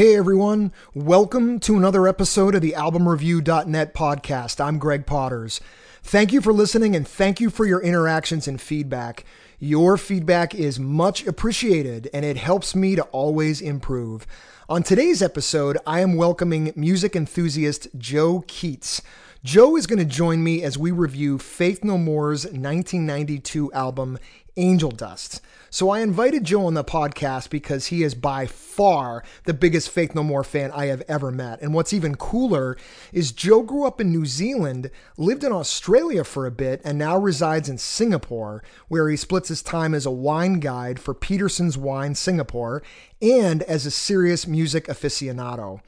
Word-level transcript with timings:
Hey 0.00 0.16
everyone, 0.16 0.72
welcome 0.94 1.60
to 1.60 1.76
another 1.76 2.08
episode 2.08 2.54
of 2.54 2.62
the 2.62 2.72
albumreview.net 2.72 3.92
podcast. 3.92 4.58
I'm 4.58 4.78
Greg 4.78 5.04
Potters. 5.04 5.60
Thank 6.02 6.32
you 6.32 6.40
for 6.40 6.54
listening 6.54 6.96
and 6.96 7.06
thank 7.06 7.38
you 7.38 7.50
for 7.50 7.66
your 7.66 7.82
interactions 7.82 8.48
and 8.48 8.58
feedback. 8.58 9.26
Your 9.58 9.98
feedback 9.98 10.54
is 10.54 10.80
much 10.80 11.26
appreciated 11.26 12.08
and 12.14 12.24
it 12.24 12.38
helps 12.38 12.74
me 12.74 12.96
to 12.96 13.02
always 13.12 13.60
improve. 13.60 14.26
On 14.70 14.82
today's 14.82 15.20
episode, 15.20 15.76
I 15.86 16.00
am 16.00 16.16
welcoming 16.16 16.72
music 16.74 17.14
enthusiast 17.14 17.88
Joe 17.98 18.42
Keats. 18.46 19.02
Joe 19.44 19.76
is 19.76 19.86
going 19.86 19.98
to 19.98 20.06
join 20.06 20.42
me 20.42 20.62
as 20.62 20.78
we 20.78 20.92
review 20.92 21.38
Faith 21.38 21.84
No 21.84 21.98
More's 21.98 22.44
1992 22.44 23.70
album, 23.74 24.18
Angel 24.60 24.90
Dust. 24.90 25.40
So 25.70 25.88
I 25.88 26.00
invited 26.00 26.44
Joe 26.44 26.66
on 26.66 26.74
the 26.74 26.84
podcast 26.84 27.48
because 27.48 27.86
he 27.86 28.02
is 28.02 28.14
by 28.14 28.46
far 28.46 29.22
the 29.44 29.54
biggest 29.54 29.88
Faith 29.88 30.14
No 30.14 30.22
More 30.22 30.44
fan 30.44 30.70
I 30.72 30.86
have 30.86 31.02
ever 31.08 31.30
met. 31.30 31.62
And 31.62 31.72
what's 31.72 31.92
even 31.92 32.16
cooler 32.16 32.76
is 33.12 33.32
Joe 33.32 33.62
grew 33.62 33.86
up 33.86 34.00
in 34.00 34.10
New 34.10 34.26
Zealand, 34.26 34.90
lived 35.16 35.44
in 35.44 35.52
Australia 35.52 36.24
for 36.24 36.44
a 36.44 36.50
bit, 36.50 36.82
and 36.84 36.98
now 36.98 37.16
resides 37.16 37.68
in 37.68 37.78
Singapore, 37.78 38.62
where 38.88 39.08
he 39.08 39.16
splits 39.16 39.48
his 39.48 39.62
time 39.62 39.94
as 39.94 40.06
a 40.06 40.10
wine 40.10 40.60
guide 40.60 40.98
for 40.98 41.14
Peterson's 41.14 41.78
Wine 41.78 42.14
Singapore 42.14 42.82
and 43.22 43.62
as 43.62 43.86
a 43.86 43.90
serious 43.90 44.46
music 44.46 44.88
aficionado. 44.88 45.80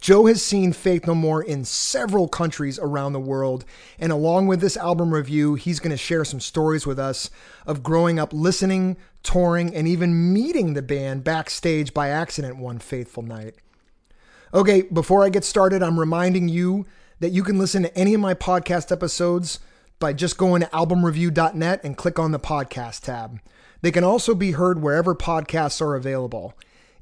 Joe 0.00 0.26
has 0.26 0.42
seen 0.42 0.72
Faith 0.72 1.06
No 1.06 1.14
More 1.14 1.42
in 1.42 1.64
several 1.64 2.28
countries 2.28 2.78
around 2.78 3.12
the 3.12 3.20
world, 3.20 3.64
and 3.98 4.12
along 4.12 4.46
with 4.46 4.60
this 4.60 4.76
album 4.76 5.12
review, 5.12 5.54
he's 5.54 5.80
going 5.80 5.90
to 5.90 5.96
share 5.96 6.24
some 6.24 6.40
stories 6.40 6.86
with 6.86 6.98
us 6.98 7.30
of 7.66 7.82
growing 7.82 8.18
up 8.18 8.32
listening, 8.32 8.96
touring, 9.22 9.74
and 9.74 9.88
even 9.88 10.32
meeting 10.32 10.74
the 10.74 10.82
band 10.82 11.24
backstage 11.24 11.92
by 11.92 12.08
accident 12.08 12.56
one 12.56 12.78
faithful 12.78 13.22
night. 13.22 13.54
Okay, 14.54 14.82
before 14.82 15.24
I 15.24 15.28
get 15.28 15.44
started, 15.44 15.82
I'm 15.82 15.98
reminding 15.98 16.48
you 16.48 16.86
that 17.20 17.32
you 17.32 17.42
can 17.42 17.58
listen 17.58 17.82
to 17.82 17.98
any 17.98 18.14
of 18.14 18.20
my 18.20 18.34
podcast 18.34 18.92
episodes 18.92 19.58
by 19.98 20.12
just 20.12 20.36
going 20.36 20.60
to 20.60 20.68
albumreview.net 20.68 21.80
and 21.82 21.96
click 21.96 22.18
on 22.18 22.32
the 22.32 22.38
podcast 22.38 23.02
tab. 23.02 23.40
They 23.80 23.90
can 23.90 24.04
also 24.04 24.34
be 24.34 24.52
heard 24.52 24.82
wherever 24.82 25.14
podcasts 25.14 25.80
are 25.80 25.94
available. 25.94 26.54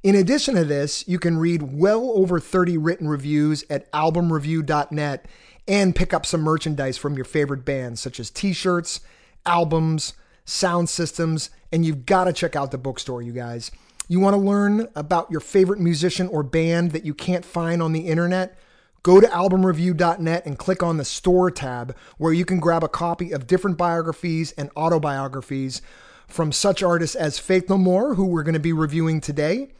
In 0.04 0.16
addition 0.16 0.54
to 0.56 0.66
this, 0.66 1.08
you 1.08 1.18
can 1.18 1.38
read 1.38 1.62
well 1.62 2.12
over 2.14 2.38
30 2.38 2.76
written 2.76 3.08
reviews 3.08 3.64
at 3.70 3.90
albumreview.net 3.92 5.26
and 5.66 5.96
pick 5.96 6.12
up 6.12 6.26
some 6.26 6.42
merchandise 6.42 6.98
from 6.98 7.14
your 7.14 7.24
favorite 7.24 7.64
bands, 7.64 8.02
such 8.02 8.20
as 8.20 8.28
t 8.28 8.52
shirts, 8.52 9.00
albums, 9.46 10.12
sound 10.44 10.90
systems, 10.90 11.48
and 11.72 11.86
you've 11.86 12.04
got 12.04 12.24
to 12.24 12.34
check 12.34 12.54
out 12.54 12.70
the 12.70 12.76
bookstore, 12.76 13.22
you 13.22 13.32
guys. 13.32 13.70
You 14.06 14.20
want 14.20 14.34
to 14.34 14.40
learn 14.42 14.88
about 14.94 15.30
your 15.30 15.40
favorite 15.40 15.80
musician 15.80 16.28
or 16.28 16.42
band 16.42 16.90
that 16.92 17.06
you 17.06 17.14
can't 17.14 17.42
find 17.42 17.82
on 17.82 17.94
the 17.94 18.08
internet? 18.08 18.58
Go 19.02 19.22
to 19.22 19.26
albumreview.net 19.26 20.44
and 20.44 20.58
click 20.58 20.82
on 20.82 20.98
the 20.98 21.06
store 21.06 21.50
tab 21.50 21.96
where 22.18 22.34
you 22.34 22.44
can 22.44 22.60
grab 22.60 22.84
a 22.84 22.88
copy 22.88 23.32
of 23.32 23.46
different 23.46 23.78
biographies 23.78 24.52
and 24.52 24.68
autobiographies 24.76 25.80
from 26.28 26.52
such 26.52 26.82
artists 26.82 27.16
as 27.16 27.38
Faith 27.38 27.70
No 27.70 27.78
More, 27.78 28.16
who 28.16 28.26
we're 28.26 28.42
going 28.42 28.52
to 28.52 28.60
be 28.60 28.74
reviewing 28.74 29.22
today 29.22 29.70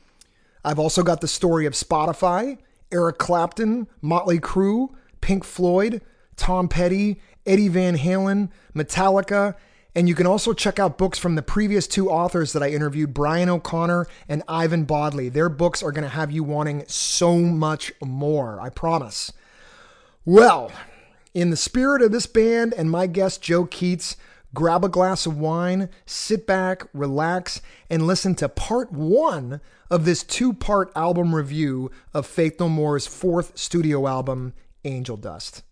I've 0.64 0.78
also 0.78 1.02
got 1.02 1.20
the 1.20 1.28
story 1.28 1.66
of 1.66 1.74
Spotify, 1.74 2.58
Eric 2.90 3.18
Clapton, 3.18 3.86
Motley 4.00 4.38
Crue, 4.38 4.94
Pink 5.20 5.44
Floyd, 5.44 6.00
Tom 6.36 6.68
Petty, 6.68 7.20
Eddie 7.46 7.68
Van 7.68 7.96
Halen, 7.96 8.50
Metallica, 8.74 9.54
and 9.94 10.08
you 10.08 10.14
can 10.14 10.26
also 10.26 10.52
check 10.52 10.78
out 10.78 10.98
books 10.98 11.18
from 11.18 11.36
the 11.36 11.42
previous 11.42 11.86
two 11.86 12.10
authors 12.10 12.52
that 12.52 12.62
I 12.62 12.70
interviewed, 12.70 13.14
Brian 13.14 13.48
O'Connor 13.48 14.06
and 14.28 14.42
Ivan 14.48 14.84
Bodley. 14.84 15.28
Their 15.28 15.48
books 15.48 15.82
are 15.82 15.92
going 15.92 16.02
to 16.02 16.08
have 16.08 16.32
you 16.32 16.42
wanting 16.42 16.84
so 16.88 17.38
much 17.38 17.92
more, 18.02 18.60
I 18.60 18.70
promise. 18.70 19.32
Well, 20.24 20.72
in 21.32 21.50
the 21.50 21.56
spirit 21.56 22.02
of 22.02 22.10
this 22.10 22.26
band 22.26 22.74
and 22.74 22.90
my 22.90 23.06
guest, 23.06 23.40
Joe 23.40 23.66
Keats, 23.66 24.16
grab 24.54 24.84
a 24.84 24.88
glass 24.88 25.26
of 25.26 25.36
wine, 25.36 25.90
sit 26.06 26.46
back, 26.46 26.86
relax, 26.94 27.60
and 27.90 28.06
listen 28.06 28.34
to 28.36 28.48
part 28.48 28.92
one 28.92 29.60
of 29.90 30.04
this 30.04 30.22
two 30.22 30.52
part 30.52 30.90
album 30.96 31.34
review 31.34 31.90
of 32.14 32.26
Faith 32.26 32.58
No 32.60 32.68
More's 32.68 33.06
fourth 33.06 33.58
studio 33.58 34.06
album, 34.06 34.54
Angel 34.84 35.16
Dust. 35.16 35.62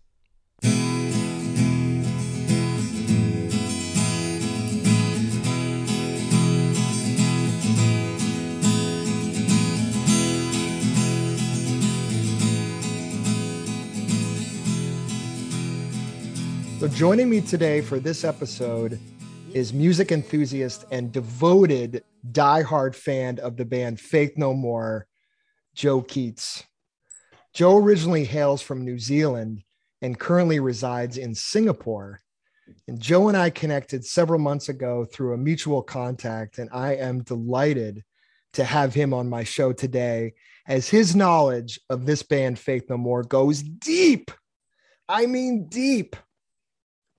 So, 16.83 16.89
joining 16.89 17.29
me 17.29 17.39
today 17.39 17.79
for 17.79 17.97
this 17.97 18.25
episode 18.25 18.99
is 19.53 19.71
music 19.71 20.11
enthusiast 20.11 20.83
and 20.91 21.13
devoted 21.13 22.03
diehard 22.33 22.93
fan 22.93 23.39
of 23.39 23.55
the 23.55 23.63
band 23.63 24.01
Faith 24.01 24.33
No 24.35 24.53
More, 24.53 25.07
Joe 25.73 26.01
Keats. 26.01 26.65
Joe 27.53 27.77
originally 27.77 28.25
hails 28.25 28.61
from 28.61 28.83
New 28.83 28.99
Zealand 28.99 29.63
and 30.01 30.19
currently 30.19 30.59
resides 30.59 31.17
in 31.17 31.33
Singapore. 31.33 32.19
And 32.89 32.99
Joe 32.99 33.29
and 33.29 33.37
I 33.37 33.49
connected 33.49 34.03
several 34.03 34.41
months 34.41 34.67
ago 34.67 35.05
through 35.05 35.35
a 35.35 35.37
mutual 35.37 35.83
contact, 35.83 36.57
and 36.57 36.69
I 36.73 36.95
am 36.95 37.23
delighted 37.23 38.03
to 38.55 38.65
have 38.65 38.93
him 38.93 39.13
on 39.13 39.29
my 39.29 39.45
show 39.45 39.71
today 39.71 40.33
as 40.67 40.89
his 40.89 41.15
knowledge 41.15 41.79
of 41.89 42.05
this 42.05 42.23
band, 42.23 42.59
Faith 42.59 42.89
No 42.89 42.97
More, 42.97 43.23
goes 43.23 43.63
deep. 43.63 44.31
I 45.07 45.27
mean, 45.27 45.69
deep. 45.69 46.17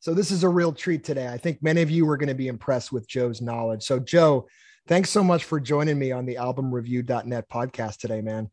So 0.05 0.13
this 0.13 0.31
is 0.31 0.43
a 0.43 0.49
real 0.51 0.71
treat 0.71 1.03
today. 1.03 1.29
I 1.29 1.39
think 1.39 1.63
many 1.63 1.81
of 1.81 1.91
you 1.91 2.07
are 2.11 2.19
going 2.19 2.29
to 2.29 2.35
be 2.35 2.49
impressed 2.49 2.93
with 2.93 3.09
Joe's 3.09 3.41
knowledge. 3.41 3.85
So 3.85 3.99
Joe, 3.99 4.47
thanks 4.87 5.09
so 5.09 5.25
much 5.25 5.45
for 5.45 5.59
joining 5.59 5.99
me 5.99 6.13
on 6.13 6.27
the 6.27 6.35
albumreview.net 6.35 7.49
podcast 7.49 8.01
today, 8.01 8.21
man. 8.21 8.51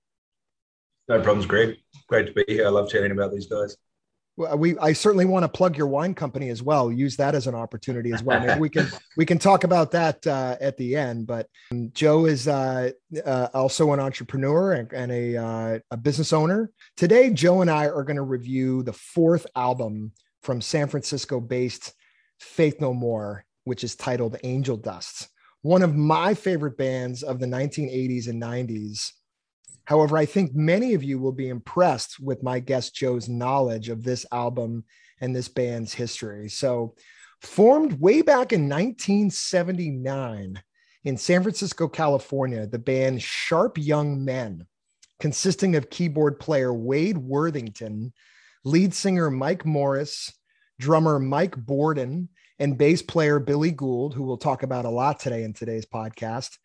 No 1.10 1.20
problems. 1.20 1.46
Great. 1.46 1.80
Great 2.08 2.28
to 2.28 2.32
be 2.32 2.46
here. 2.48 2.68
I 2.68 2.70
love 2.70 2.90
chatting 2.90 3.12
about 3.12 3.34
these 3.34 3.48
guys. 3.48 3.76
Well, 4.38 4.58
we 4.58 4.78
I 4.78 4.94
certainly 4.94 5.26
want 5.26 5.44
to 5.44 5.50
plug 5.50 5.76
your 5.76 5.88
wine 5.88 6.14
company 6.14 6.48
as 6.52 6.64
well. 6.64 6.90
Use 6.90 7.18
that 7.18 7.36
as 7.36 7.48
an 7.48 7.56
opportunity 7.56 8.14
as 8.14 8.24
well. 8.24 8.40
Maybe 8.40 8.58
we 8.58 8.70
can 8.70 8.88
we 9.18 9.26
can 9.26 9.38
talk 9.38 9.66
about 9.66 9.92
that 9.92 10.26
uh, 10.26 10.56
at 10.62 10.78
the 10.78 10.96
end. 10.96 11.28
But 11.28 11.50
um, 11.74 11.92
Joe 11.94 12.28
is 12.28 12.48
uh, 12.48 12.92
uh, 13.26 13.48
also 13.54 13.92
an 13.92 14.00
entrepreneur 14.00 14.72
and, 14.72 14.94
and 14.94 15.12
a 15.12 15.36
uh, 15.36 15.80
a 15.92 15.98
business 15.98 16.32
owner. 16.32 16.72
Today, 16.96 17.30
Joe 17.30 17.60
and 17.60 17.70
I 17.70 17.88
are 17.88 18.06
going 18.06 18.16
to 18.16 18.22
review 18.22 18.84
the 18.84 18.94
fourth 18.94 19.46
album 19.54 20.14
from 20.42 20.62
San 20.62 20.88
Francisco 20.88 21.40
based 21.40 21.94
Faith 22.40 22.82
No 22.82 22.94
More, 22.94 23.46
which 23.64 23.84
is 23.84 23.96
titled 23.96 24.38
Angel 24.44 24.78
Dust, 24.78 25.30
one 25.62 25.84
of 25.84 25.96
my 25.96 26.34
favorite 26.34 26.78
bands 26.78 27.24
of 27.24 27.40
the 27.40 27.46
1980s 27.46 28.28
and 28.28 28.42
90s. 28.42 29.12
However, 29.86 30.18
I 30.18 30.26
think 30.26 30.54
many 30.54 30.94
of 30.94 31.04
you 31.04 31.20
will 31.20 31.32
be 31.32 31.50
impressed 31.50 32.20
with 32.20 32.44
my 32.44 32.60
guest 32.60 32.96
Joe's 32.96 33.28
knowledge 33.28 33.90
of 33.90 34.04
this 34.04 34.26
album 34.32 34.86
and 35.20 35.36
this 35.36 35.48
band's 35.48 35.94
history. 35.94 36.50
So, 36.50 36.96
formed 37.42 38.00
way 38.00 38.22
back 38.22 38.54
in 38.54 38.70
1979 38.70 40.62
in 41.04 41.18
San 41.18 41.42
Francisco, 41.42 41.88
California, 41.88 42.68
the 42.68 42.80
band 42.80 43.22
Sharp 43.22 43.78
Young 43.78 44.24
Men, 44.24 44.68
consisting 45.20 45.76
of 45.76 45.90
keyboard 45.90 46.40
player 46.40 46.74
Wade 46.74 47.18
Worthington 47.18 48.14
lead 48.64 48.94
singer 48.94 49.30
Mike 49.30 49.66
Morris, 49.66 50.34
drummer 50.80 51.20
Mike 51.20 51.56
Bordin, 51.56 52.28
and 52.60 52.78
bass 52.78 53.02
player 53.02 53.40
Billy 53.40 53.72
Gould, 53.72 54.14
who 54.14 54.24
we'll 54.24 54.38
talk 54.38 54.64
about 54.64 54.86
a 54.86 54.90
lot 54.90 55.20
today 55.20 55.44
in 55.44 55.54
today's 55.54 55.86
podcast. 55.86 56.58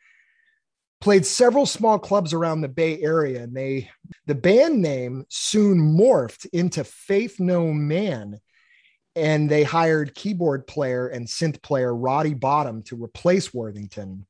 Played 1.01 1.27
several 1.27 1.67
small 1.67 1.99
clubs 1.99 2.33
around 2.33 2.61
the 2.61 2.69
Bay 2.69 3.01
Area, 3.01 3.43
and 3.43 3.57
they 3.57 3.91
the 4.27 4.34
band 4.34 4.83
name 4.83 5.25
soon 5.28 5.78
morphed 5.78 6.47
into 6.53 6.84
Faith 6.84 7.39
No 7.39 7.72
Man, 7.72 8.41
and 9.15 9.51
they 9.51 9.63
hired 9.63 10.15
keyboard 10.15 10.66
player 10.66 11.09
and 11.09 11.27
synth 11.27 11.63
player 11.63 11.95
Roddy 11.95 12.34
Bottum 12.34 12.84
to 12.87 13.03
replace 13.03 13.53
Worthington. 13.54 14.27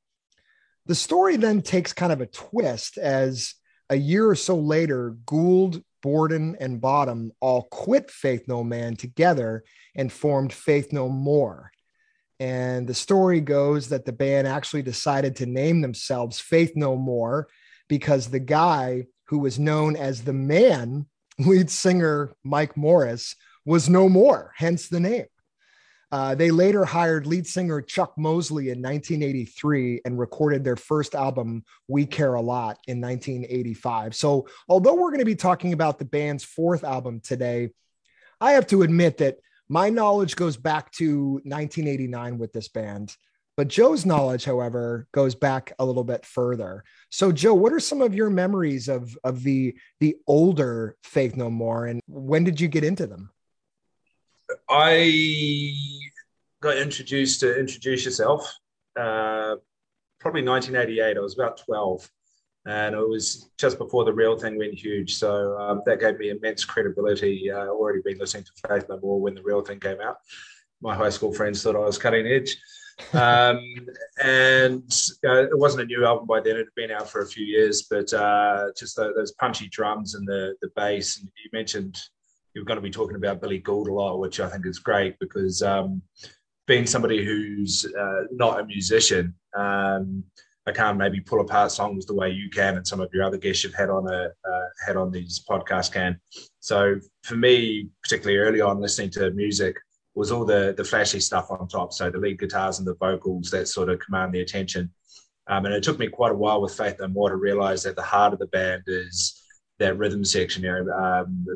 The 0.87 0.95
story 0.95 1.37
then 1.37 1.62
takes 1.62 1.93
kind 1.93 2.12
of 2.12 2.21
a 2.21 2.27
twist 2.27 2.97
as 2.97 3.55
a 3.91 3.97
year 3.97 4.29
or 4.29 4.37
so 4.37 4.57
later, 4.57 5.17
Gould, 5.27 5.83
Bordin, 6.06 6.55
and 6.61 6.81
Bottum 6.81 7.31
all 7.41 7.64
quit 7.64 8.12
Faith 8.12 8.44
No 8.47 8.62
Man 8.62 8.94
together 8.94 9.64
and 9.97 10.12
formed 10.12 10.53
Faith 10.53 10.93
No 10.93 11.08
More. 11.08 11.73
And 12.38 12.87
the 12.87 12.94
story 12.94 13.41
goes 13.41 13.88
that 13.88 14.05
the 14.05 14.12
band 14.12 14.47
actually 14.47 14.82
decided 14.82 15.35
to 15.37 15.47
name 15.47 15.81
themselves 15.81 16.38
Faith 16.38 16.73
No 16.76 16.97
More 16.97 17.49
because 17.88 18.29
the 18.29 18.38
guy 18.38 19.06
who 19.25 19.38
was 19.41 19.58
known 19.58 19.97
as 19.97 20.23
the 20.23 20.32
man, 20.32 21.06
lead 21.41 21.70
singer 21.70 22.37
Mike 22.44 22.76
Morris, 22.76 23.35
was 23.64 23.88
no 23.88 24.09
more, 24.09 24.52
hence 24.55 24.88
the 24.88 25.00
name. 25.00 25.26
Uh, 26.17 26.35
they 26.35 26.51
later 26.51 26.87
hired 26.87 27.27
lead 27.27 27.47
singer 27.47 27.83
Chuck 27.83 28.15
Mosley 28.17 28.71
in 28.71 28.81
1983 28.81 30.01
and 30.07 30.19
recorded 30.19 30.65
their 30.65 30.75
first 30.75 31.15
album, 31.15 31.63
We 31.89 32.07
Care 32.07 32.33
a 32.33 32.41
Lot, 32.41 32.79
in 32.87 33.03
1985. 33.03 34.15
So, 34.15 34.49
although 34.67 34.95
we're 34.95 35.11
going 35.11 35.19
to 35.19 35.27
be 35.27 35.37
talking 35.37 35.75
about 35.75 35.99
the 35.99 36.07
band's 36.07 36.43
fourth 36.43 36.85
album 36.85 37.21
today, 37.21 37.69
I 38.41 38.53
have 38.53 38.67
to 38.69 38.81
admit 38.81 39.19
that 39.19 39.37
my 39.69 39.91
knowledge 39.91 40.37
goes 40.37 40.57
back 40.57 40.91
to 40.93 41.33
1989 41.45 42.39
with 42.39 42.51
this 42.51 42.69
band. 42.69 43.15
But 43.59 43.69
Joe's 43.69 44.07
knowledge, 44.07 44.47
however, 44.47 45.09
goes 45.12 45.35
back 45.35 45.75
a 45.79 45.85
little 45.85 46.05
bit 46.05 46.25
further. 46.25 46.83
So, 47.11 47.31
Joe, 47.31 47.53
what 47.53 47.75
are 47.75 47.81
some 47.81 48.01
of 48.01 48.15
your 48.15 48.31
memories 48.31 48.89
of 48.89 49.19
of 49.23 49.43
the 49.43 49.77
the 50.01 50.17
older 50.27 50.97
Faith 51.03 51.37
No 51.37 51.51
More, 51.51 51.85
and 51.85 52.01
when 52.09 52.43
did 52.43 52.59
you 52.59 52.69
get 52.69 52.85
into 52.85 53.07
them? 53.07 53.29
I 54.69 55.73
got 56.61 56.77
introduced 56.77 57.41
to 57.41 57.59
Introduce 57.59 58.05
Yourself, 58.05 58.53
uh, 58.99 59.57
probably 60.19 60.43
1988. 60.43 61.17
I 61.17 61.21
was 61.21 61.35
about 61.35 61.59
12, 61.59 62.11
and 62.67 62.95
it 62.95 63.09
was 63.09 63.49
just 63.59 63.79
before 63.79 64.05
the 64.05 64.13
real 64.13 64.37
thing 64.37 64.59
went 64.59 64.75
huge. 64.75 65.15
So 65.15 65.57
um, 65.59 65.83
that 65.87 66.01
gave 66.01 66.19
me 66.19 66.31
immense 66.31 66.65
credibility. 66.65 67.51
Uh, 67.51 67.67
already 67.67 68.01
been 68.05 68.19
listening 68.19 68.45
to 68.45 68.69
Faith 68.69 68.87
No 68.89 68.99
More 69.01 69.21
when 69.21 69.35
the 69.35 69.43
real 69.43 69.63
thing 69.63 69.79
came 69.79 70.01
out. 70.01 70.17
My 70.83 70.95
high 70.95 71.11
school 71.11 71.33
friends 71.33 71.62
thought 71.62 71.77
I 71.77 71.81
was 71.81 71.99
cutting 71.99 72.27
edge. 72.27 72.57
um, 73.12 73.61
and 74.25 74.91
uh, 75.25 75.45
it 75.45 75.59
wasn't 75.59 75.83
a 75.83 75.87
new 75.87 76.07
album 76.07 76.27
by 76.27 76.41
then; 76.41 76.57
it 76.57 76.61
had 76.61 76.75
been 76.75 76.91
out 76.91 77.09
for 77.09 77.21
a 77.21 77.27
few 77.27 77.45
years. 77.45 77.83
But 77.83 78.12
uh, 78.15 78.69
just 78.77 78.97
the, 78.97 79.12
those 79.15 79.33
punchy 79.33 79.69
drums 79.69 80.15
and 80.15 80.27
the 80.27 80.57
the 80.62 80.71
bass. 80.75 81.19
And 81.19 81.29
you 81.45 81.51
mentioned 81.53 82.01
you're 82.56 82.64
going 82.64 82.76
to 82.76 82.82
be 82.82 82.91
talking 82.91 83.17
about 83.17 83.43
Billy 83.43 83.58
Gould 83.58 83.88
a 83.88 83.93
lot, 83.93 84.19
which 84.19 84.41
I 84.41 84.49
think 84.49 84.64
is 84.64 84.79
great 84.79 85.19
because 85.20 85.61
um, 85.61 86.00
being 86.67 86.87
somebody 86.87 87.23
who's 87.23 87.85
uh, 87.85 88.23
not 88.32 88.61
a 88.61 88.64
musician, 88.64 89.35
um, 89.55 90.25
I 90.67 90.73
can't 90.73 90.97
maybe 90.97 91.20
pull 91.20 91.43
apart 91.43 91.70
songs 91.70 92.06
the 92.06 92.14
way 92.14 92.31
you 92.31 92.49
can 92.49 92.79
and 92.79 92.87
some 92.87 92.99
of 92.99 93.11
your 93.12 93.25
other 93.25 93.37
guests 93.37 93.62
you've 93.62 93.75
had 93.75 93.91
on 93.91 94.08
a 94.08 94.31
uh, 94.50 94.67
had 94.87 94.97
on 94.97 95.11
these 95.11 95.44
podcasts 95.49 95.93
can. 95.93 96.19
So 96.61 96.97
for 97.25 97.37
me, 97.37 97.91
particularly 98.03 98.38
early 98.38 98.62
on 98.62 98.81
listening 98.81 99.11
to 99.11 99.31
music, 99.32 99.76
was 100.14 100.32
all 100.32 100.47
the 100.47 100.73
the 100.79 100.82
flashy 100.82 101.20
stuff 101.20 101.50
on 101.50 101.69
top. 101.69 101.93
So 101.93 102.11
the 102.11 102.19
lead 102.19 102.38
guitars 102.38 102.79
and 102.79 102.88
the 102.88 102.94
vocals 102.94 103.50
that 103.50 103.69
sort 103.69 103.91
of 103.91 104.00
command 104.00 104.32
the 104.32 104.41
attention. 104.41 104.91
Um, 105.47 105.67
and 105.67 105.75
it 105.75 105.82
took 105.82 105.99
me 105.99 106.09
quite 106.09 106.32
a 106.32 106.37
while 106.37 106.62
with 106.62 106.75
Faith 106.75 106.97
No 106.99 107.09
More 107.09 107.29
to 107.29 107.37
realize 107.37 107.82
that 107.82 107.97
the 107.97 108.02
heart 108.02 108.32
of 108.32 108.38
the 108.38 108.47
band 108.47 108.85
is 108.87 109.43
that 109.79 109.99
rhythm 109.99 110.25
section. 110.25 110.64
You 110.64 110.73
know, 110.73 110.93
um, 110.93 111.47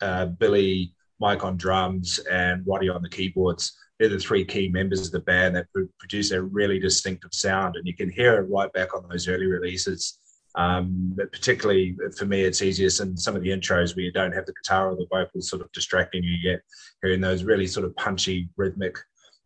uh, 0.00 0.26
Billy, 0.26 0.94
Mike 1.20 1.44
on 1.44 1.56
drums, 1.56 2.18
and 2.30 2.64
Roddy 2.66 2.88
on 2.88 3.02
the 3.02 3.08
keyboards. 3.08 3.76
They're 3.98 4.08
the 4.08 4.18
three 4.18 4.44
key 4.44 4.68
members 4.68 5.04
of 5.04 5.12
the 5.12 5.20
band 5.20 5.56
that 5.56 5.66
produce 5.98 6.30
a 6.30 6.40
really 6.40 6.78
distinctive 6.78 7.34
sound, 7.34 7.76
and 7.76 7.86
you 7.86 7.96
can 7.96 8.10
hear 8.10 8.38
it 8.38 8.48
right 8.48 8.72
back 8.72 8.94
on 8.94 9.08
those 9.08 9.28
early 9.28 9.46
releases. 9.46 10.18
Um, 10.54 11.12
but 11.16 11.30
particularly 11.30 11.96
for 12.16 12.24
me, 12.24 12.42
it's 12.42 12.62
easiest 12.62 13.00
in 13.00 13.16
some 13.16 13.36
of 13.36 13.42
the 13.42 13.50
intros 13.50 13.94
where 13.94 14.04
you 14.04 14.12
don't 14.12 14.32
have 14.32 14.46
the 14.46 14.54
guitar 14.54 14.90
or 14.90 14.96
the 14.96 15.06
vocals 15.10 15.48
sort 15.48 15.62
of 15.62 15.70
distracting 15.72 16.22
you 16.24 16.36
yet, 16.42 16.60
hearing 17.02 17.20
those 17.20 17.44
really 17.44 17.66
sort 17.66 17.86
of 17.86 17.94
punchy 17.96 18.48
rhythmic 18.56 18.96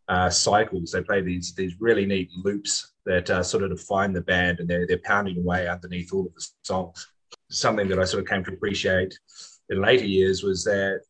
uh, 0.07 0.29
cycles. 0.29 0.91
They 0.91 1.01
play 1.01 1.21
these 1.21 1.53
these 1.53 1.75
really 1.79 2.05
neat 2.05 2.29
loops 2.43 2.93
that 3.05 3.29
uh, 3.29 3.43
sort 3.43 3.63
of 3.63 3.69
define 3.69 4.13
the 4.13 4.21
band, 4.21 4.59
and 4.59 4.69
they're 4.69 4.87
they're 4.87 4.99
pounding 5.03 5.37
away 5.37 5.67
underneath 5.67 6.13
all 6.13 6.25
of 6.25 6.33
the 6.33 6.45
songs. 6.63 7.07
Something 7.49 7.87
that 7.89 7.99
I 7.99 8.05
sort 8.05 8.23
of 8.23 8.29
came 8.29 8.43
to 8.45 8.53
appreciate 8.53 9.17
in 9.73 9.81
later 9.81 10.05
years 10.05 10.43
was 10.43 10.63
that 10.63 11.01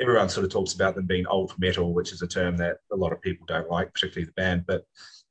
everyone 0.00 0.28
sort 0.28 0.44
of 0.44 0.52
talks 0.52 0.74
about 0.74 0.94
them 0.94 1.06
being 1.06 1.26
old 1.26 1.52
metal, 1.58 1.92
which 1.92 2.12
is 2.12 2.22
a 2.22 2.26
term 2.26 2.56
that 2.56 2.78
a 2.92 2.96
lot 2.96 3.12
of 3.12 3.20
people 3.20 3.46
don't 3.46 3.70
like, 3.70 3.92
particularly 3.92 4.26
the 4.26 4.32
band. 4.32 4.64
But 4.66 4.84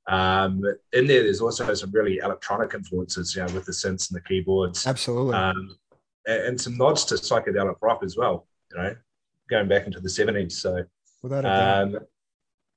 um, 0.07 0.61
in 0.93 1.07
there, 1.07 1.23
there's 1.23 1.41
also 1.41 1.73
some 1.73 1.91
really 1.91 2.17
electronic 2.17 2.73
influences, 2.73 3.35
you 3.35 3.43
know, 3.43 3.53
with 3.53 3.65
the 3.65 3.71
synths 3.71 4.09
and 4.09 4.15
the 4.15 4.21
keyboards. 4.21 4.85
Absolutely. 4.85 5.35
Um, 5.35 5.77
and, 6.27 6.41
and, 6.43 6.61
some 6.61 6.77
nods 6.77 7.05
to 7.05 7.15
psychedelic 7.15 7.75
rock 7.81 8.01
as 8.03 8.17
well, 8.17 8.47
you 8.71 8.77
know, 8.77 8.95
going 9.49 9.67
back 9.67 9.85
into 9.85 9.99
the 9.99 10.09
70s. 10.09 10.53
So 10.53 10.83
um, 11.43 11.97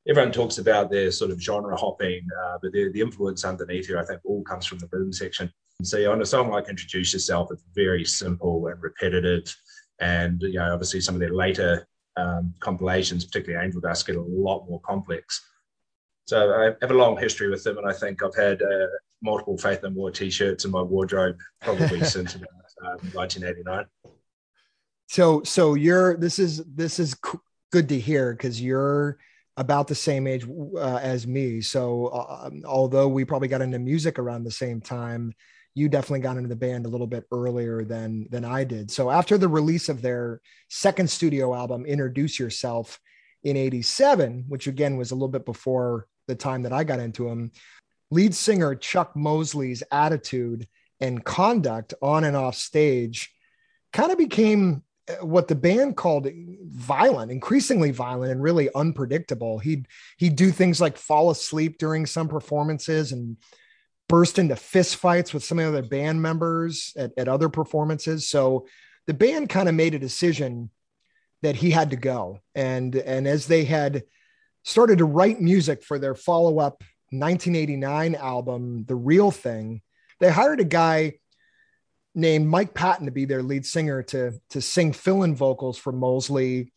everyone 0.08 0.32
talks 0.32 0.58
about 0.58 0.90
their 0.90 1.10
sort 1.10 1.30
of 1.30 1.40
genre 1.40 1.76
hopping, 1.76 2.26
uh, 2.44 2.58
but 2.62 2.72
the, 2.72 2.90
the 2.92 3.00
influence 3.00 3.44
underneath 3.44 3.86
here, 3.86 3.98
I 3.98 4.04
think, 4.04 4.20
all 4.24 4.42
comes 4.42 4.66
from 4.66 4.78
the 4.78 4.88
rhythm 4.90 5.12
section. 5.12 5.50
So 5.82 6.10
on 6.10 6.20
a 6.20 6.26
song 6.26 6.50
like 6.50 6.68
Introduce 6.68 7.12
Yourself, 7.12 7.50
it's 7.52 7.62
very 7.74 8.04
simple 8.04 8.66
and 8.66 8.82
repetitive 8.82 9.54
and 10.00 10.40
you 10.42 10.58
know 10.58 10.72
obviously 10.72 11.00
some 11.00 11.14
of 11.14 11.20
their 11.20 11.34
later 11.34 11.86
um, 12.16 12.54
compilations, 12.60 13.24
particularly 13.24 13.64
Angel 13.64 13.80
Dust, 13.80 14.06
get 14.06 14.16
a 14.16 14.22
lot 14.22 14.68
more 14.68 14.80
complex. 14.80 15.44
So 16.26 16.52
I 16.52 16.74
have 16.82 16.90
a 16.90 16.94
long 16.94 17.16
history 17.16 17.48
with 17.48 17.64
them, 17.64 17.78
and 17.78 17.88
I 17.88 17.92
think 17.92 18.22
I've 18.22 18.36
had 18.36 18.60
uh, 18.60 18.86
multiple 19.22 19.56
Faith 19.56 19.82
No 19.82 19.90
More 19.90 20.10
T-shirts 20.10 20.64
in 20.64 20.70
my 20.70 20.82
wardrobe 20.82 21.38
probably 21.60 22.04
since 22.04 22.34
about 22.34 22.48
um, 22.82 22.98
1989. 23.12 23.86
So, 25.08 25.42
so 25.42 25.74
you're 25.74 26.16
this 26.16 26.38
is 26.38 26.62
this 26.64 26.98
is 26.98 27.16
good 27.72 27.88
to 27.88 27.98
hear 27.98 28.32
because 28.32 28.60
you're 28.60 29.18
about 29.56 29.88
the 29.88 29.94
same 29.94 30.26
age 30.26 30.46
uh, 30.76 31.00
as 31.02 31.26
me. 31.26 31.60
So, 31.60 32.06
uh, 32.08 32.50
although 32.64 33.08
we 33.08 33.24
probably 33.24 33.48
got 33.48 33.62
into 33.62 33.78
music 33.78 34.18
around 34.18 34.44
the 34.44 34.50
same 34.50 34.80
time, 34.80 35.32
you 35.78 35.88
definitely 35.88 36.20
got 36.20 36.36
into 36.36 36.48
the 36.48 36.56
band 36.56 36.84
a 36.84 36.88
little 36.88 37.06
bit 37.06 37.24
earlier 37.32 37.84
than 37.84 38.26
than 38.30 38.44
I 38.44 38.64
did. 38.64 38.90
So 38.90 39.10
after 39.10 39.38
the 39.38 39.48
release 39.48 39.88
of 39.88 40.02
their 40.02 40.40
second 40.68 41.08
studio 41.08 41.54
album, 41.54 41.86
Introduce 41.86 42.38
Yourself, 42.38 43.00
in 43.44 43.56
'87, 43.56 44.44
which 44.48 44.66
again 44.66 44.96
was 44.96 45.12
a 45.12 45.14
little 45.14 45.28
bit 45.28 45.46
before 45.46 46.06
the 46.26 46.34
time 46.34 46.62
that 46.62 46.72
I 46.72 46.84
got 46.84 47.00
into 47.00 47.28
them, 47.28 47.52
lead 48.10 48.34
singer 48.34 48.74
Chuck 48.74 49.14
Mosley's 49.14 49.82
attitude 49.92 50.66
and 51.00 51.24
conduct 51.24 51.94
on 52.02 52.24
and 52.24 52.36
off 52.36 52.56
stage 52.56 53.32
kind 53.92 54.10
of 54.10 54.18
became 54.18 54.82
uh, 55.08 55.24
what 55.24 55.48
the 55.48 55.54
band 55.54 55.96
called 55.96 56.28
violent, 56.64 57.30
increasingly 57.30 57.92
violent 57.92 58.32
and 58.32 58.42
really 58.42 58.68
unpredictable. 58.74 59.58
He'd 59.58 59.86
he'd 60.16 60.36
do 60.36 60.50
things 60.50 60.80
like 60.80 60.96
fall 60.96 61.30
asleep 61.30 61.78
during 61.78 62.04
some 62.04 62.28
performances 62.28 63.12
and 63.12 63.36
burst 64.08 64.38
into 64.38 64.54
fistfights 64.54 65.32
with 65.32 65.44
some 65.44 65.58
of 65.58 65.72
the 65.72 65.78
other 65.78 65.88
band 65.88 66.20
members 66.20 66.94
at, 66.96 67.12
at 67.16 67.28
other 67.28 67.48
performances. 67.48 68.28
So 68.28 68.66
the 69.06 69.14
band 69.14 69.48
kind 69.48 69.68
of 69.68 69.74
made 69.74 69.94
a 69.94 69.98
decision 69.98 70.70
that 71.42 71.56
he 71.56 71.70
had 71.70 71.90
to 71.90 71.96
go. 71.96 72.40
And, 72.54 72.94
and 72.96 73.28
as 73.28 73.46
they 73.46 73.64
had 73.64 74.04
started 74.64 74.98
to 74.98 75.04
write 75.04 75.40
music 75.40 75.84
for 75.84 75.98
their 75.98 76.14
follow 76.14 76.58
up 76.58 76.82
1989 77.10 78.14
album, 78.16 78.84
The 78.86 78.96
Real 78.96 79.30
Thing, 79.30 79.82
they 80.20 80.30
hired 80.30 80.60
a 80.60 80.64
guy 80.64 81.18
named 82.14 82.48
Mike 82.48 82.74
Patton 82.74 83.06
to 83.06 83.12
be 83.12 83.24
their 83.24 83.42
lead 83.42 83.64
singer 83.64 84.02
to, 84.04 84.32
to 84.50 84.60
sing 84.60 84.92
fill 84.92 85.22
in 85.22 85.36
vocals 85.36 85.78
for 85.78 85.92
Mosley. 85.92 86.72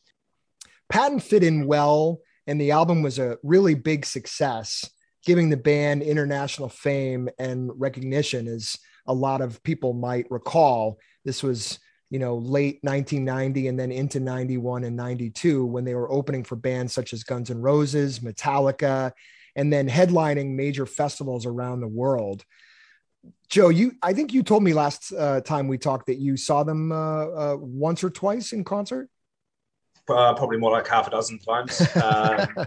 Patton 0.90 1.20
fit 1.20 1.44
in 1.44 1.66
well, 1.66 2.20
and 2.46 2.62
the 2.62 2.72
album 2.72 3.02
was 3.02 3.18
a 3.18 3.38
really 3.42 3.74
big 3.74 4.06
success 4.06 4.90
giving 5.26 5.50
the 5.50 5.58
band 5.58 6.02
international 6.02 6.70
fame 6.70 7.30
and 7.38 7.72
recognition 7.76 8.48
as 8.48 8.78
a 9.08 9.14
lot 9.14 9.42
of 9.42 9.62
people 9.64 9.94
might 9.94 10.30
recall. 10.30 10.98
This 11.26 11.44
was, 11.44 11.80
you 12.10 12.20
know, 12.20 12.38
late 12.38 12.80
1990 12.82 13.68
and 13.68 13.80
then 13.80 13.92
into 13.92 14.20
91 14.20 14.84
and 14.84 14.96
92 14.96 15.66
when 15.66 15.84
they 15.84 15.96
were 15.96 16.12
opening 16.12 16.44
for 16.44 16.56
bands 16.56 16.94
such 16.94 17.14
as 17.14 17.24
Guns 17.24 17.50
N' 17.50 17.62
Roses, 17.62 18.20
Metallica, 18.20 19.12
and 19.56 19.72
then 19.72 19.90
headlining 19.90 20.56
major 20.56 20.86
festivals 20.86 21.46
around 21.46 21.82
the 21.82 21.88
world. 21.88 22.44
Joe, 23.50 23.70
you 23.70 23.94
I 24.02 24.14
think 24.14 24.34
you 24.34 24.42
told 24.44 24.64
me 24.64 24.74
last 24.74 25.12
uh, 25.12 25.42
time 25.42 25.68
we 25.68 25.78
talked 25.78 26.08
that 26.08 26.18
you 26.18 26.38
saw 26.38 26.64
them 26.64 26.92
uh, 26.92 27.26
uh, 27.26 27.58
once 27.60 28.04
or 28.04 28.10
twice 28.10 28.54
in 28.54 28.64
concert. 28.64 29.10
Uh, 30.10 30.34
probably 30.34 30.58
more 30.58 30.72
like 30.72 30.88
half 30.88 31.08
a 31.08 31.12
dozen 31.12 31.40
times. 31.40 31.82
Um, 32.02 32.66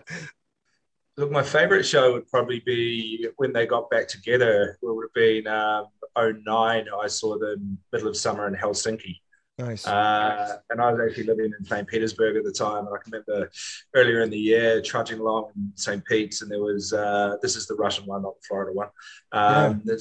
Look, 1.17 1.31
my 1.31 1.43
favorite 1.43 1.85
show 1.85 2.13
would 2.13 2.29
probably 2.29 2.61
be 2.61 3.29
when 3.37 3.53
they 3.53 3.67
got 3.67 3.89
back 3.89 4.09
together. 4.09 4.79
It 4.83 4.87
would 4.87 5.05
have 5.05 5.15
been 5.15 5.47
um, 5.47 5.87
09. 6.17 6.87
I 7.03 7.07
saw 7.07 7.39
them 7.39 7.79
middle 7.93 8.09
of 8.09 8.17
summer 8.17 8.49
in 8.49 8.55
Helsinki. 8.55 9.21
Nice. 9.57 9.87
Uh, 9.87 10.57
and 10.71 10.81
I 10.81 10.91
was 10.91 11.01
actually 11.01 11.25
living 11.25 11.53
in 11.57 11.65
St. 11.65 11.87
Petersburg 11.87 12.37
at 12.37 12.43
the 12.43 12.51
time. 12.51 12.87
And 12.87 12.89
I 12.89 12.99
can 13.03 13.13
remember 13.13 13.51
earlier 13.95 14.23
in 14.23 14.31
the 14.31 14.39
year 14.39 14.83
trudging 14.83 15.21
along 15.21 15.51
in 15.55 15.71
St. 15.77 16.05
Pete's, 16.05 16.43
and 16.43 16.51
there 16.51 16.61
was 16.61 16.93
uh, 16.93 17.37
this 17.41 17.55
is 17.55 17.67
the 17.67 17.75
Russian 17.75 18.07
one, 18.07 18.23
not 18.23 18.35
the 18.41 18.47
Florida 18.49 18.73
one. 18.73 18.89
Um, 19.31 19.83
yeah. 19.85 19.95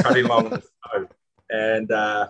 trudging 0.00 0.24
along, 0.26 0.60
and 1.50 1.92
uh, 1.92 2.26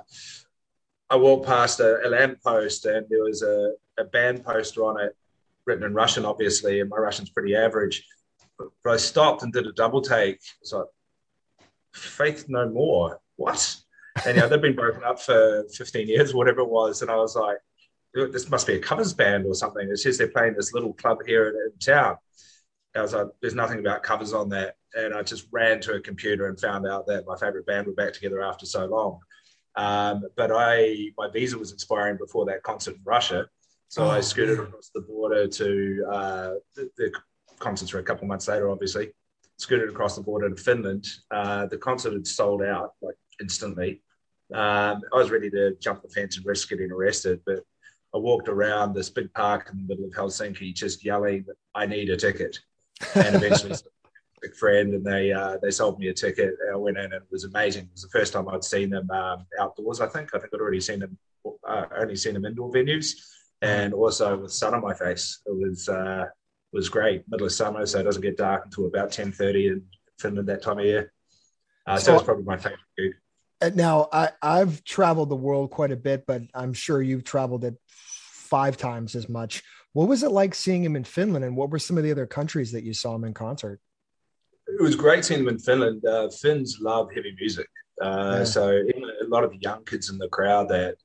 I 1.09 1.16
walked 1.16 1.47
past 1.47 1.81
a, 1.81 2.07
a 2.07 2.09
lamp 2.11 2.43
post, 2.43 2.85
and 2.85 3.07
there 3.09 3.23
was 3.23 3.43
a, 3.43 3.73
a 3.99 4.05
band 4.05 4.45
poster 4.45 4.85
on 4.85 5.00
it, 5.00 5.16
written 5.64 5.85
in 5.85 5.95
Russian, 5.95 6.26
obviously, 6.26 6.81
and 6.81 6.90
my 6.90 6.99
Russian's 6.99 7.31
pretty 7.31 7.57
average 7.57 8.05
but 8.59 8.91
I 8.91 8.97
stopped 8.97 9.43
and 9.43 9.53
did 9.53 9.67
a 9.67 9.73
double 9.73 10.01
take. 10.01 10.41
It's 10.61 10.73
like, 10.73 10.87
Faith 11.95 12.47
No 12.49 12.69
More. 12.69 13.21
What? 13.37 13.77
And 14.25 14.37
yeah, 14.37 14.47
they've 14.47 14.61
been 14.61 14.77
broken 14.77 15.05
up 15.05 15.21
for 15.21 15.65
15 15.75 16.09
years, 16.09 16.35
whatever 16.35 16.61
it 16.61 16.69
was. 16.69 17.03
And 17.03 17.11
I 17.11 17.17
was 17.17 17.37
like, 17.37 17.59
this 18.15 18.49
must 18.49 18.67
be 18.67 18.75
a 18.75 18.79
covers 18.79 19.13
band 19.13 19.47
or 19.47 19.55
something. 19.55 19.89
It 19.89 19.99
says 19.99 20.17
they're 20.17 20.29
playing 20.29 20.55
this 20.55 20.73
little 20.73 20.95
club 20.95 21.19
here 21.27 21.49
in, 21.49 21.55
in 21.55 21.79
town. 21.79 22.17
I 22.95 23.03
was 23.03 23.13
like, 23.13 23.27
there's 23.43 23.55
nothing 23.55 23.79
about 23.79 24.03
covers 24.03 24.33
on 24.33 24.49
that. 24.51 24.77
And 24.95 25.13
I 25.13 25.23
just 25.23 25.47
ran 25.53 25.81
to 25.83 25.95
a 25.95 26.01
computer 26.01 26.49
and 26.49 26.59
found 26.59 26.87
out 26.87 27.07
that 27.09 27.27
my 27.27 27.37
favorite 27.37 27.67
band 27.67 27.87
were 27.87 27.93
back 27.93 28.15
together 28.15 28.43
after 28.43 28.65
so 28.65 28.87
long. 28.87 29.21
Um, 29.75 30.25
but 30.37 30.51
I, 30.51 31.11
my 31.19 31.29
visa 31.29 31.59
was 31.59 31.73
expiring 31.73 32.17
before 32.17 32.47
that 32.47 32.63
concert 32.63 32.95
in 32.95 33.03
Russia. 33.05 33.47
So 33.89 34.05
oh, 34.05 34.11
I 34.11 34.21
scooted 34.21 34.59
across 34.59 34.91
the 34.95 35.03
border 35.03 35.47
to 35.47 36.07
uh, 36.11 36.51
the, 36.75 36.91
the, 36.97 37.13
concerts 37.59 37.93
were 37.93 38.01
a 38.01 38.05
couple 38.05 38.27
months 38.27 38.49
later, 38.49 38.71
obviously. 38.71 39.11
Scooted 39.59 39.89
across 39.89 40.17
the 40.17 40.23
border 40.23 40.51
to 40.51 40.57
Finland. 40.57 41.07
Uh, 41.31 41.67
the 41.67 41.79
concert 41.79 42.13
had 42.13 42.27
sold 42.27 42.63
out 42.63 42.93
like 43.01 43.17
instantly. 43.41 44.03
Um, 44.53 45.03
I 45.13 45.17
was 45.17 45.31
ready 45.31 45.51
to 45.51 45.75
jump 45.81 46.03
the 46.03 46.09
fence 46.09 46.37
and 46.37 46.47
risk 46.47 46.69
getting 46.69 46.93
arrested, 46.93 47.41
but 47.47 47.61
I 48.15 48.19
walked 48.19 48.49
around 48.49 48.95
this 48.95 49.11
big 49.11 49.33
park 49.35 49.69
in 49.73 49.79
the 49.79 49.85
middle 49.85 50.05
of 50.05 50.13
Helsinki 50.13 50.75
just 50.75 51.05
yelling, 51.05 51.45
I 51.75 51.87
need 51.87 52.11
a 52.11 52.17
ticket. 52.17 52.59
And 53.15 53.37
eventually, 53.37 53.73
a 53.75 53.77
big 54.41 54.55
friend, 54.55 54.95
and 54.95 55.05
they 55.05 55.33
uh, 55.33 55.59
they 55.61 55.71
sold 55.71 55.99
me 55.99 56.09
a 56.09 56.15
ticket. 56.15 56.55
I 56.73 56.77
went 56.77 56.97
in, 56.97 57.05
and 57.05 57.15
it 57.15 57.23
was 57.31 57.45
amazing. 57.45 57.85
It 57.85 57.93
was 57.93 58.03
the 58.03 58.19
first 58.19 58.33
time 58.33 58.49
I'd 58.49 58.65
seen 58.65 58.91
them 58.91 59.11
um, 59.11 59.45
outdoors. 59.61 60.01
I 60.01 60.07
think 60.07 60.31
I 60.35 60.39
think 60.39 60.51
I'd 60.55 60.61
already 60.61 60.81
seen 60.81 61.01
them, 61.01 61.19
uh, 61.69 61.85
only 61.99 62.17
seen 62.17 62.35
them 62.35 62.47
indoor 62.47 62.71
venues, 62.71 63.17
and 63.61 63.93
also 63.93 64.39
with 64.39 64.53
sun 64.53 64.75
on 64.75 64.81
my 64.81 64.95
face. 64.95 65.43
It 65.45 65.55
was 65.55 65.89
uh, 65.89 66.27
was 66.76 66.88
great. 66.88 67.25
Middle 67.28 67.47
of 67.47 67.52
summer, 67.52 67.87
so 67.87 67.99
it 67.99 68.04
doesn't 68.04 68.23
get 68.23 68.37
dark 68.37 68.66
until 68.66 68.87
about 68.87 69.11
ten 69.11 69.33
thirty 69.33 69.68
in 69.68 69.83
Finland 70.21 70.49
that 70.49 70.62
time 70.62 70.78
of 70.78 70.85
year. 70.85 71.12
Uh, 71.87 71.97
so, 71.97 72.04
so 72.04 72.14
it's 72.14 72.25
probably 72.25 72.45
my 72.45 72.56
favorite 72.56 72.80
gig. 72.97 73.75
Now 73.75 74.09
I 74.12 74.30
I've 74.42 74.85
traveled 74.85 75.30
the 75.30 75.37
world 75.37 75.71
quite 75.71 75.90
a 75.90 75.97
bit, 75.97 76.25
but 76.26 76.42
I'm 76.54 76.75
sure 76.75 77.00
you've 77.02 77.25
traveled 77.25 77.64
it 77.64 77.75
five 77.87 78.76
times 78.76 79.16
as 79.16 79.28
much. 79.28 79.62
What 79.95 80.09
was 80.09 80.23
it 80.23 80.30
like 80.30 80.54
seeing 80.54 80.85
him 80.85 80.95
in 80.95 81.04
Finland, 81.04 81.45
and 81.45 81.56
what 81.56 81.71
were 81.71 81.78
some 81.78 81.97
of 81.97 82.04
the 82.04 82.12
other 82.12 82.26
countries 82.26 82.71
that 82.73 82.85
you 82.85 82.92
saw 82.92 83.14
him 83.14 83.25
in 83.25 83.35
concert? 83.35 83.80
It 84.66 84.83
was 84.83 84.95
great 84.95 85.25
seeing 85.25 85.40
him 85.40 85.49
in 85.49 85.59
Finland. 85.59 86.04
Uh, 86.04 86.28
Finns 86.28 86.78
love 86.80 87.09
heavy 87.14 87.35
music, 87.40 87.68
uh, 88.02 88.37
yeah. 88.38 88.45
so 88.45 88.68
a 88.68 89.28
lot 89.28 89.45
of 89.45 89.50
the 89.50 89.59
young 89.61 89.85
kids 89.85 90.11
in 90.11 90.18
the 90.18 90.28
crowd 90.28 90.68
that 90.68 90.97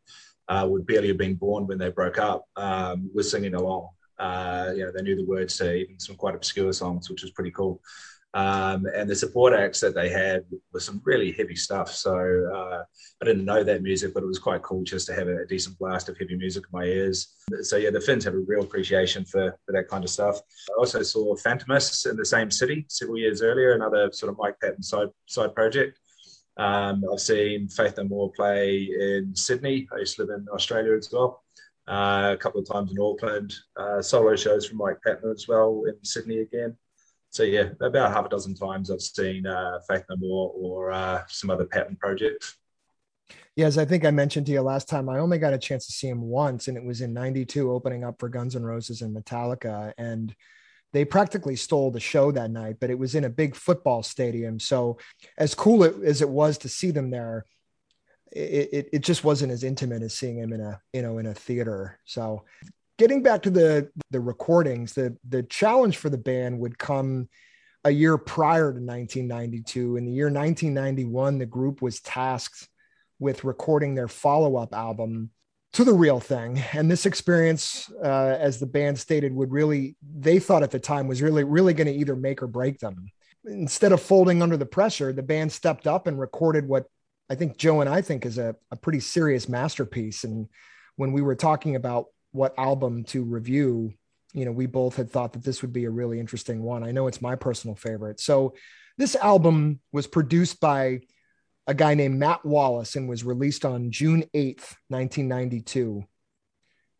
uh, 0.49 0.67
would 0.69 0.85
barely 0.85 1.07
have 1.07 1.17
been 1.17 1.35
born 1.35 1.67
when 1.67 1.77
they 1.77 1.89
broke 1.89 2.17
up 2.17 2.45
um, 2.57 3.09
were 3.15 3.23
singing 3.23 3.55
along. 3.55 3.87
Uh, 4.21 4.71
you 4.75 4.85
know, 4.85 4.91
they 4.91 5.01
knew 5.01 5.15
the 5.15 5.25
words 5.25 5.57
to 5.57 5.73
even 5.73 5.99
some 5.99 6.15
quite 6.15 6.35
obscure 6.35 6.71
songs, 6.71 7.09
which 7.09 7.23
was 7.23 7.31
pretty 7.31 7.51
cool. 7.51 7.81
Um, 8.33 8.85
and 8.95 9.09
the 9.09 9.15
support 9.15 9.53
acts 9.53 9.81
that 9.81 9.93
they 9.93 10.09
had 10.09 10.45
was 10.71 10.85
some 10.85 11.01
really 11.03 11.31
heavy 11.33 11.55
stuff. 11.55 11.91
So 11.91 12.15
uh, 12.55 12.83
I 13.21 13.25
didn't 13.25 13.43
know 13.43 13.63
that 13.63 13.81
music, 13.81 14.13
but 14.13 14.23
it 14.23 14.27
was 14.27 14.39
quite 14.39 14.61
cool 14.61 14.83
just 14.83 15.07
to 15.07 15.13
have 15.13 15.27
a, 15.27 15.45
decent 15.45 15.77
blast 15.79 16.07
of 16.07 16.17
heavy 16.17 16.37
music 16.37 16.63
in 16.63 16.79
my 16.79 16.85
ears. 16.85 17.35
So 17.63 17.75
yeah, 17.75 17.89
the 17.89 17.99
Finns 17.99 18.23
have 18.23 18.35
a 18.35 18.39
real 18.39 18.61
appreciation 18.61 19.25
for, 19.25 19.57
for 19.65 19.71
that 19.73 19.89
kind 19.89 20.03
of 20.03 20.09
stuff. 20.09 20.39
I 20.69 20.79
also 20.79 21.01
saw 21.01 21.35
Fantômas 21.35 22.09
in 22.09 22.15
the 22.15 22.23
same 22.23 22.51
city 22.51 22.85
several 22.87 23.17
years 23.17 23.41
earlier, 23.41 23.73
another 23.73 24.11
sort 24.13 24.31
of 24.31 24.37
Mike 24.37 24.55
Patton 24.61 24.83
side 24.83 25.09
side 25.25 25.53
project. 25.55 25.99
Um, 26.57 27.03
I've 27.11 27.19
seen 27.19 27.67
Faith 27.69 27.97
No 27.97 28.03
More 28.05 28.31
play 28.31 28.89
in 28.97 29.35
Sydney. 29.35 29.89
I 29.93 29.99
used 29.99 30.15
to 30.17 30.23
live 30.23 30.39
in 30.39 30.47
Australia 30.53 30.95
as 30.95 31.09
well. 31.11 31.43
Uh, 31.87 32.31
a 32.33 32.37
couple 32.37 32.61
of 32.61 32.67
times 32.67 32.91
in 32.91 32.99
Auckland, 33.01 33.53
uh, 33.75 34.01
solo 34.01 34.35
shows 34.35 34.65
from 34.65 34.77
Mike 34.77 34.99
Patton 35.05 35.31
as 35.31 35.47
well 35.47 35.83
in 35.87 35.95
Sydney 36.03 36.39
again 36.39 36.77
so 37.31 37.43
yeah, 37.43 37.69
about 37.79 38.11
half 38.11 38.25
a 38.25 38.29
dozen 38.29 38.55
times 38.55 38.91
I've 38.91 39.01
seen 39.01 39.47
uh, 39.47 39.79
Faith 39.89 40.03
No 40.09 40.17
More 40.17 40.51
or 40.53 41.25
some 41.29 41.49
other 41.49 41.65
Patton 41.65 41.95
projects. 41.95 42.57
Yes, 43.55 43.77
I 43.77 43.85
think 43.85 44.03
I 44.05 44.11
mentioned 44.11 44.45
to 44.47 44.51
you 44.51 44.61
last 44.61 44.89
time. 44.89 45.07
I 45.07 45.19
only 45.19 45.37
got 45.37 45.53
a 45.53 45.57
chance 45.57 45.85
to 45.85 45.93
see 45.93 46.07
him 46.07 46.21
once, 46.21 46.67
and 46.67 46.77
it 46.77 46.83
was 46.83 46.99
in 46.99 47.13
'92, 47.13 47.71
opening 47.71 48.03
up 48.03 48.19
for 48.19 48.27
Guns 48.27 48.55
N' 48.55 48.63
Roses 48.63 49.01
and 49.01 49.15
Metallica, 49.15 49.93
and 49.97 50.35
they 50.91 51.05
practically 51.05 51.55
stole 51.55 51.89
the 51.89 52.01
show 52.01 52.31
that 52.33 52.51
night. 52.51 52.77
But 52.81 52.89
it 52.89 52.99
was 52.99 53.15
in 53.15 53.23
a 53.23 53.29
big 53.29 53.55
football 53.55 54.03
stadium, 54.03 54.59
so 54.59 54.97
as 55.37 55.55
cool 55.55 55.83
as 55.83 56.21
it 56.21 56.29
was 56.29 56.57
to 56.59 56.69
see 56.69 56.91
them 56.91 57.11
there, 57.11 57.45
it, 58.31 58.69
it, 58.71 58.89
it 58.93 58.99
just 58.99 59.23
wasn't 59.23 59.51
as 59.51 59.63
intimate 59.63 60.01
as 60.01 60.13
seeing 60.13 60.37
him 60.37 60.53
in 60.53 60.61
a 60.61 60.81
you 60.93 61.01
know 61.01 61.17
in 61.17 61.27
a 61.27 61.33
theater. 61.33 61.99
So 62.05 62.43
getting 62.97 63.23
back 63.23 63.41
to 63.43 63.49
the 63.49 63.89
the 64.09 64.19
recordings, 64.19 64.93
the 64.93 65.17
the 65.27 65.43
challenge 65.43 65.97
for 65.97 66.09
the 66.09 66.17
band 66.17 66.59
would 66.59 66.77
come 66.77 67.29
a 67.83 67.91
year 67.91 68.17
prior 68.17 68.71
to 68.71 68.79
1992. 68.79 69.97
In 69.97 70.05
the 70.05 70.11
year 70.11 70.27
1991, 70.27 71.39
the 71.39 71.45
group 71.45 71.81
was 71.81 71.99
tasked 71.99 72.67
with 73.19 73.43
recording 73.43 73.95
their 73.95 74.07
follow-up 74.07 74.73
album 74.73 75.31
to 75.73 75.85
the 75.85 75.93
real 75.93 76.19
thing 76.19 76.61
and 76.73 76.91
this 76.91 77.05
experience 77.05 77.89
uh, 78.03 78.35
as 78.39 78.59
the 78.59 78.65
band 78.65 78.99
stated 78.99 79.33
would 79.33 79.51
really 79.51 79.95
they 80.19 80.37
thought 80.37 80.63
at 80.63 80.71
the 80.71 80.79
time 80.79 81.07
was 81.07 81.21
really 81.21 81.45
really 81.45 81.73
going 81.73 81.87
to 81.87 81.93
either 81.93 82.15
make 82.15 82.43
or 82.43 82.47
break 82.47 82.77
them 82.79 83.09
instead 83.45 83.93
of 83.93 84.01
folding 84.01 84.41
under 84.41 84.57
the 84.57 84.65
pressure 84.65 85.13
the 85.13 85.23
band 85.23 85.49
stepped 85.49 85.87
up 85.87 86.07
and 86.07 86.19
recorded 86.19 86.67
what 86.67 86.87
i 87.31 87.35
think 87.35 87.57
joe 87.57 87.81
and 87.81 87.89
i 87.89 88.01
think 88.01 88.25
is 88.25 88.37
a, 88.37 88.55
a 88.71 88.75
pretty 88.75 88.99
serious 88.99 89.49
masterpiece 89.49 90.23
and 90.23 90.47
when 90.95 91.11
we 91.11 91.21
were 91.21 91.35
talking 91.35 91.75
about 91.75 92.05
what 92.31 92.53
album 92.57 93.03
to 93.05 93.23
review, 93.23 93.93
you 94.33 94.45
know, 94.45 94.51
we 94.51 94.65
both 94.65 94.95
had 94.95 95.09
thought 95.09 95.33
that 95.33 95.43
this 95.43 95.61
would 95.61 95.73
be 95.73 95.85
a 95.85 95.89
really 95.89 96.19
interesting 96.19 96.63
one. 96.63 96.83
I 96.83 96.91
know 96.91 97.07
it's 97.07 97.21
my 97.21 97.35
personal 97.35 97.75
favorite. 97.75 98.19
So 98.19 98.53
this 98.97 99.15
album 99.15 99.79
was 99.91 100.07
produced 100.07 100.59
by 100.59 101.01
a 101.67 101.73
guy 101.73 101.93
named 101.93 102.19
Matt 102.19 102.45
Wallace 102.45 102.95
and 102.95 103.09
was 103.09 103.23
released 103.23 103.65
on 103.65 103.91
June 103.91 104.23
8th, 104.35 104.75
1992. 104.89 106.03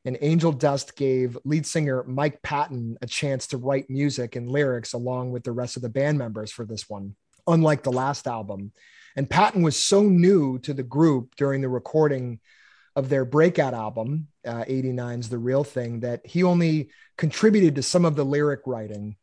And 0.04 0.18
Angel 0.22 0.52
Dust 0.52 0.96
gave 0.96 1.38
lead 1.46 1.66
singer 1.66 2.04
Mike 2.06 2.42
Patton 2.42 2.98
a 3.02 3.08
chance 3.08 3.48
to 3.48 3.58
write 3.58 3.90
music 3.90 4.36
and 4.36 4.50
lyrics 4.50 4.94
along 4.94 5.32
with 5.32 5.44
the 5.44 5.52
rest 5.52 5.76
of 5.76 5.84
the 5.84 5.90
band 5.90 6.18
members 6.18 6.52
for 6.52 6.66
this 6.66 6.90
one, 6.90 7.16
unlike 7.46 7.84
the 7.84 7.92
last 7.92 8.26
album. 8.28 8.72
And 9.16 9.30
Patton 9.30 9.62
was 9.62 9.78
so 9.78 10.04
new 10.04 10.60
to 10.60 10.74
the 10.74 10.84
group 10.84 11.36
during 11.36 11.62
the 11.62 11.70
recording 11.70 12.40
of 12.96 13.10
their 13.10 13.26
breakout 13.26 13.74
album, 13.74 14.28
uh, 14.46 14.66
89's 14.66 15.30
The 15.30 15.38
Real 15.38 15.64
Thing, 15.64 16.02
that 16.02 16.26
he 16.26 16.44
only 16.44 16.90
contributed 17.18 17.76
to 17.76 17.84
some 17.84 18.06
of 18.06 18.16
the 18.16 18.26
lyric 18.26 18.62
writing, 18.66 19.16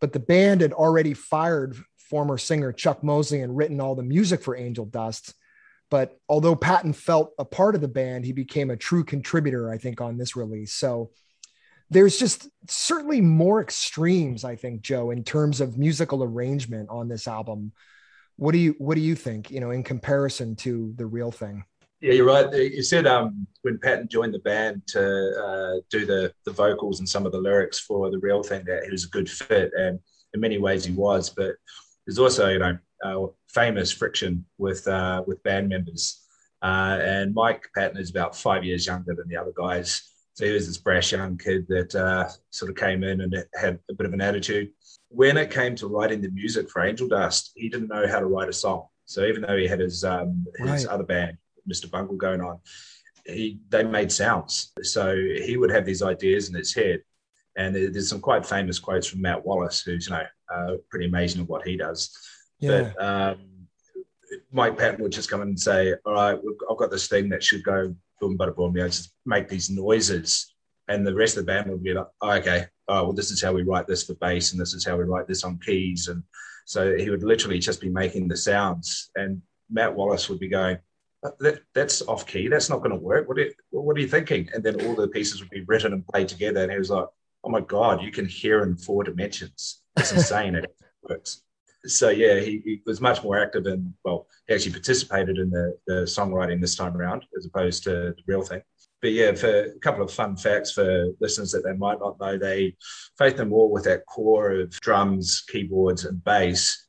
but 0.00 0.12
the 0.12 0.20
band 0.20 0.60
had 0.60 0.72
already 0.72 1.14
fired 1.14 1.76
former 1.96 2.36
singer 2.36 2.72
Chuck 2.72 3.02
Mosley 3.02 3.40
and 3.40 3.56
written 3.56 3.80
all 3.80 3.94
the 3.94 4.02
music 4.02 4.42
for 4.42 4.56
Angel 4.56 4.84
Dust. 4.84 5.34
But 5.90 6.18
although 6.28 6.56
Patton 6.56 6.94
felt 6.94 7.32
a 7.38 7.44
part 7.44 7.74
of 7.74 7.80
the 7.80 7.88
band, 7.88 8.24
he 8.24 8.32
became 8.32 8.70
a 8.70 8.76
true 8.76 9.04
contributor, 9.04 9.70
I 9.70 9.78
think, 9.78 10.00
on 10.00 10.16
this 10.16 10.36
release. 10.36 10.72
So 10.72 11.10
there's 11.90 12.18
just 12.18 12.48
certainly 12.68 13.20
more 13.20 13.60
extremes, 13.60 14.44
I 14.44 14.56
think, 14.56 14.80
Joe, 14.80 15.10
in 15.10 15.24
terms 15.24 15.60
of 15.60 15.76
musical 15.76 16.24
arrangement 16.24 16.88
on 16.90 17.08
this 17.08 17.28
album. 17.28 17.72
What 18.42 18.50
do 18.50 18.58
you 18.58 18.74
what 18.78 18.96
do 18.96 19.00
you 19.00 19.14
think, 19.14 19.52
you 19.52 19.60
know, 19.60 19.70
in 19.70 19.84
comparison 19.84 20.56
to 20.56 20.92
the 20.96 21.06
real 21.06 21.30
thing? 21.30 21.62
Yeah, 22.00 22.14
you're 22.14 22.26
right. 22.26 22.52
You 22.52 22.82
said 22.82 23.06
um, 23.06 23.46
when 23.62 23.78
Patton 23.78 24.08
joined 24.08 24.34
the 24.34 24.40
band 24.40 24.82
to 24.88 25.00
uh, 25.00 25.80
do 25.90 26.04
the 26.04 26.34
the 26.44 26.50
vocals 26.50 26.98
and 26.98 27.08
some 27.08 27.24
of 27.24 27.30
the 27.30 27.38
lyrics 27.38 27.78
for 27.78 28.10
the 28.10 28.18
real 28.18 28.42
thing 28.42 28.64
that 28.64 28.82
he 28.82 28.90
was 28.90 29.04
a 29.04 29.10
good 29.10 29.30
fit, 29.30 29.70
and 29.78 30.00
in 30.34 30.40
many 30.40 30.58
ways 30.58 30.84
he 30.84 30.92
was. 30.92 31.30
But 31.30 31.54
there's 32.04 32.18
also 32.18 32.48
you 32.48 32.58
know 32.58 32.78
uh, 33.04 33.26
famous 33.54 33.92
friction 33.92 34.44
with 34.58 34.88
uh, 34.88 35.22
with 35.24 35.40
band 35.44 35.68
members, 35.68 36.20
uh, 36.62 36.98
and 37.00 37.32
Mike 37.32 37.68
Patton 37.76 37.98
is 37.98 38.10
about 38.10 38.34
five 38.34 38.64
years 38.64 38.86
younger 38.86 39.14
than 39.14 39.28
the 39.28 39.36
other 39.36 39.52
guys. 39.56 40.02
So 40.34 40.46
he 40.46 40.52
was 40.52 40.66
this 40.66 40.78
brash 40.78 41.12
young 41.12 41.36
kid 41.36 41.66
that 41.68 41.94
uh, 41.94 42.28
sort 42.50 42.70
of 42.70 42.76
came 42.76 43.04
in 43.04 43.20
and 43.20 43.44
had 43.54 43.78
a 43.90 43.94
bit 43.94 44.06
of 44.06 44.14
an 44.14 44.22
attitude. 44.22 44.70
When 45.08 45.36
it 45.36 45.50
came 45.50 45.76
to 45.76 45.88
writing 45.88 46.22
the 46.22 46.30
music 46.30 46.70
for 46.70 46.82
Angel 46.82 47.06
Dust, 47.06 47.52
he 47.54 47.68
didn't 47.68 47.88
know 47.88 48.06
how 48.06 48.18
to 48.18 48.26
write 48.26 48.48
a 48.48 48.52
song. 48.52 48.86
So 49.04 49.24
even 49.26 49.42
though 49.42 49.56
he 49.58 49.66
had 49.66 49.80
his 49.80 50.04
um, 50.04 50.46
his 50.56 50.86
right. 50.86 50.86
other 50.86 51.04
band, 51.04 51.36
Mr. 51.70 51.90
Bungle 51.90 52.16
going 52.16 52.40
on, 52.40 52.60
he 53.26 53.60
they 53.68 53.84
made 53.84 54.10
sounds. 54.10 54.72
So 54.82 55.14
he 55.14 55.56
would 55.58 55.70
have 55.70 55.84
these 55.84 56.02
ideas 56.02 56.48
in 56.48 56.54
his 56.54 56.74
head. 56.74 57.02
And 57.54 57.74
there's 57.74 58.08
some 58.08 58.20
quite 58.20 58.46
famous 58.46 58.78
quotes 58.78 59.06
from 59.06 59.20
Matt 59.20 59.44
Wallace, 59.44 59.82
who's 59.82 60.06
you 60.08 60.14
know 60.14 60.24
uh, 60.54 60.76
pretty 60.88 61.06
amazing 61.06 61.42
at 61.42 61.48
what 61.48 61.66
he 61.66 61.76
does. 61.76 62.16
Yeah. 62.58 62.92
But 62.96 63.04
um, 63.04 63.38
Mike 64.50 64.78
Patton 64.78 65.02
would 65.02 65.12
just 65.12 65.28
come 65.28 65.42
in 65.42 65.48
and 65.48 65.60
say, 65.60 65.94
"All 66.06 66.14
right, 66.14 66.38
I've 66.70 66.78
got 66.78 66.90
this 66.90 67.08
thing 67.08 67.28
that 67.28 67.44
should 67.44 67.62
go 67.62 67.94
boom, 68.22 68.38
bada 68.38 68.54
boom, 68.54 68.76
you 68.76 68.82
know, 68.82 68.88
just 68.88 69.12
make 69.26 69.48
these 69.48 69.70
noises." 69.70 70.54
And 70.88 71.06
the 71.06 71.14
rest 71.14 71.36
of 71.36 71.44
the 71.44 71.52
band 71.52 71.70
would 71.70 71.82
be 71.82 71.94
like, 71.94 72.06
oh, 72.20 72.32
"Okay, 72.32 72.66
oh 72.88 73.04
well, 73.04 73.12
this 73.12 73.30
is 73.30 73.42
how 73.42 73.52
we 73.52 73.62
write 73.62 73.86
this 73.86 74.04
for 74.04 74.14
bass, 74.14 74.52
and 74.52 74.60
this 74.60 74.74
is 74.74 74.86
how 74.86 74.96
we 74.96 75.04
write 75.04 75.28
this 75.28 75.44
on 75.44 75.58
keys." 75.58 76.08
And 76.08 76.22
so 76.66 76.96
he 76.96 77.10
would 77.10 77.24
literally 77.24 77.58
just 77.58 77.80
be 77.80 77.90
making 77.90 78.28
the 78.28 78.36
sounds, 78.36 79.10
and 79.16 79.42
Matt 79.70 79.94
Wallace 79.94 80.28
would 80.28 80.38
be 80.38 80.48
going, 80.48 80.78
that, 81.40 81.60
that's 81.74 82.02
off 82.02 82.26
key. 82.26 82.48
That's 82.48 82.68
not 82.68 82.78
going 82.78 82.90
to 82.90 82.96
work. 82.96 83.28
What 83.28 83.38
are, 83.38 83.42
you, 83.42 83.52
what 83.70 83.96
are 83.96 84.00
you 84.00 84.08
thinking? 84.08 84.48
And 84.52 84.62
then 84.62 84.80
all 84.84 84.94
the 84.94 85.08
pieces 85.08 85.40
would 85.40 85.50
be 85.50 85.64
written 85.66 85.92
and 85.92 86.06
played 86.06 86.28
together. 86.28 86.62
And 86.62 86.72
he 86.72 86.78
was 86.78 86.90
like, 86.90 87.06
oh 87.44 87.50
my 87.50 87.60
God, 87.60 88.02
you 88.02 88.10
can 88.10 88.26
hear 88.26 88.62
in 88.62 88.76
four 88.76 89.04
dimensions. 89.04 89.82
It's 89.96 90.12
insane. 90.12 90.54
it 90.54 90.74
works. 91.08 91.42
So 91.84 92.10
yeah, 92.10 92.38
he, 92.40 92.62
he, 92.64 92.82
was 92.86 93.00
much 93.00 93.22
more 93.24 93.38
active 93.38 93.66
and 93.66 93.92
well, 94.04 94.26
he 94.46 94.54
actually 94.54 94.72
participated 94.72 95.38
in 95.38 95.50
the, 95.50 95.76
the 95.86 95.94
songwriting 96.02 96.60
this 96.60 96.76
time 96.76 96.96
around 96.96 97.24
as 97.36 97.46
opposed 97.46 97.82
to 97.84 97.90
the 97.90 98.22
real 98.26 98.42
thing. 98.42 98.62
but 99.00 99.12
yeah, 99.12 99.32
for 99.32 99.64
a 99.64 99.78
couple 99.80 100.02
of 100.02 100.12
fun 100.12 100.36
facts 100.36 100.72
for 100.72 101.08
listeners 101.20 101.50
that 101.52 101.64
they 101.64 101.72
might 101.72 101.98
not 101.98 102.20
know, 102.20 102.38
they 102.38 102.76
Faith 103.18 103.38
No 103.38 103.46
More 103.46 103.70
with 103.70 103.84
that 103.84 104.06
core 104.06 104.52
of 104.52 104.70
drums, 104.80 105.42
keyboards, 105.48 106.04
and 106.04 106.22
bass 106.24 106.86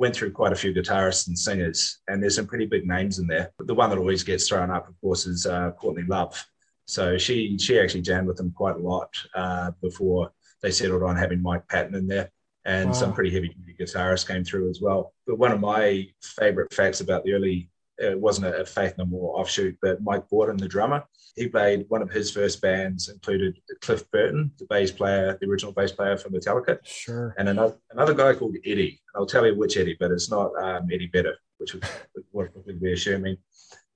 went 0.00 0.16
through 0.16 0.32
quite 0.32 0.52
a 0.52 0.56
few 0.56 0.72
guitarists 0.72 1.28
and 1.28 1.38
singers, 1.38 2.00
and 2.08 2.22
there's 2.22 2.36
some 2.36 2.46
pretty 2.46 2.64
big 2.64 2.86
names 2.86 3.18
in 3.18 3.26
there. 3.26 3.52
The 3.58 3.74
one 3.74 3.90
that 3.90 3.98
always 3.98 4.24
gets 4.24 4.48
thrown 4.48 4.70
up, 4.70 4.88
of 4.88 4.98
course, 5.02 5.26
is 5.26 5.44
uh, 5.44 5.72
Courtney 5.72 6.04
Love. 6.04 6.42
So 6.86 7.18
she 7.18 7.58
she 7.58 7.78
actually 7.78 8.00
jammed 8.00 8.26
with 8.26 8.38
them 8.38 8.50
quite 8.50 8.76
a 8.76 8.78
lot 8.78 9.14
uh, 9.34 9.72
before 9.82 10.32
they 10.62 10.70
settled 10.70 11.02
on 11.02 11.16
having 11.16 11.42
Mike 11.42 11.68
Patton 11.68 11.94
in 11.94 12.06
there, 12.06 12.30
and 12.70 12.90
wow. 12.90 12.94
some 12.94 13.12
pretty 13.12 13.30
heavy 13.30 13.48
duty 13.48 13.74
guitarists 13.78 14.26
came 14.26 14.44
through 14.44 14.70
as 14.70 14.80
well. 14.80 15.12
But 15.26 15.38
one 15.38 15.52
of 15.52 15.60
my 15.60 16.06
favorite 16.22 16.72
facts 16.72 17.00
about 17.00 17.24
the 17.24 17.32
early 17.32 17.70
it 17.98 18.18
wasn't 18.18 18.46
a 18.46 18.64
Faith 18.64 18.94
No 18.96 19.04
More 19.04 19.38
offshoot, 19.38 19.76
but 19.82 20.02
Mike 20.02 20.24
Bordin, 20.32 20.58
the 20.58 20.66
drummer, 20.66 21.04
he 21.36 21.48
played 21.48 21.84
one 21.88 22.00
of 22.00 22.10
his 22.10 22.30
first 22.30 22.62
bands 22.62 23.10
included 23.10 23.60
Cliff 23.82 24.10
Burton, 24.10 24.52
the 24.58 24.64
bass 24.70 24.90
player, 24.90 25.36
the 25.38 25.46
original 25.46 25.72
bass 25.72 25.92
player 25.92 26.16
for 26.16 26.30
Metallica. 26.30 26.78
Sure. 26.82 27.34
And 27.36 27.48
another 27.48 27.76
another 27.90 28.14
guy 28.14 28.32
called 28.34 28.56
Eddie. 28.64 29.00
I'll 29.14 29.26
tell 29.26 29.46
you 29.46 29.54
which 29.54 29.76
Eddie, 29.76 29.98
but 30.00 30.12
it's 30.12 30.30
not 30.30 30.50
um, 30.62 30.88
Eddie 30.90 31.10
Vedder, 31.12 31.36
which 31.58 31.74
would, 31.74 31.84
would 32.32 32.52
probably 32.52 32.74
be 32.74 32.92
assuming. 32.94 33.36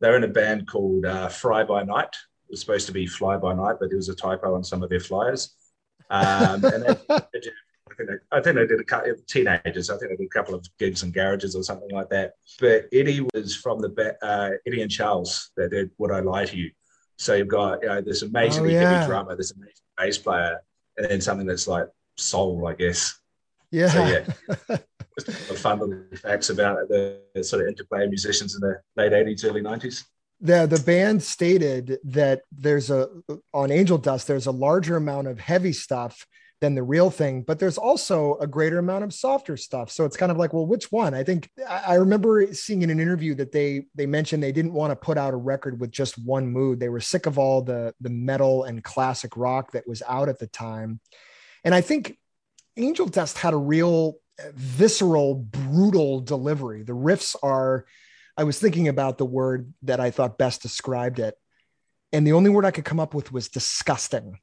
They're 0.00 0.16
in 0.16 0.24
a 0.24 0.28
band 0.28 0.68
called 0.68 1.06
uh, 1.06 1.28
Fry 1.28 1.64
by 1.64 1.82
Night. 1.82 2.14
It 2.48 2.50
was 2.50 2.60
supposed 2.60 2.86
to 2.88 2.92
be 2.92 3.06
Fly 3.06 3.38
by 3.38 3.54
Night, 3.54 3.76
but 3.80 3.88
there 3.88 3.96
was 3.96 4.10
a 4.10 4.14
typo 4.14 4.54
on 4.54 4.64
some 4.64 4.82
of 4.82 4.90
their 4.90 5.00
flyers. 5.00 5.54
Um, 6.10 6.62
and 6.64 6.84
they, 6.84 6.96
I 7.90 7.94
think 7.94 8.10
I, 8.10 8.38
I 8.38 8.40
think 8.40 8.58
I 8.58 8.66
did 8.66 8.80
a 8.80 8.84
couple 8.84 9.10
of 9.10 9.26
teenagers. 9.26 9.90
I 9.90 9.98
think 9.98 10.12
I 10.12 10.16
did 10.16 10.26
a 10.26 10.28
couple 10.28 10.54
of 10.54 10.66
gigs 10.78 11.02
in 11.02 11.10
garages 11.10 11.54
or 11.54 11.62
something 11.62 11.90
like 11.90 12.08
that. 12.10 12.34
But 12.60 12.86
Eddie 12.92 13.26
was 13.34 13.54
from 13.54 13.80
the 13.80 14.16
uh, 14.22 14.50
Eddie 14.66 14.82
and 14.82 14.90
Charles 14.90 15.50
that 15.56 15.70
did 15.70 15.90
"Would 15.98 16.10
I 16.10 16.20
Lie 16.20 16.46
to 16.46 16.56
You." 16.56 16.70
So 17.16 17.34
you've 17.34 17.48
got 17.48 17.82
you 17.82 17.88
know 17.88 18.00
this 18.00 18.22
amazingly 18.22 18.76
oh, 18.76 18.80
yeah. 18.80 18.90
heavy 18.90 19.06
drummer, 19.06 19.36
this 19.36 19.52
amazing 19.52 19.74
bass 19.96 20.18
player, 20.18 20.62
and 20.96 21.08
then 21.08 21.20
something 21.20 21.46
that's 21.46 21.68
like 21.68 21.88
soul, 22.16 22.66
I 22.66 22.74
guess. 22.74 23.18
Yeah. 23.70 23.88
So, 23.88 24.06
yeah. 24.06 24.76
Just 25.18 25.62
fun 25.62 25.78
little 25.78 26.04
facts 26.16 26.50
about 26.50 26.88
the 26.88 27.20
sort 27.42 27.62
of 27.62 27.68
interplay 27.68 28.04
of 28.04 28.08
musicians 28.08 28.56
in 28.56 28.60
the 28.60 28.80
late 28.96 29.12
80s, 29.12 29.44
early 29.44 29.62
90s. 29.62 30.02
The, 30.40 30.66
the 30.66 30.80
band 30.80 31.22
stated 31.22 31.98
that 32.04 32.42
there's 32.50 32.90
a 32.90 33.08
on 33.52 33.70
Angel 33.70 33.96
Dust, 33.96 34.26
there's 34.26 34.46
a 34.46 34.52
larger 34.52 34.96
amount 34.96 35.28
of 35.28 35.38
heavy 35.38 35.72
stuff 35.72 36.26
than 36.60 36.74
the 36.74 36.82
real 36.82 37.10
thing 37.10 37.42
but 37.42 37.58
there's 37.58 37.78
also 37.78 38.36
a 38.36 38.46
greater 38.46 38.78
amount 38.78 39.04
of 39.04 39.12
softer 39.12 39.56
stuff. 39.56 39.90
So 39.90 40.04
it's 40.04 40.16
kind 40.16 40.32
of 40.32 40.38
like 40.38 40.52
well 40.52 40.66
which 40.66 40.90
one? 40.90 41.14
I 41.14 41.22
think 41.22 41.50
i 41.68 41.94
remember 41.94 42.52
seeing 42.52 42.82
in 42.82 42.90
an 42.90 43.00
interview 43.00 43.34
that 43.36 43.52
they 43.52 43.86
they 43.94 44.06
mentioned 44.06 44.42
they 44.42 44.52
didn't 44.52 44.72
want 44.72 44.90
to 44.90 44.96
put 44.96 45.18
out 45.18 45.34
a 45.34 45.38
record 45.38 45.80
with 45.80 45.90
just 45.90 46.18
one 46.18 46.46
mood. 46.46 46.80
They 46.80 46.88
were 46.88 47.00
sick 47.00 47.26
of 47.26 47.38
all 47.38 47.62
the 47.62 47.94
the 48.00 48.10
metal 48.10 48.64
and 48.64 48.82
classic 48.82 49.36
rock 49.36 49.72
that 49.72 49.88
was 49.88 50.02
out 50.08 50.28
at 50.28 50.38
the 50.38 50.46
time. 50.46 51.00
And 51.64 51.74
i 51.74 51.80
think 51.80 52.18
angel 52.76 53.06
dust 53.06 53.38
had 53.38 53.54
a 53.54 53.58
real 53.58 54.14
uh, 54.38 54.48
visceral 54.54 55.34
brutal 55.34 56.20
delivery. 56.20 56.82
The 56.82 56.92
riffs 56.92 57.36
are 57.42 57.86
i 58.36 58.44
was 58.44 58.58
thinking 58.58 58.88
about 58.88 59.18
the 59.18 59.26
word 59.26 59.72
that 59.82 60.00
i 60.00 60.10
thought 60.10 60.38
best 60.38 60.62
described 60.62 61.18
it. 61.18 61.34
And 62.12 62.26
the 62.26 62.32
only 62.32 62.50
word 62.50 62.64
i 62.64 62.70
could 62.70 62.84
come 62.84 63.00
up 63.00 63.14
with 63.14 63.32
was 63.32 63.48
disgusting 63.48 64.38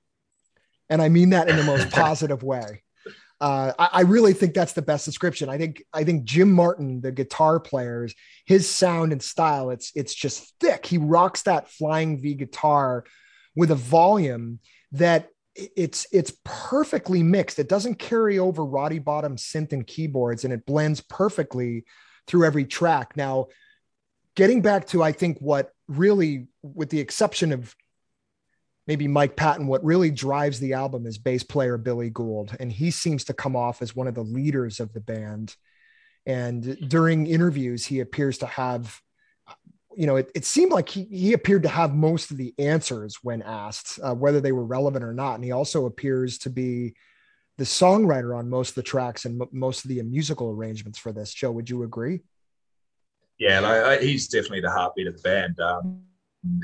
and 0.91 1.01
I 1.01 1.09
mean 1.09 1.31
that 1.31 1.49
in 1.49 1.55
the 1.55 1.63
most 1.63 1.89
positive 1.91 2.43
way. 2.43 2.83
Uh, 3.39 3.73
I, 3.79 3.89
I, 3.93 4.01
really 4.01 4.33
think 4.33 4.53
that's 4.53 4.73
the 4.73 4.83
best 4.83 5.03
description. 5.03 5.49
I 5.49 5.57
think 5.57 5.83
I 5.91 6.03
think 6.03 6.25
Jim 6.25 6.51
Martin, 6.51 7.01
the 7.01 7.11
guitar 7.11 7.59
players, 7.59 8.13
his 8.45 8.69
sound 8.69 9.11
and 9.11 9.23
style, 9.23 9.71
it's 9.71 9.91
it's 9.95 10.13
just 10.13 10.53
thick. 10.59 10.85
He 10.85 10.99
rocks 10.99 11.41
that 11.43 11.67
flying 11.67 12.21
V 12.21 12.35
guitar 12.35 13.03
with 13.55 13.71
a 13.71 13.75
volume 13.75 14.59
that 14.91 15.29
it's 15.55 16.05
it's 16.11 16.33
perfectly 16.43 17.23
mixed. 17.23 17.57
It 17.57 17.67
doesn't 17.67 17.95
carry 17.95 18.37
over 18.37 18.63
Roddy 18.63 18.99
Bottum 18.99 19.37
synth 19.37 19.73
and 19.73 19.87
keyboards, 19.87 20.43
and 20.43 20.53
it 20.53 20.67
blends 20.67 21.01
perfectly 21.01 21.85
through 22.27 22.45
every 22.45 22.65
track. 22.65 23.17
Now, 23.17 23.47
getting 24.35 24.61
back 24.61 24.85
to 24.87 25.01
I 25.01 25.13
think 25.13 25.39
what 25.39 25.71
really, 25.87 26.45
with 26.61 26.89
the 26.91 26.99
exception 26.99 27.53
of 27.53 27.75
maybe 28.87 29.07
Mike 29.07 29.35
Patton, 29.35 29.67
what 29.67 29.83
really 29.83 30.11
drives 30.11 30.59
the 30.59 30.73
album 30.73 31.05
is 31.05 31.17
bass 31.17 31.43
player 31.43 31.77
Billy 31.77 32.09
Gould. 32.09 32.55
And 32.59 32.71
he 32.71 32.91
seems 32.91 33.23
to 33.25 33.33
come 33.33 33.55
off 33.55 33.81
as 33.81 33.95
one 33.95 34.07
of 34.07 34.15
the 34.15 34.23
leaders 34.23 34.79
of 34.79 34.93
the 34.93 34.99
band. 34.99 35.55
And 36.25 36.77
during 36.89 37.27
interviews, 37.27 37.85
he 37.85 37.99
appears 37.99 38.39
to 38.39 38.45
have, 38.45 38.99
you 39.95 40.07
know, 40.07 40.17
it, 40.17 40.31
it 40.35 40.45
seemed 40.45 40.71
like 40.71 40.89
he, 40.89 41.03
he 41.05 41.33
appeared 41.33 41.63
to 41.63 41.69
have 41.69 41.93
most 41.93 42.31
of 42.31 42.37
the 42.37 42.53
answers 42.57 43.17
when 43.23 43.41
asked, 43.41 43.99
uh, 44.03 44.13
whether 44.13 44.41
they 44.41 44.51
were 44.51 44.65
relevant 44.65 45.03
or 45.03 45.13
not. 45.13 45.35
And 45.35 45.43
he 45.43 45.51
also 45.51 45.85
appears 45.85 46.37
to 46.39 46.49
be 46.49 46.95
the 47.57 47.63
songwriter 47.63 48.37
on 48.37 48.49
most 48.49 48.69
of 48.69 48.75
the 48.75 48.83
tracks 48.83 49.25
and 49.25 49.41
m- 49.41 49.47
most 49.51 49.83
of 49.83 49.89
the 49.89 50.01
musical 50.01 50.49
arrangements 50.51 50.97
for 50.97 51.11
this. 51.11 51.33
Joe, 51.33 51.51
would 51.51 51.69
you 51.69 51.83
agree? 51.83 52.21
Yeah, 53.37 53.59
like, 53.59 54.01
he's 54.01 54.27
definitely 54.27 54.61
the 54.61 54.71
heartbeat 54.71 55.07
of 55.07 55.15
the 55.15 55.21
band. 55.23 55.59
Um, 55.59 56.01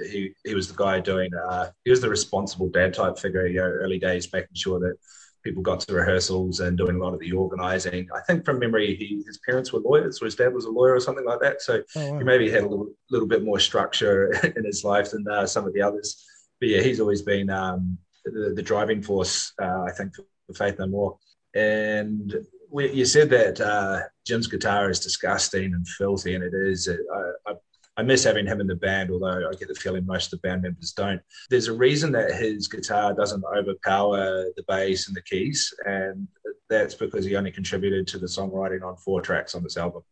he, 0.10 0.34
he 0.44 0.56
was 0.56 0.68
the 0.68 0.76
guy 0.76 1.00
doing 1.00 1.30
uh, 1.50 1.68
he 1.84 1.92
was 1.92 2.02
the 2.02 2.10
responsible 2.10 2.70
dad 2.70 2.94
type 2.94 3.18
figure 3.18 3.46
you 3.48 3.60
know, 3.60 3.66
early 3.66 4.00
days 4.00 4.32
making 4.34 4.56
sure 4.56 4.80
that 4.80 4.96
people 5.44 5.62
got 5.62 5.80
to 5.80 5.94
rehearsals 5.94 6.60
and 6.60 6.78
doing 6.78 6.96
a 6.96 7.00
lot 7.00 7.13
of 7.13 7.20
the 7.20 7.32
organizing 7.32 8.08
i 8.16 8.20
think 8.22 8.44
from 8.44 8.60
memory 8.60 8.96
he, 8.96 9.24
his 9.26 9.40
parents 9.46 9.72
were 9.72 9.80
lawyers 9.80 10.22
or 10.22 10.26
his 10.26 10.36
dad 10.36 10.54
was 10.54 10.66
a 10.66 10.70
lawyer 10.70 10.96
or 10.96 11.00
something 11.00 11.26
like 11.26 11.40
that 11.40 11.62
so 11.62 11.82
oh, 11.96 12.12
wow. 12.12 12.18
he 12.18 12.24
maybe 12.24 12.50
had 12.50 12.63
a 12.63 12.68
little, 12.68 12.90
little 13.12 13.28
bit 13.28 13.44
more 13.44 13.60
structure 13.60 14.32
in 14.58 14.66
his 14.66 14.84
life 14.84 15.12
than 15.12 15.26
uh, 15.28 15.46
some 15.46 15.66
of 15.66 15.74
the 15.74 15.82
others 15.82 16.26
but 16.60 16.70
yeah 16.70 16.82
he's 16.82 17.00
always 17.00 17.22
been 17.22 17.50
um, 17.50 17.98
the, 18.26 18.54
the, 18.56 18.63
driving 18.63 19.02
force 19.02 19.54
uh, 19.62 19.84
i 19.84 19.92
think 19.92 20.13
for 20.16 20.54
faith 20.54 20.80
no 20.80 20.88
more 20.88 21.18
and 21.54 22.36
we, 22.70 22.92
you 22.92 23.06
said 23.06 23.30
that 23.30 23.62
uh, 23.62 24.02
Jim's 24.26 24.48
guitar 24.48 24.90
is 24.90 25.00
disgusting 25.00 25.74
and 25.74 25.88
filthy, 25.88 26.36
and 26.36 26.44
it 26.44 26.54
is. 26.54 26.90
I, 26.90 27.52
I 27.52 27.54
I 27.98 28.04
miss 28.04 28.24
having 28.24 28.46
him 28.46 28.62
in 28.62 28.68
the 28.68 28.76
band, 28.76 29.10
although 29.10 29.50
I 29.50 29.56
get 29.56 29.68
the 29.68 29.74
feeling 29.76 30.06
most 30.06 30.32
of 30.32 30.40
the 30.40 30.48
band 30.48 30.62
members 30.62 30.94
don't. 30.94 31.20
There's 31.50 31.68
a 31.68 31.74
reason 31.74 32.12
that 32.12 32.36
his 32.36 32.68
guitar 32.68 33.14
doesn't 33.14 33.44
overpower 33.44 34.46
the 34.56 34.64
bass 34.68 35.08
and 35.08 35.16
the 35.18 35.24
keys, 35.24 35.74
and 35.86 36.28
that's 36.70 36.94
because 36.94 37.26
he 37.26 37.36
only 37.36 37.52
contributed 37.52 38.06
to 38.08 38.20
the 38.20 38.28
songwriting 38.28 38.84
on 38.84 38.98
four 38.98 39.22
tracks 39.22 39.56
on 39.56 39.64
this 39.64 39.78
album. 39.78 40.04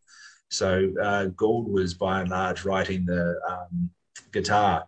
So 0.49 0.91
uh, 1.01 1.25
Gould 1.27 1.71
was 1.71 1.93
by 1.93 2.21
and 2.21 2.29
large 2.29 2.65
writing 2.65 3.05
the 3.05 3.39
um, 3.47 3.89
guitar 4.31 4.85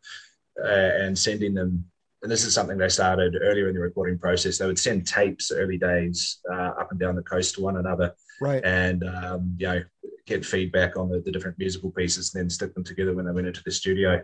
uh, 0.64 0.68
and 0.68 1.18
sending 1.18 1.54
them. 1.54 1.86
And 2.24 2.32
this 2.32 2.46
is 2.46 2.54
something 2.54 2.80
they 2.80 2.90
started 2.90 3.38
earlier 3.40 3.68
in 3.68 3.76
the 3.76 3.82
recording 3.82 4.18
process. 4.18 4.58
They 4.58 4.66
would 4.66 4.80
send 4.80 5.06
tapes 5.06 5.52
early 5.52 5.78
days 5.78 6.40
uh, 6.52 6.72
up 6.80 6.90
and 6.90 7.00
down 7.00 7.16
the 7.16 7.22
coast 7.22 7.56
to 7.56 7.62
one 7.62 7.78
another, 7.78 8.14
right? 8.42 8.64
And 8.66 9.04
um, 9.04 9.56
you 9.60 9.68
know, 9.68 9.84
get 10.28 10.46
feedback 10.46 10.98
on 10.98 11.10
the, 11.10 11.20
the 11.22 11.32
different 11.32 11.58
musical 11.58 11.90
pieces 11.90 12.34
and 12.34 12.44
then 12.44 12.50
stick 12.50 12.74
them 12.76 12.84
together 12.84 13.16
when 13.16 13.26
they 13.26 13.32
went 13.32 13.48
into 13.48 13.64
the 13.64 13.72
studio. 13.72 14.22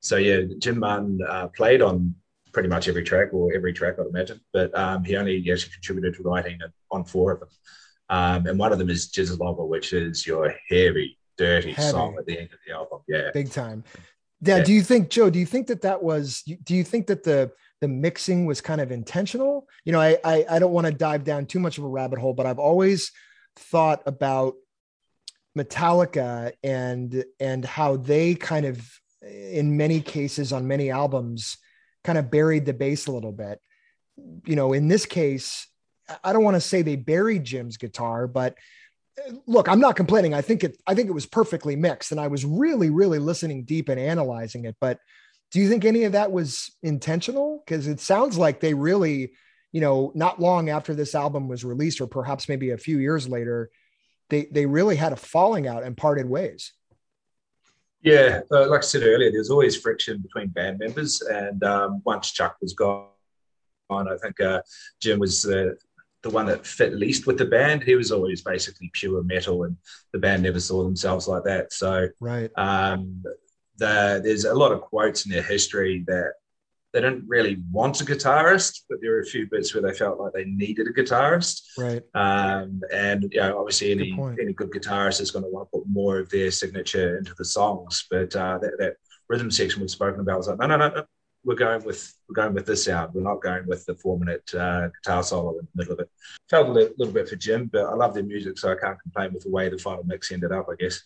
So 0.00 0.16
yeah, 0.16 0.42
Jim 0.58 0.78
Martin 0.78 1.18
uh, 1.26 1.48
played 1.48 1.80
on 1.80 2.14
pretty 2.52 2.68
much 2.68 2.88
every 2.88 3.02
track 3.02 3.32
or 3.32 3.54
every 3.54 3.72
track, 3.72 3.94
I'd 3.98 4.06
imagine, 4.06 4.40
but 4.52 4.76
um, 4.78 5.04
he 5.04 5.16
only 5.16 5.38
actually 5.50 5.72
contributed 5.72 6.14
to 6.16 6.22
writing 6.22 6.58
on 6.90 7.04
four 7.04 7.32
of 7.32 7.40
them. 7.40 7.48
Um, 8.10 8.46
and 8.46 8.58
one 8.58 8.72
of 8.72 8.78
them 8.78 8.90
is 8.90 9.10
Jizz 9.10 9.38
Lover, 9.38 9.64
which 9.64 9.92
is 9.92 10.26
your 10.26 10.54
heavy, 10.68 11.18
dirty 11.38 11.72
heavy. 11.72 11.90
song 11.90 12.16
at 12.18 12.26
the 12.26 12.38
end 12.38 12.50
of 12.52 12.58
the 12.66 12.74
album. 12.74 13.00
Yeah, 13.08 13.30
big 13.32 13.50
time. 13.50 13.82
Yeah, 14.40 14.58
yeah. 14.58 14.64
Do 14.64 14.72
you 14.72 14.82
think, 14.82 15.08
Joe? 15.08 15.30
Do 15.30 15.38
you 15.38 15.46
think 15.46 15.68
that 15.68 15.82
that 15.82 16.02
was? 16.02 16.42
Do 16.42 16.74
you 16.74 16.84
think 16.84 17.06
that 17.06 17.24
the 17.24 17.50
the 17.80 17.88
mixing 17.88 18.44
was 18.44 18.60
kind 18.60 18.80
of 18.80 18.92
intentional? 18.92 19.66
You 19.86 19.92
know, 19.92 20.00
I 20.00 20.18
I, 20.22 20.44
I 20.50 20.58
don't 20.58 20.72
want 20.72 20.86
to 20.86 20.92
dive 20.92 21.24
down 21.24 21.46
too 21.46 21.60
much 21.60 21.78
of 21.78 21.84
a 21.84 21.88
rabbit 21.88 22.18
hole, 22.18 22.34
but 22.34 22.44
I've 22.44 22.58
always 22.58 23.10
thought 23.56 24.02
about 24.04 24.54
Metallica 25.56 26.52
and 26.62 27.24
and 27.38 27.64
how 27.64 27.96
they 27.96 28.34
kind 28.34 28.66
of 28.66 29.00
in 29.22 29.76
many 29.76 30.00
cases 30.00 30.52
on 30.52 30.66
many 30.68 30.90
albums 30.90 31.56
kind 32.02 32.18
of 32.18 32.30
buried 32.30 32.66
the 32.66 32.74
bass 32.74 33.06
a 33.06 33.12
little 33.12 33.32
bit. 33.32 33.60
You 34.44 34.56
know, 34.56 34.72
in 34.72 34.88
this 34.88 35.06
case, 35.06 35.66
I 36.22 36.32
don't 36.32 36.44
want 36.44 36.56
to 36.56 36.60
say 36.60 36.82
they 36.82 36.96
buried 36.96 37.44
Jim's 37.44 37.76
guitar, 37.76 38.26
but 38.26 38.56
uh, 39.18 39.32
look, 39.46 39.68
I'm 39.68 39.80
not 39.80 39.96
complaining. 39.96 40.34
I 40.34 40.42
think 40.42 40.64
it 40.64 40.76
I 40.86 40.94
think 40.94 41.08
it 41.08 41.14
was 41.14 41.26
perfectly 41.26 41.76
mixed 41.76 42.10
and 42.12 42.20
I 42.20 42.26
was 42.28 42.44
really 42.44 42.90
really 42.90 43.18
listening 43.18 43.64
deep 43.64 43.88
and 43.88 44.00
analyzing 44.00 44.64
it, 44.64 44.76
but 44.80 44.98
do 45.54 45.60
you 45.60 45.68
think 45.68 45.84
any 45.84 46.02
of 46.02 46.12
that 46.12 46.32
was 46.32 46.76
intentional? 46.82 47.62
Because 47.64 47.86
it 47.86 48.00
sounds 48.00 48.36
like 48.36 48.58
they 48.58 48.74
really, 48.74 49.34
you 49.70 49.80
know, 49.80 50.10
not 50.16 50.40
long 50.40 50.68
after 50.68 50.94
this 50.94 51.14
album 51.14 51.46
was 51.46 51.64
released, 51.64 52.00
or 52.00 52.08
perhaps 52.08 52.48
maybe 52.48 52.70
a 52.70 52.76
few 52.76 52.98
years 52.98 53.28
later, 53.28 53.70
they 54.30 54.46
they 54.50 54.66
really 54.66 54.96
had 54.96 55.12
a 55.12 55.16
falling 55.16 55.66
out 55.66 55.82
and 55.82 55.96
parted 55.96 56.28
ways. 56.28 56.72
Yeah, 58.02 58.40
uh, 58.50 58.68
like 58.68 58.80
I 58.80 58.82
said 58.82 59.02
earlier, 59.02 59.32
there's 59.32 59.50
always 59.50 59.76
friction 59.76 60.18
between 60.18 60.48
band 60.48 60.78
members, 60.78 61.22
and 61.22 61.62
um, 61.64 62.02
once 62.04 62.32
Chuck 62.32 62.56
was 62.60 62.74
gone, 62.74 63.08
I 63.90 64.16
think 64.22 64.40
uh, 64.40 64.60
Jim 65.00 65.18
was 65.18 65.42
the 65.42 65.76
the 66.22 66.30
one 66.30 66.46
that 66.46 66.66
fit 66.66 66.94
least 66.94 67.26
with 67.26 67.38
the 67.38 67.44
band. 67.44 67.82
He 67.82 67.94
was 67.96 68.10
always 68.10 68.42
basically 68.42 68.90
pure 68.92 69.22
metal, 69.22 69.64
and 69.64 69.76
the 70.12 70.18
band 70.18 70.42
never 70.42 70.60
saw 70.60 70.82
themselves 70.82 71.28
like 71.28 71.44
that. 71.44 71.72
So, 71.72 72.08
right, 72.20 72.50
um, 72.56 73.22
the, 73.76 74.20
there's 74.22 74.44
a 74.44 74.54
lot 74.54 74.72
of 74.72 74.80
quotes 74.80 75.26
in 75.26 75.32
their 75.32 75.42
history 75.42 76.04
that 76.06 76.32
they 76.94 77.00
didn't 77.00 77.24
really 77.26 77.60
want 77.72 78.00
a 78.00 78.04
guitarist, 78.04 78.82
but 78.88 78.98
there 79.02 79.10
were 79.10 79.20
a 79.20 79.26
few 79.26 79.48
bits 79.50 79.74
where 79.74 79.82
they 79.82 79.92
felt 79.92 80.20
like 80.20 80.32
they 80.32 80.44
needed 80.44 80.86
a 80.86 80.92
guitarist. 80.92 81.62
Right. 81.76 82.02
Um, 82.14 82.80
and 82.92 83.24
you 83.32 83.40
know, 83.40 83.58
obviously, 83.58 83.90
any 83.90 84.12
Good 84.12 84.38
any 84.40 84.52
good 84.52 84.70
guitarist 84.70 85.20
is 85.20 85.32
going 85.32 85.44
to 85.44 85.50
want 85.50 85.68
to 85.72 85.78
put 85.78 85.88
more 85.88 86.20
of 86.20 86.30
their 86.30 86.52
signature 86.52 87.18
into 87.18 87.34
the 87.36 87.44
songs. 87.44 88.06
But 88.08 88.36
uh, 88.36 88.58
that, 88.58 88.78
that 88.78 88.94
rhythm 89.28 89.50
section 89.50 89.80
we've 89.80 89.90
spoken 89.90 90.20
about 90.20 90.38
was 90.38 90.46
like, 90.46 90.60
no, 90.60 90.66
no, 90.68 90.76
no, 90.76 90.88
no, 90.88 91.04
we're 91.44 91.56
going 91.56 91.82
with 91.82 92.14
we're 92.28 92.40
going 92.40 92.54
with 92.54 92.66
this 92.66 92.84
sound. 92.84 93.12
We're 93.12 93.22
not 93.22 93.42
going 93.42 93.66
with 93.66 93.84
the 93.86 93.96
four 93.96 94.16
minute 94.16 94.48
uh, 94.54 94.88
guitar 94.88 95.24
solo 95.24 95.58
in 95.58 95.66
the 95.74 95.82
middle 95.82 95.94
of 95.94 96.00
it. 96.00 96.10
Felt 96.48 96.68
a 96.68 96.72
little, 96.72 96.94
little 96.96 97.14
bit 97.14 97.28
for 97.28 97.36
Jim, 97.36 97.68
but 97.72 97.86
I 97.86 97.94
love 97.94 98.14
their 98.14 98.22
music, 98.22 98.56
so 98.56 98.70
I 98.70 98.76
can't 98.76 99.00
complain 99.02 99.32
with 99.34 99.42
the 99.42 99.50
way 99.50 99.68
the 99.68 99.78
final 99.78 100.04
mix 100.04 100.30
ended 100.30 100.52
up. 100.52 100.66
I 100.70 100.76
guess 100.78 101.02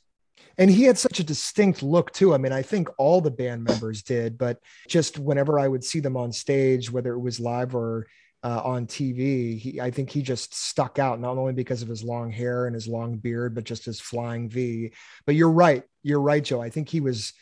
and 0.59 0.70
he 0.70 0.83
had 0.83 0.98
such 0.98 1.20
a 1.20 1.24
distinct 1.24 1.83
look 1.83 2.12
too. 2.12 2.35
I 2.35 2.38
mean, 2.38 2.53
I 2.53 2.62
think 2.62 2.88
all 2.98 3.20
the 3.20 3.31
band 3.31 3.64
members 3.64 4.03
did, 4.03 4.37
but 4.37 4.59
just 4.88 5.18
whenever 5.18 5.59
I 5.59 5.68
would 5.68 5.85
see 5.85 6.01
them 6.01 6.16
on 6.16 6.33
stage, 6.33 6.90
whether 6.90 7.12
it 7.12 7.20
was 7.20 7.38
live 7.38 7.74
or 7.74 8.07
uh, 8.42 8.61
on 8.64 8.87
TV, 8.87 9.59
he, 9.59 9.81
I 9.81 9.90
think 9.90 10.11
he 10.11 10.22
just 10.22 10.55
stuck 10.55 10.98
out 10.98 11.20
not 11.20 11.38
only 11.38 11.53
because 11.53 11.83
of 11.83 11.88
his 11.88 12.05
long 12.05 12.31
hair 12.31 12.66
and 12.66 12.74
his 12.74 12.88
long 12.88 13.16
beard, 13.16 13.55
but 13.55 13.64
just 13.64 13.85
his 13.85 14.01
flying 14.01 14.48
V. 14.48 14.92
But 15.27 15.37
you're 15.37 15.51
right, 15.51 15.83
you're 16.03 16.20
right, 16.20 16.42
Joe. 16.42 16.61
I 16.61 16.70
think 16.70 16.88
he 16.88 17.01
was, 17.01 17.33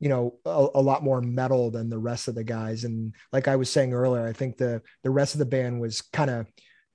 you 0.00 0.08
know, 0.08 0.38
a, 0.44 0.68
a 0.74 0.82
lot 0.82 1.02
more 1.02 1.20
metal 1.20 1.70
than 1.70 1.88
the 1.88 1.98
rest 1.98 2.28
of 2.28 2.34
the 2.34 2.44
guys. 2.44 2.84
And 2.84 3.14
like 3.32 3.48
I 3.48 3.56
was 3.56 3.70
saying 3.70 3.92
earlier, 3.92 4.26
I 4.26 4.32
think 4.32 4.56
the 4.56 4.82
the 5.02 5.10
rest 5.10 5.34
of 5.34 5.38
the 5.38 5.46
band 5.46 5.80
was 5.80 6.02
kind 6.02 6.30
of 6.30 6.46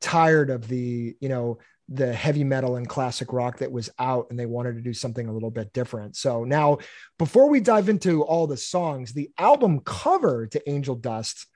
tired 0.02 0.50
of 0.50 0.68
the 0.68 1.16
you 1.20 1.30
know 1.30 1.58
the 1.92 2.14
heavy 2.14 2.44
metal 2.44 2.76
and 2.76 2.88
classic 2.88 3.34
rock 3.34 3.58
that 3.60 3.72
was 3.72 3.90
out 3.98 4.28
and 4.30 4.40
they 4.40 4.46
wanted 4.46 4.76
to 4.76 4.82
do 4.82 4.94
something 4.94 5.28
a 5.28 5.34
little 5.34 5.50
bit 5.50 5.74
different. 5.74 6.16
So 6.16 6.44
now 6.44 6.78
before 7.18 7.50
we 7.50 7.60
dive 7.60 7.90
into 7.90 8.24
all 8.24 8.46
the 8.46 8.58
songs, 8.58 9.14
the 9.14 9.32
album 9.38 9.80
cover 9.80 10.46
to 10.48 10.70
Angel 10.70 10.96
Dust 10.96 11.48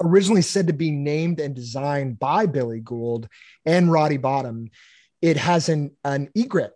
originally 0.00 0.42
said 0.42 0.68
to 0.68 0.72
be 0.72 0.92
named 0.92 1.40
and 1.40 1.54
designed 1.54 2.18
by 2.18 2.46
Billy 2.46 2.80
Gould 2.80 3.28
and 3.66 3.90
Roddy 3.90 4.18
Bottum. 4.18 4.70
It 5.20 5.36
has 5.36 5.68
an 5.68 5.96
an 6.04 6.30
egret 6.34 6.72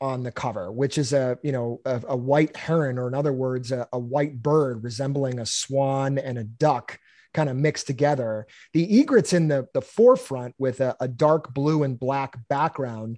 on 0.00 0.22
the 0.22 0.32
cover, 0.32 0.70
which 0.70 0.98
is 0.98 1.12
a 1.12 1.38
you 1.42 1.52
know 1.52 1.80
a, 1.84 2.02
a 2.08 2.16
white 2.16 2.56
heron, 2.56 2.98
or 2.98 3.08
in 3.08 3.14
other 3.14 3.32
words, 3.32 3.72
a, 3.72 3.88
a 3.92 3.98
white 3.98 4.42
bird 4.42 4.84
resembling 4.84 5.38
a 5.38 5.46
swan 5.46 6.18
and 6.18 6.36
a 6.36 6.44
duck 6.44 6.98
kind 7.38 7.48
of 7.48 7.54
mixed 7.54 7.86
together. 7.86 8.48
The 8.72 8.98
egret's 8.98 9.32
in 9.32 9.46
the, 9.46 9.68
the 9.72 9.80
forefront 9.80 10.56
with 10.58 10.80
a, 10.80 10.96
a 10.98 11.06
dark 11.06 11.54
blue 11.54 11.84
and 11.84 11.96
black 11.96 12.36
background. 12.48 13.16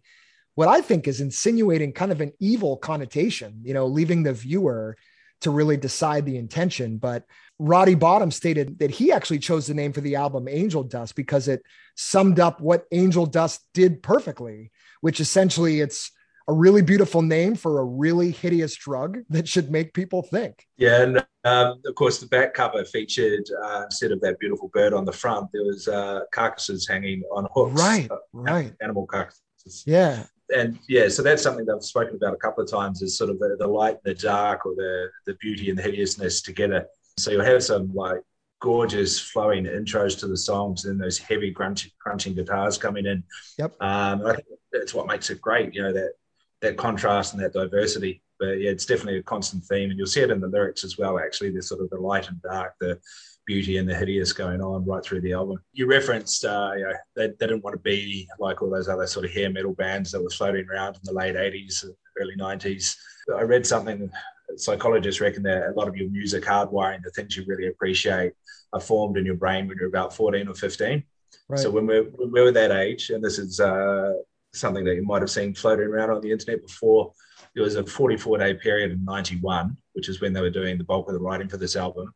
What 0.56 0.68
I 0.68 0.82
think 0.82 1.08
is 1.08 1.22
insinuating 1.22 1.94
kind 1.94 2.12
of 2.12 2.20
an 2.20 2.34
evil 2.38 2.76
connotation, 2.76 3.62
you 3.64 3.72
know, 3.72 3.86
leaving 3.86 4.22
the 4.22 4.34
viewer 4.34 4.98
to 5.40 5.50
really 5.50 5.78
decide 5.78 6.26
the 6.26 6.36
intention. 6.36 6.98
But 6.98 7.24
Roddy 7.58 7.96
Bottum 7.96 8.30
stated 8.30 8.78
that 8.80 8.90
he 8.90 9.10
actually 9.10 9.38
chose 9.38 9.66
the 9.66 9.72
name 9.72 9.94
for 9.94 10.02
the 10.02 10.16
album 10.16 10.48
Angel 10.48 10.82
Dust 10.82 11.14
because 11.14 11.48
it 11.48 11.62
summed 11.94 12.38
up 12.38 12.60
what 12.60 12.84
Angel 12.92 13.24
Dust 13.24 13.64
did 13.72 14.02
perfectly, 14.02 14.70
which 15.00 15.18
essentially 15.18 15.80
it's 15.80 16.10
a 16.50 16.52
really 16.52 16.82
beautiful 16.82 17.22
name 17.22 17.54
for 17.54 17.78
a 17.78 17.84
really 17.84 18.32
hideous 18.32 18.74
drug 18.74 19.18
that 19.30 19.46
should 19.46 19.70
make 19.70 19.94
people 19.94 20.22
think. 20.22 20.66
Yeah, 20.76 21.02
and 21.02 21.18
um, 21.44 21.80
of 21.86 21.94
course 21.94 22.18
the 22.18 22.26
back 22.26 22.54
cover 22.54 22.84
featured 22.84 23.44
uh, 23.64 23.82
instead 23.84 24.10
of 24.10 24.20
that 24.22 24.38
beautiful 24.40 24.68
bird 24.74 24.92
on 24.92 25.04
the 25.04 25.12
front, 25.12 25.46
there 25.52 25.62
was 25.62 25.86
uh, 25.86 26.22
carcasses 26.32 26.88
hanging 26.88 27.22
on 27.32 27.46
hooks. 27.54 27.80
Right, 27.80 28.10
uh, 28.10 28.16
right. 28.32 28.74
Animal 28.82 29.06
carcasses. 29.06 29.84
Yeah. 29.86 30.24
And 30.52 30.80
yeah, 30.88 31.08
so 31.08 31.22
that's 31.22 31.40
something 31.40 31.64
that 31.66 31.76
I've 31.76 31.84
spoken 31.84 32.16
about 32.16 32.34
a 32.34 32.36
couple 32.38 32.64
of 32.64 32.68
times 32.68 33.00
is 33.00 33.16
sort 33.16 33.30
of 33.30 33.38
the, 33.38 33.54
the 33.56 33.68
light 33.68 33.98
and 34.04 34.16
the 34.16 34.20
dark 34.20 34.66
or 34.66 34.74
the, 34.74 35.08
the 35.26 35.34
beauty 35.34 35.70
and 35.70 35.78
the 35.78 35.82
hideousness 35.82 36.42
together. 36.42 36.86
So 37.16 37.30
you'll 37.30 37.44
have 37.44 37.62
some 37.62 37.94
like 37.94 38.18
gorgeous 38.60 39.20
flowing 39.20 39.66
intros 39.66 40.18
to 40.18 40.26
the 40.26 40.36
songs 40.36 40.86
and 40.86 41.00
those 41.00 41.18
heavy 41.18 41.52
crunch, 41.52 41.88
crunching 42.00 42.34
guitars 42.34 42.78
coming 42.78 43.06
in. 43.06 43.22
Yep. 43.58 43.76
Um, 43.80 44.26
I 44.26 44.34
think 44.34 44.46
that's 44.72 44.92
what 44.92 45.06
makes 45.06 45.30
it 45.30 45.40
great, 45.40 45.72
you 45.72 45.82
know, 45.82 45.92
that 45.92 46.14
that 46.60 46.76
contrast 46.76 47.32
and 47.32 47.42
that 47.42 47.52
diversity. 47.52 48.22
But 48.38 48.60
yeah, 48.60 48.70
it's 48.70 48.86
definitely 48.86 49.18
a 49.18 49.22
constant 49.22 49.64
theme, 49.64 49.90
and 49.90 49.98
you'll 49.98 50.06
see 50.06 50.22
it 50.22 50.30
in 50.30 50.40
the 50.40 50.48
lyrics 50.48 50.84
as 50.84 50.96
well. 50.96 51.18
Actually, 51.18 51.50
there's 51.50 51.68
sort 51.68 51.82
of 51.82 51.90
the 51.90 51.98
light 51.98 52.28
and 52.28 52.40
dark, 52.42 52.74
the 52.80 52.98
beauty 53.46 53.78
and 53.78 53.88
the 53.88 53.94
hideous 53.94 54.32
going 54.32 54.60
on 54.60 54.84
right 54.86 55.04
through 55.04 55.20
the 55.20 55.32
album. 55.32 55.58
You 55.72 55.86
referenced, 55.86 56.44
uh, 56.44 56.72
you 56.76 56.84
know, 56.84 56.92
they, 57.16 57.26
they 57.28 57.46
didn't 57.46 57.64
want 57.64 57.74
to 57.74 57.82
be 57.82 58.28
like 58.38 58.62
all 58.62 58.70
those 58.70 58.88
other 58.88 59.06
sort 59.06 59.24
of 59.24 59.32
hair 59.32 59.50
metal 59.50 59.72
bands 59.72 60.12
that 60.12 60.22
were 60.22 60.30
floating 60.30 60.66
around 60.70 60.94
in 60.94 61.00
the 61.02 61.12
late 61.12 61.34
80s, 61.34 61.84
early 62.20 62.36
90s. 62.36 62.96
I 63.36 63.42
read 63.42 63.66
something, 63.66 64.08
psychologists 64.56 65.20
reckon 65.20 65.42
that 65.44 65.68
a 65.68 65.72
lot 65.72 65.88
of 65.88 65.96
your 65.96 66.08
music 66.10 66.44
hardwiring, 66.44 67.02
the 67.02 67.10
things 67.10 67.36
you 67.36 67.44
really 67.46 67.66
appreciate, 67.66 68.32
are 68.72 68.80
formed 68.80 69.16
in 69.16 69.26
your 69.26 69.34
brain 69.34 69.66
when 69.66 69.78
you're 69.78 69.88
about 69.88 70.14
14 70.14 70.46
or 70.46 70.54
15. 70.54 71.02
Right. 71.48 71.58
So 71.58 71.70
when 71.70 71.86
we're, 71.86 72.04
when 72.04 72.30
we're 72.30 72.52
that 72.52 72.70
age, 72.70 73.10
and 73.10 73.22
this 73.22 73.38
is 73.38 73.58
uh, 73.58 74.12
something 74.52 74.84
that 74.84 74.96
you 74.96 75.02
might 75.02 75.22
have 75.22 75.30
seen 75.30 75.54
floating 75.54 75.86
around 75.86 76.10
on 76.10 76.20
the 76.20 76.30
internet 76.30 76.62
before. 76.66 77.12
There 77.54 77.64
was 77.64 77.76
a 77.76 77.84
44 77.84 78.38
day 78.38 78.54
period 78.54 78.92
in 78.92 79.04
91, 79.04 79.76
which 79.92 80.08
is 80.08 80.20
when 80.20 80.32
they 80.32 80.40
were 80.40 80.50
doing 80.50 80.78
the 80.78 80.84
bulk 80.84 81.08
of 81.08 81.14
the 81.14 81.20
writing 81.20 81.48
for 81.48 81.56
this 81.56 81.76
album, 81.76 82.12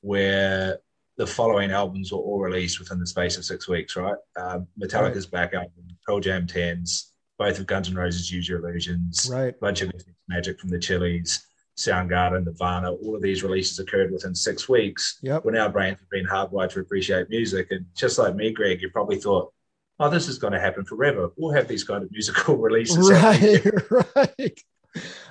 where 0.00 0.78
the 1.16 1.26
following 1.26 1.70
albums 1.70 2.12
were 2.12 2.18
all 2.18 2.40
released 2.40 2.78
within 2.78 3.00
the 3.00 3.06
space 3.06 3.36
of 3.36 3.44
six 3.44 3.68
weeks, 3.68 3.96
right? 3.96 4.16
Uh, 4.36 4.60
Metallica's 4.80 5.26
right. 5.32 5.50
back 5.50 5.54
album, 5.54 5.72
Pearl 6.06 6.20
Jam 6.20 6.46
10s, 6.46 7.10
both 7.38 7.58
of 7.58 7.66
Guns 7.66 7.88
N' 7.88 7.96
Roses 7.96 8.30
Use 8.30 8.48
Your 8.48 8.60
Illusions, 8.60 9.28
right. 9.30 9.58
bunch 9.60 9.82
of 9.82 9.90
Magic 10.28 10.60
from 10.60 10.70
the 10.70 10.78
Chili's, 10.78 11.48
Soundgarden, 11.78 12.44
Nirvana, 12.44 12.92
all 12.92 13.14
of 13.14 13.22
these 13.22 13.44
releases 13.44 13.78
occurred 13.78 14.10
within 14.10 14.34
six 14.34 14.68
weeks. 14.68 15.18
Yep. 15.22 15.44
When 15.44 15.56
our 15.56 15.68
brains 15.68 16.00
have 16.00 16.10
been 16.10 16.26
hardwired 16.26 16.70
to 16.70 16.80
appreciate 16.80 17.30
music. 17.30 17.68
And 17.70 17.86
just 17.96 18.18
like 18.18 18.34
me, 18.34 18.52
Greg, 18.52 18.82
you 18.82 18.90
probably 18.90 19.16
thought, 19.16 19.52
oh, 20.00 20.10
this 20.10 20.28
is 20.28 20.38
going 20.38 20.52
to 20.52 20.60
happen 20.60 20.84
forever. 20.84 21.30
We'll 21.36 21.54
have 21.54 21.68
these 21.68 21.84
kind 21.84 22.02
of 22.02 22.10
musical 22.10 22.56
releases. 22.58 23.10
Right, 23.10 23.64
right. 24.16 24.60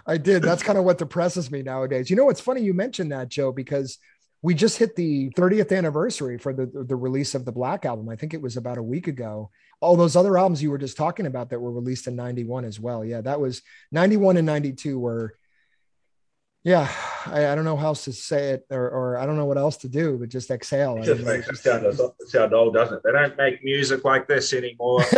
I 0.06 0.17
did. 0.17 0.43
That's 0.43 0.63
kind 0.63 0.77
of 0.77 0.84
what 0.84 0.97
depresses 0.97 1.51
me 1.51 1.62
nowadays. 1.62 2.10
You 2.10 2.15
know, 2.15 2.30
it's 2.30 2.41
funny 2.41 2.62
you 2.62 2.73
mentioned 2.73 3.12
that, 3.12 3.30
Joe, 3.30 3.51
because 3.51 3.97
we 4.41 4.53
just 4.53 4.77
hit 4.77 4.95
the 4.95 5.30
30th 5.32 5.75
anniversary 5.75 6.38
for 6.38 6.53
the, 6.53 6.65
the 6.65 6.95
release 6.95 7.34
of 7.36 7.43
the 7.43 7.51
Black 7.51 7.86
album. 7.86 8.08
I 8.08 8.15
think 8.15 8.34
it 8.34 8.41
was 8.41 8.56
about 8.56 8.77
a 8.77 8.84
week 8.84 9.08
ago. 9.08 9.49
All 9.82 9.95
those 9.95 10.15
other 10.15 10.38
albums 10.38 10.62
you 10.62 10.71
were 10.71 10.77
just 10.77 10.97
talking 10.97 11.25
about 11.25 11.49
that 11.49 11.60
were 11.60 11.71
released 11.71 12.08
in 12.08 12.15
91 12.15 12.65
as 12.65 12.80
well. 12.80 13.03
Yeah, 13.03 13.21
that 13.21 13.39
was 13.39 13.62
91 13.91 14.38
and 14.38 14.45
92 14.45 14.99
were 14.99 15.36
yeah, 16.67 16.91
I, 17.27 17.47
I, 17.47 17.56
don't 17.56 17.63
know 17.63 17.77
how 17.77 17.88
else 17.88 18.03
to 18.03 18.12
say 18.12 18.49
it, 18.49 18.65
or, 18.69 18.89
or 18.89 19.17
I 19.17 19.25
don't 19.25 19.38
know 19.38 19.45
what 19.45 19.58
else 19.58 19.77
to 19.77 19.88
do, 19.88 20.17
but 20.17 20.27
just 20.27 20.51
exhale. 20.51 20.97
It 20.97 21.06
just 21.06 21.23
makes 21.23 21.47
it 21.47 21.56
sound, 21.56 21.97
sound 22.27 22.53
old, 22.53 22.73
doesn't 22.73 22.97
it? 22.97 23.03
They 23.06 23.13
don't 23.13 23.38
make 23.38 23.63
music 23.63 24.03
like 24.03 24.27
this 24.27 24.51
anymore. 24.51 24.99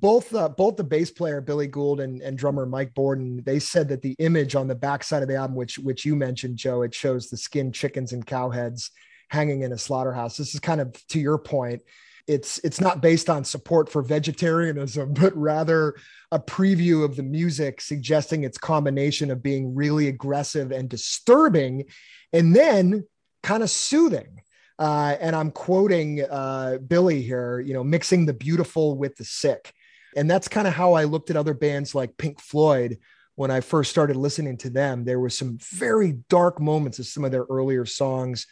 both 0.00 0.34
uh, 0.34 0.50
both 0.50 0.76
the 0.76 0.84
bass 0.86 1.10
player 1.10 1.40
Billy 1.40 1.66
Gould 1.66 2.00
and, 2.00 2.20
and 2.20 2.36
drummer 2.36 2.66
Mike 2.66 2.92
Bordin, 2.92 3.42
they 3.42 3.58
said 3.58 3.88
that 3.88 4.02
the 4.02 4.14
image 4.18 4.54
on 4.54 4.68
the 4.68 4.74
back 4.74 5.02
side 5.02 5.22
of 5.22 5.28
the 5.30 5.36
album, 5.36 5.56
which 5.56 5.78
which 5.78 6.04
you 6.04 6.14
mentioned, 6.14 6.58
Joe, 6.58 6.82
it 6.82 6.94
shows 6.94 7.30
the 7.30 7.38
skinned 7.38 7.72
chickens 7.72 8.12
and 8.12 8.26
cow 8.26 8.50
heads 8.50 8.90
hanging 9.30 9.62
in 9.62 9.72
a 9.72 9.78
slaughterhouse. 9.78 10.36
This 10.36 10.52
is 10.52 10.60
kind 10.60 10.82
of 10.82 10.94
to 11.08 11.18
your 11.18 11.38
point 11.38 11.80
it's 12.26 12.58
it's 12.58 12.80
not 12.80 13.02
based 13.02 13.28
on 13.28 13.44
support 13.44 13.88
for 13.88 14.02
vegetarianism 14.02 15.12
but 15.20 15.36
rather 15.36 15.94
a 16.32 16.38
preview 16.38 17.04
of 17.04 17.16
the 17.16 17.22
music 17.22 17.80
suggesting 17.80 18.44
its 18.44 18.58
combination 18.58 19.30
of 19.30 19.42
being 19.42 19.74
really 19.74 20.08
aggressive 20.08 20.72
and 20.72 20.88
disturbing 20.88 21.84
and 22.32 22.54
then 22.54 23.04
kind 23.42 23.62
of 23.62 23.70
soothing. 23.70 24.40
Uh, 24.76 25.16
and 25.20 25.36
i'm 25.36 25.52
quoting 25.52 26.24
uh, 26.28 26.78
billy 26.88 27.22
here 27.22 27.60
you 27.60 27.72
know 27.72 27.84
mixing 27.84 28.26
the 28.26 28.34
beautiful 28.34 28.96
with 28.96 29.14
the 29.16 29.24
sick. 29.24 29.72
And 30.16 30.30
that's 30.30 30.48
kind 30.48 30.66
of 30.66 30.74
how 30.74 30.94
i 30.94 31.04
looked 31.04 31.30
at 31.30 31.36
other 31.36 31.54
bands 31.54 31.94
like 31.94 32.16
pink 32.16 32.40
floyd 32.40 32.98
when 33.36 33.50
i 33.50 33.60
first 33.60 33.90
started 33.90 34.16
listening 34.16 34.56
to 34.58 34.70
them. 34.70 35.04
There 35.04 35.20
were 35.20 35.30
some 35.30 35.58
very 35.72 36.18
dark 36.28 36.60
moments 36.60 36.98
of 36.98 37.06
some 37.06 37.24
of 37.24 37.30
their 37.30 37.46
earlier 37.48 37.84
songs 37.84 38.46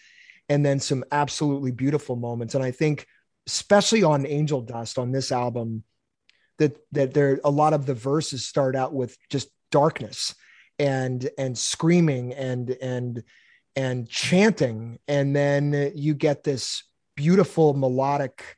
and 0.49 0.65
then 0.65 0.79
some 0.79 1.05
absolutely 1.11 1.73
beautiful 1.73 2.15
moments. 2.15 2.55
And 2.55 2.63
i 2.63 2.71
think 2.71 3.07
especially 3.47 4.03
on 4.03 4.27
Angel 4.27 4.61
Dust 4.61 4.99
on 4.99 5.13
this 5.13 5.33
album, 5.33 5.85
that 6.59 6.77
that 6.93 7.15
there 7.15 7.41
a 7.45 7.51
lot 7.51 7.73
of 7.73 7.87
the 7.87 7.95
verses 7.95 8.45
start 8.45 8.77
out 8.77 8.93
with 8.93 9.17
just 9.31 9.49
darkness 9.71 10.35
and 10.79 11.29
and 11.39 11.57
screaming 11.57 12.35
and 12.35 12.71
and 12.71 13.23
and 13.75 14.09
chanting, 14.09 14.99
and 15.09 15.35
then 15.35 15.93
you 15.95 16.15
get 16.15 16.45
this 16.45 16.85
beautiful 17.17 17.75
melodic 17.75 18.57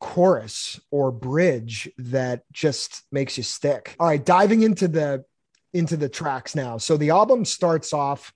chorus 0.00 0.80
or 0.90 1.10
bridge 1.10 1.90
that 1.96 2.42
just 2.52 3.02
makes 3.10 3.36
you 3.36 3.42
stick. 3.42 3.96
All 3.98 4.06
right, 4.06 4.24
diving 4.24 4.62
into 4.62 4.88
the 4.88 5.24
into 5.72 5.96
the 5.96 6.08
tracks 6.08 6.54
now. 6.54 6.78
So 6.78 6.96
the 6.96 7.10
album 7.10 7.44
starts 7.44 7.92
off 7.92 8.32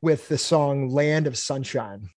with 0.00 0.28
the 0.28 0.38
song 0.38 0.90
Land 0.90 1.26
of 1.26 1.36
Sunshine. 1.36 2.10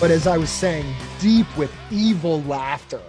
But 0.00 0.10
as 0.10 0.26
I 0.26 0.38
was 0.38 0.48
saying, 0.48 0.94
deep 1.20 1.46
with 1.58 1.70
evil 1.90 2.40
laughter. 2.44 3.02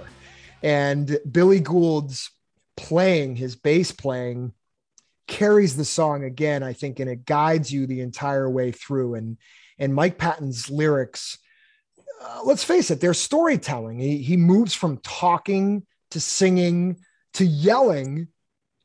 And 0.62 1.17
Billy 1.32 1.62
Gould's 1.62 2.30
playing, 2.75 3.38
his 3.38 3.56
bass 3.56 3.93
playing, 3.93 4.51
carries 5.25 5.77
the 5.77 5.86
song 5.86 6.25
again, 6.25 6.63
I 6.63 6.73
think, 6.73 6.99
and 6.99 7.10
it 7.10 7.25
guides 7.25 7.71
you 7.71 7.88
the 7.88 8.01
entire 8.01 8.49
way 8.49 8.73
through. 8.73 9.15
And 9.15 9.38
and 9.80 9.95
Mike 9.95 10.17
Patton's 10.17 10.69
lyrics, 10.69 11.39
uh, 12.21 12.41
let's 12.43 12.65
face 12.65 12.91
it, 12.91 12.99
they're 12.99 13.13
storytelling. 13.13 13.97
He 13.97 14.17
he 14.17 14.36
moves 14.36 14.73
from 14.73 14.97
talking 14.97 15.86
to 16.12 16.19
singing 16.19 16.97
to 17.36 17.45
yelling 17.45 18.27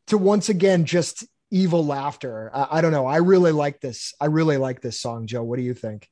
to 0.06 0.16
once 0.16 0.48
again 0.48 0.84
just 0.84 1.26
evil 1.50 1.84
laughter. 1.84 2.52
I, 2.54 2.78
I 2.78 2.80
don't 2.82 2.92
know. 2.92 3.06
I 3.06 3.16
really 3.16 3.52
like 3.52 3.80
this. 3.80 4.14
I 4.20 4.26
really 4.26 4.58
like 4.58 4.80
this 4.80 5.00
song, 5.00 5.26
Joe. 5.26 5.42
What 5.42 5.56
do 5.56 5.62
you 5.62 5.74
think? 5.74 6.08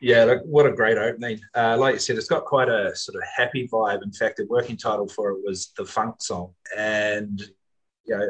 Yeah, 0.00 0.24
look, 0.24 0.42
what 0.44 0.66
a 0.66 0.72
great 0.72 0.96
opening. 0.96 1.40
Uh, 1.54 1.76
like 1.76 1.94
you 1.94 1.98
said, 1.98 2.16
it's 2.16 2.28
got 2.28 2.44
quite 2.44 2.68
a 2.68 2.94
sort 2.94 3.16
of 3.16 3.22
happy 3.36 3.68
vibe. 3.68 4.02
In 4.02 4.12
fact, 4.12 4.36
the 4.36 4.46
working 4.46 4.76
title 4.76 5.08
for 5.08 5.30
it 5.30 5.38
was 5.44 5.72
The 5.76 5.84
Funk 5.84 6.16
Song. 6.20 6.54
And, 6.76 7.40
you 8.04 8.16
know, 8.16 8.26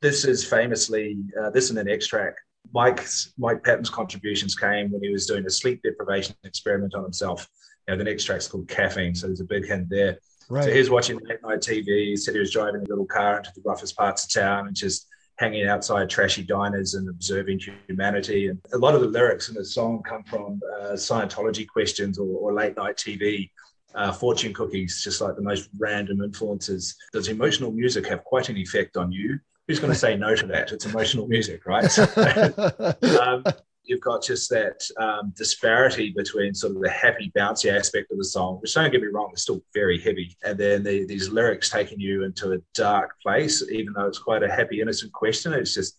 this 0.00 0.24
is 0.24 0.44
famously, 0.44 1.18
uh, 1.40 1.50
this 1.50 1.70
is 1.70 1.76
an 1.76 1.88
extract. 1.88 2.40
Mike's, 2.72 3.32
Mike 3.36 3.64
Patton's 3.64 3.90
contributions 3.90 4.54
came 4.54 4.92
when 4.92 5.02
he 5.02 5.10
was 5.10 5.26
doing 5.26 5.44
a 5.46 5.50
sleep 5.50 5.82
deprivation 5.82 6.36
experiment 6.44 6.94
on 6.94 7.02
himself. 7.02 7.48
You 7.88 7.96
know, 7.96 8.04
the 8.04 8.10
extract's 8.10 8.46
called 8.46 8.68
Caffeine, 8.68 9.14
so 9.14 9.26
there's 9.26 9.40
a 9.40 9.44
big 9.44 9.66
hint 9.66 9.88
there. 9.88 10.18
Right. 10.50 10.64
So 10.64 10.72
he 10.72 10.78
was 10.78 10.90
watching 10.90 11.18
late 11.24 11.42
night 11.42 11.60
TV. 11.60 12.08
He 12.08 12.16
said 12.16 12.34
he 12.34 12.40
was 12.40 12.52
driving 12.52 12.82
a 12.82 12.88
little 12.88 13.06
car 13.06 13.38
into 13.38 13.50
the 13.54 13.62
roughest 13.64 13.96
parts 13.96 14.24
of 14.24 14.32
town 14.32 14.66
and 14.66 14.76
just 14.76 15.07
hanging 15.38 15.66
outside 15.66 16.10
trashy 16.10 16.42
diners 16.42 16.94
and 16.94 17.08
observing 17.08 17.60
humanity. 17.86 18.48
And 18.48 18.60
a 18.72 18.78
lot 18.78 18.94
of 18.94 19.00
the 19.00 19.06
lyrics 19.06 19.48
in 19.48 19.54
the 19.54 19.64
song 19.64 20.02
come 20.02 20.24
from 20.24 20.60
uh, 20.80 20.92
Scientology 20.92 21.66
questions 21.66 22.18
or, 22.18 22.26
or 22.26 22.52
late 22.52 22.76
night 22.76 22.96
TV. 22.96 23.50
Uh, 23.94 24.12
fortune 24.12 24.52
cookies, 24.52 25.02
just 25.02 25.20
like 25.20 25.34
the 25.34 25.42
most 25.42 25.70
random 25.78 26.22
influences. 26.22 26.94
Does 27.12 27.28
emotional 27.28 27.72
music 27.72 28.06
have 28.06 28.22
quite 28.22 28.50
an 28.50 28.56
effect 28.56 28.98
on 28.98 29.10
you? 29.10 29.40
Who's 29.66 29.80
going 29.80 29.92
to 29.92 29.98
say 29.98 30.14
no 30.14 30.34
to 30.34 30.46
that? 30.46 30.72
It's 30.72 30.84
emotional 30.84 31.26
music, 31.26 31.64
right? 31.64 31.98
um, 33.18 33.44
you've 33.88 34.00
got 34.00 34.22
just 34.22 34.50
that 34.50 34.80
um, 34.98 35.32
disparity 35.36 36.12
between 36.16 36.54
sort 36.54 36.76
of 36.76 36.82
the 36.82 36.90
happy, 36.90 37.32
bouncy 37.36 37.74
aspect 37.74 38.12
of 38.12 38.18
the 38.18 38.24
song, 38.24 38.58
which 38.60 38.74
don't 38.74 38.90
get 38.90 39.00
me 39.00 39.08
wrong, 39.08 39.30
is 39.34 39.42
still 39.42 39.62
very 39.74 39.98
heavy, 40.00 40.36
and 40.44 40.58
then 40.58 40.82
the, 40.82 41.06
these 41.06 41.30
lyrics 41.30 41.70
taking 41.70 41.98
you 41.98 42.24
into 42.24 42.52
a 42.52 42.58
dark 42.74 43.18
place, 43.20 43.64
even 43.70 43.94
though 43.94 44.06
it's 44.06 44.18
quite 44.18 44.42
a 44.42 44.50
happy, 44.50 44.80
innocent 44.80 45.12
question. 45.12 45.52
It's 45.52 45.74
just 45.74 45.98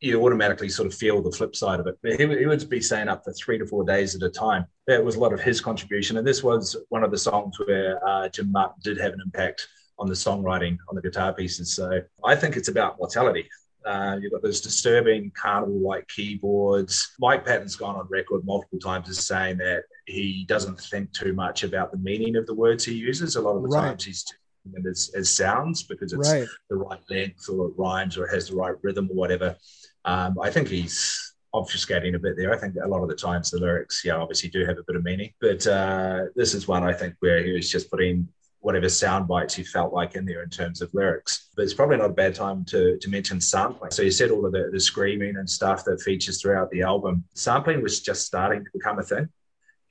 you 0.00 0.22
automatically 0.22 0.68
sort 0.68 0.86
of 0.86 0.94
feel 0.94 1.22
the 1.22 1.32
flip 1.32 1.56
side 1.56 1.80
of 1.80 1.86
it. 1.86 1.96
But 2.02 2.20
he, 2.20 2.26
he, 2.26 2.46
would 2.46 2.68
be 2.68 2.80
saying 2.80 3.08
up 3.08 3.24
for 3.24 3.32
three 3.32 3.58
to 3.58 3.66
four 3.66 3.84
days 3.84 4.14
at 4.14 4.22
a 4.22 4.28
time. 4.28 4.66
That 4.86 5.02
was 5.02 5.16
a 5.16 5.20
lot 5.20 5.32
of 5.32 5.40
his 5.40 5.60
contribution, 5.60 6.16
and 6.16 6.26
this 6.26 6.42
was 6.42 6.76
one 6.88 7.04
of 7.04 7.10
the 7.10 7.18
songs 7.18 7.56
where 7.66 8.06
uh, 8.06 8.28
Jim 8.28 8.50
Martin 8.52 8.76
did 8.82 8.98
have 8.98 9.12
an 9.12 9.20
impact 9.24 9.66
on 9.98 10.08
the 10.08 10.14
songwriting 10.14 10.76
on 10.88 10.96
the 10.96 11.02
guitar 11.02 11.32
pieces. 11.32 11.74
So 11.74 12.00
I 12.24 12.34
think 12.34 12.56
it's 12.56 12.68
about 12.68 12.98
mortality. 12.98 13.48
Uh, 13.84 14.16
you've 14.20 14.32
got 14.32 14.42
those 14.42 14.60
disturbing 14.60 15.30
carnival-like 15.34 16.08
keyboards. 16.08 17.14
Mike 17.20 17.44
Patton's 17.44 17.76
gone 17.76 17.96
on 17.96 18.06
record 18.08 18.44
multiple 18.44 18.78
times 18.78 19.08
as 19.08 19.26
saying 19.26 19.58
that 19.58 19.84
he 20.06 20.44
doesn't 20.48 20.80
think 20.80 21.12
too 21.12 21.32
much 21.32 21.64
about 21.64 21.92
the 21.92 21.98
meaning 21.98 22.36
of 22.36 22.46
the 22.46 22.54
words 22.54 22.84
he 22.84 22.94
uses. 22.94 23.36
A 23.36 23.40
lot 23.40 23.56
of 23.56 23.62
the 23.62 23.68
right. 23.68 23.88
times 23.88 24.04
he's 24.04 24.24
them 24.72 24.86
as, 24.86 25.10
as 25.14 25.30
sounds 25.30 25.82
because 25.82 26.12
it's 26.12 26.32
right. 26.32 26.48
the 26.70 26.76
right 26.76 27.00
length 27.10 27.48
or 27.48 27.68
it 27.68 27.74
rhymes 27.76 28.16
or 28.16 28.26
it 28.26 28.34
has 28.34 28.48
the 28.48 28.56
right 28.56 28.74
rhythm 28.82 29.08
or 29.10 29.14
whatever. 29.14 29.56
Um, 30.04 30.38
I 30.40 30.50
think 30.50 30.68
he's 30.68 31.34
obfuscating 31.54 32.14
a 32.14 32.18
bit 32.18 32.36
there. 32.36 32.52
I 32.52 32.58
think 32.58 32.74
a 32.82 32.88
lot 32.88 33.02
of 33.02 33.08
the 33.08 33.14
times 33.14 33.50
the 33.50 33.58
lyrics, 33.58 34.02
yeah, 34.04 34.16
obviously 34.16 34.48
do 34.48 34.64
have 34.64 34.78
a 34.78 34.82
bit 34.86 34.96
of 34.96 35.04
meaning, 35.04 35.32
but 35.40 35.66
uh, 35.66 36.24
this 36.34 36.54
is 36.54 36.66
one 36.66 36.82
I 36.82 36.92
think 36.92 37.14
where 37.20 37.42
he 37.42 37.52
was 37.52 37.70
just 37.70 37.90
putting 37.90 38.28
whatever 38.64 38.88
sound 38.88 39.28
bites 39.28 39.58
you 39.58 39.64
felt 39.64 39.92
like 39.92 40.14
in 40.14 40.24
there 40.24 40.42
in 40.42 40.48
terms 40.48 40.80
of 40.80 40.92
lyrics. 40.94 41.50
But 41.54 41.64
it's 41.64 41.74
probably 41.74 41.98
not 41.98 42.08
a 42.08 42.14
bad 42.14 42.34
time 42.34 42.64
to, 42.66 42.98
to 42.98 43.10
mention 43.10 43.38
sampling. 43.38 43.90
So 43.90 44.00
you 44.00 44.10
said 44.10 44.30
all 44.30 44.46
of 44.46 44.52
the, 44.52 44.70
the 44.72 44.80
screaming 44.80 45.36
and 45.36 45.48
stuff 45.48 45.84
that 45.84 46.00
features 46.00 46.40
throughout 46.40 46.70
the 46.70 46.80
album. 46.80 47.24
Sampling 47.34 47.82
was 47.82 48.00
just 48.00 48.26
starting 48.26 48.64
to 48.64 48.70
become 48.72 48.98
a 48.98 49.02
thing. 49.02 49.28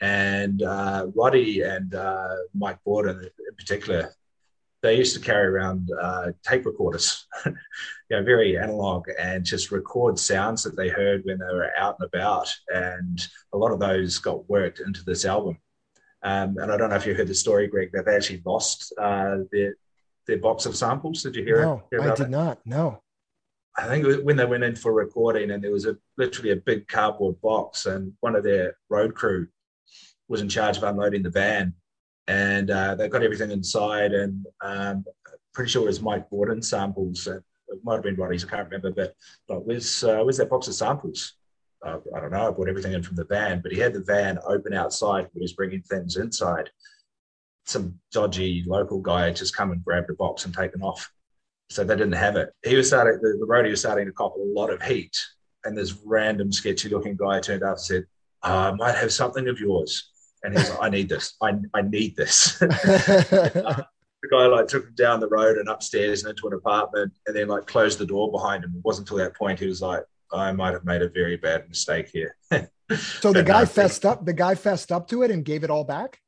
And 0.01 0.63
uh, 0.63 1.05
Roddy 1.15 1.61
and 1.61 1.93
uh, 1.93 2.35
Mike 2.55 2.79
Bordin 2.85 3.21
in 3.21 3.55
particular, 3.55 4.09
they 4.81 4.97
used 4.97 5.15
to 5.15 5.21
carry 5.21 5.45
around 5.45 5.91
uh, 6.01 6.31
tape 6.41 6.65
recorders, 6.65 7.27
you 7.45 7.53
know, 8.09 8.23
very 8.23 8.57
analog, 8.57 9.07
and 9.19 9.45
just 9.45 9.71
record 9.71 10.17
sounds 10.17 10.63
that 10.63 10.75
they 10.75 10.89
heard 10.89 11.21
when 11.25 11.37
they 11.37 11.53
were 11.53 11.69
out 11.77 11.97
and 11.99 12.09
about. 12.11 12.51
And 12.69 13.23
a 13.53 13.57
lot 13.57 13.71
of 13.71 13.79
those 13.79 14.17
got 14.17 14.49
worked 14.49 14.79
into 14.79 15.05
this 15.05 15.25
album. 15.25 15.59
Um, 16.23 16.57
and 16.57 16.71
I 16.71 16.77
don't 16.77 16.89
know 16.89 16.95
if 16.95 17.05
you 17.05 17.13
heard 17.13 17.27
the 17.27 17.35
story, 17.35 17.67
Greg, 17.67 17.91
they've 17.91 18.07
actually 18.07 18.41
lost 18.45 18.93
uh, 18.99 19.39
their 19.51 19.75
their 20.25 20.37
box 20.37 20.65
of 20.65 20.75
samples. 20.75 21.21
Did 21.21 21.35
you 21.35 21.43
hear 21.43 21.61
no, 21.61 21.83
it? 21.91 21.99
I 21.99 22.15
did 22.15 22.29
not. 22.29 22.59
No. 22.65 23.01
I 23.77 23.87
think 23.87 24.05
when 24.23 24.37
they 24.37 24.45
went 24.45 24.63
in 24.63 24.75
for 24.75 24.93
recording, 24.93 25.51
and 25.51 25.63
there 25.63 25.71
was 25.71 25.85
a 25.85 25.97
literally 26.17 26.51
a 26.51 26.55
big 26.55 26.87
cardboard 26.87 27.41
box, 27.41 27.87
and 27.87 28.13
one 28.21 28.35
of 28.35 28.43
their 28.43 28.77
road 28.89 29.15
crew 29.15 29.47
was 30.29 30.41
in 30.41 30.47
charge 30.47 30.77
of 30.77 30.83
unloading 30.83 31.23
the 31.23 31.29
van, 31.29 31.73
and 32.27 32.71
uh, 32.71 32.95
they 32.95 33.09
got 33.09 33.23
everything 33.23 33.51
inside, 33.51 34.13
and 34.13 34.45
um, 34.61 35.03
pretty 35.53 35.71
sure 35.71 35.83
it 35.83 35.87
was 35.87 36.01
Mike 36.01 36.29
Bordin 36.29 36.63
samples. 36.63 37.27
It 37.27 37.43
might 37.83 37.95
have 37.95 38.03
been 38.03 38.15
Roddy's, 38.15 38.45
I 38.45 38.49
can't 38.49 38.69
remember, 38.69 38.91
but 38.91 39.15
but 39.47 39.65
where's 39.65 40.03
uh, 40.03 40.21
where's 40.23 40.37
that 40.37 40.49
box 40.49 40.67
of 40.67 40.75
samples? 40.75 41.33
Uh, 41.85 41.97
I 42.15 42.19
don't 42.19 42.31
know, 42.31 42.47
I 42.47 42.51
brought 42.51 42.69
everything 42.69 42.93
in 42.93 43.03
from 43.03 43.15
the 43.15 43.25
van, 43.25 43.61
but 43.61 43.71
he 43.71 43.79
had 43.79 43.93
the 43.93 44.01
van 44.01 44.39
open 44.45 44.73
outside, 44.73 45.23
but 45.23 45.33
he 45.33 45.41
was 45.41 45.53
bringing 45.53 45.81
things 45.81 46.17
inside. 46.17 46.69
Some 47.65 47.99
dodgy 48.11 48.63
local 48.65 48.99
guy 48.99 49.31
just 49.31 49.55
come 49.55 49.71
and 49.71 49.83
grabbed 49.83 50.09
a 50.09 50.13
box 50.13 50.45
and 50.45 50.53
taken 50.53 50.81
off. 50.81 51.09
So 51.69 51.83
they 51.83 51.95
didn't 51.95 52.13
have 52.13 52.35
it. 52.35 52.49
He 52.63 52.75
was 52.75 52.87
starting, 52.87 53.19
the, 53.21 53.37
the 53.39 53.47
roadie 53.47 53.69
was 53.69 53.79
starting 53.79 54.05
to 54.05 54.11
cop 54.11 54.35
a 54.35 54.39
lot 54.39 54.69
of 54.69 54.81
heat. 54.81 55.15
And 55.65 55.77
this 55.77 55.93
random 56.05 56.51
sketchy 56.51 56.89
looking 56.89 57.15
guy 57.15 57.39
turned 57.39 57.63
up 57.63 57.71
and 57.71 57.79
said, 57.79 58.05
oh, 58.43 58.53
I 58.53 58.71
might 58.71 58.95
have 58.95 59.13
something 59.13 59.47
of 59.47 59.59
yours. 59.59 60.09
And 60.43 60.57
he's 60.57 60.69
like, 60.69 60.79
I 60.81 60.89
need 60.89 61.07
this. 61.07 61.35
I, 61.41 61.53
I 61.73 61.81
need 61.83 62.17
this. 62.17 62.59
the 62.59 64.29
guy 64.29 64.45
like 64.45 64.67
took 64.67 64.85
him 64.85 64.95
down 64.95 65.21
the 65.21 65.29
road 65.29 65.57
and 65.57 65.69
upstairs 65.69 66.23
and 66.23 66.31
into 66.31 66.47
an 66.47 66.53
apartment 66.53 67.13
and 67.27 67.35
then 67.35 67.47
like 67.47 67.65
closed 67.65 67.97
the 67.97 68.05
door 68.05 68.29
behind 68.29 68.63
him. 68.63 68.73
It 68.75 68.83
wasn't 68.83 69.09
until 69.09 69.23
that 69.23 69.37
point 69.37 69.59
he 69.59 69.67
was 69.67 69.81
like, 69.81 70.03
I 70.33 70.51
might 70.51 70.73
have 70.73 70.85
made 70.85 71.01
a 71.01 71.09
very 71.09 71.37
bad 71.37 71.67
mistake 71.69 72.09
here. 72.09 72.35
so 72.97 73.31
the 73.31 73.43
guy 73.43 73.65
fessed 73.65 74.05
up. 74.05 74.25
The 74.25 74.33
guy 74.33 74.55
fessed 74.55 74.91
up 74.91 75.07
to 75.09 75.23
it 75.23 75.31
and 75.31 75.45
gave 75.45 75.63
it 75.63 75.69
all 75.69 75.83
back. 75.83 76.19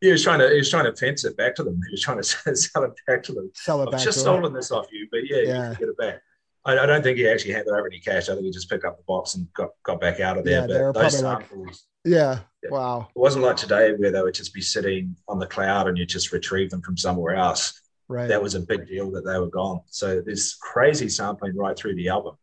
He 0.00 0.10
was 0.10 0.22
trying 0.22 0.40
to. 0.40 0.50
He 0.50 0.56
was 0.56 0.70
trying 0.70 0.84
to 0.84 0.94
fence 0.94 1.24
it 1.24 1.36
back 1.36 1.54
to 1.56 1.64
them. 1.64 1.80
He 1.88 1.92
was 1.92 2.02
trying 2.02 2.18
to 2.18 2.24
sell 2.24 2.84
it 2.84 2.92
back 3.06 3.22
to 3.24 3.32
them. 3.32 3.50
Sell 3.54 3.82
it 3.82 3.86
I've 3.86 3.92
back. 3.92 4.02
Just 4.02 4.20
stolen 4.20 4.52
this 4.52 4.70
off 4.70 4.86
you, 4.92 5.08
but 5.10 5.20
yeah, 5.28 5.42
yeah. 5.42 5.70
you 5.70 5.76
get 5.76 5.88
it 5.88 5.98
back. 5.98 6.22
I, 6.64 6.78
I, 6.78 6.86
don't 6.86 7.02
think 7.02 7.16
he 7.16 7.26
actually 7.26 7.52
handed 7.52 7.72
over 7.72 7.86
any 7.86 8.00
cash. 8.00 8.28
I 8.28 8.34
think 8.34 8.44
he 8.44 8.50
just 8.50 8.68
picked 8.68 8.84
up 8.84 8.98
the 8.98 9.02
box 9.04 9.34
and 9.34 9.50
got, 9.54 9.70
got 9.82 9.98
back 9.98 10.20
out 10.20 10.36
of 10.36 10.44
there. 10.44 10.68
Yeah, 10.68 10.92
but 10.92 11.00
those 11.00 11.18
samples, 11.18 11.66
like, 11.66 11.76
yeah, 12.12 12.40
yeah, 12.62 12.70
wow. 12.70 13.08
It 13.16 13.18
wasn't 13.18 13.46
like 13.46 13.56
today 13.56 13.94
where 13.94 14.10
they 14.10 14.20
would 14.20 14.34
just 14.34 14.52
be 14.52 14.60
sitting 14.60 15.16
on 15.26 15.38
the 15.38 15.46
cloud 15.46 15.88
and 15.88 15.96
you 15.96 16.04
just 16.04 16.32
retrieve 16.32 16.68
them 16.68 16.82
from 16.82 16.98
somewhere 16.98 17.34
else. 17.34 17.80
Right. 18.08 18.28
That 18.28 18.42
was 18.42 18.54
a 18.54 18.60
big 18.60 18.86
deal 18.86 19.10
that 19.12 19.24
they 19.24 19.38
were 19.38 19.48
gone. 19.48 19.80
So 19.86 20.20
there's 20.20 20.54
crazy 20.60 21.08
sampling 21.08 21.56
right 21.56 21.78
through 21.78 21.94
the 21.94 22.08
album 22.08 22.36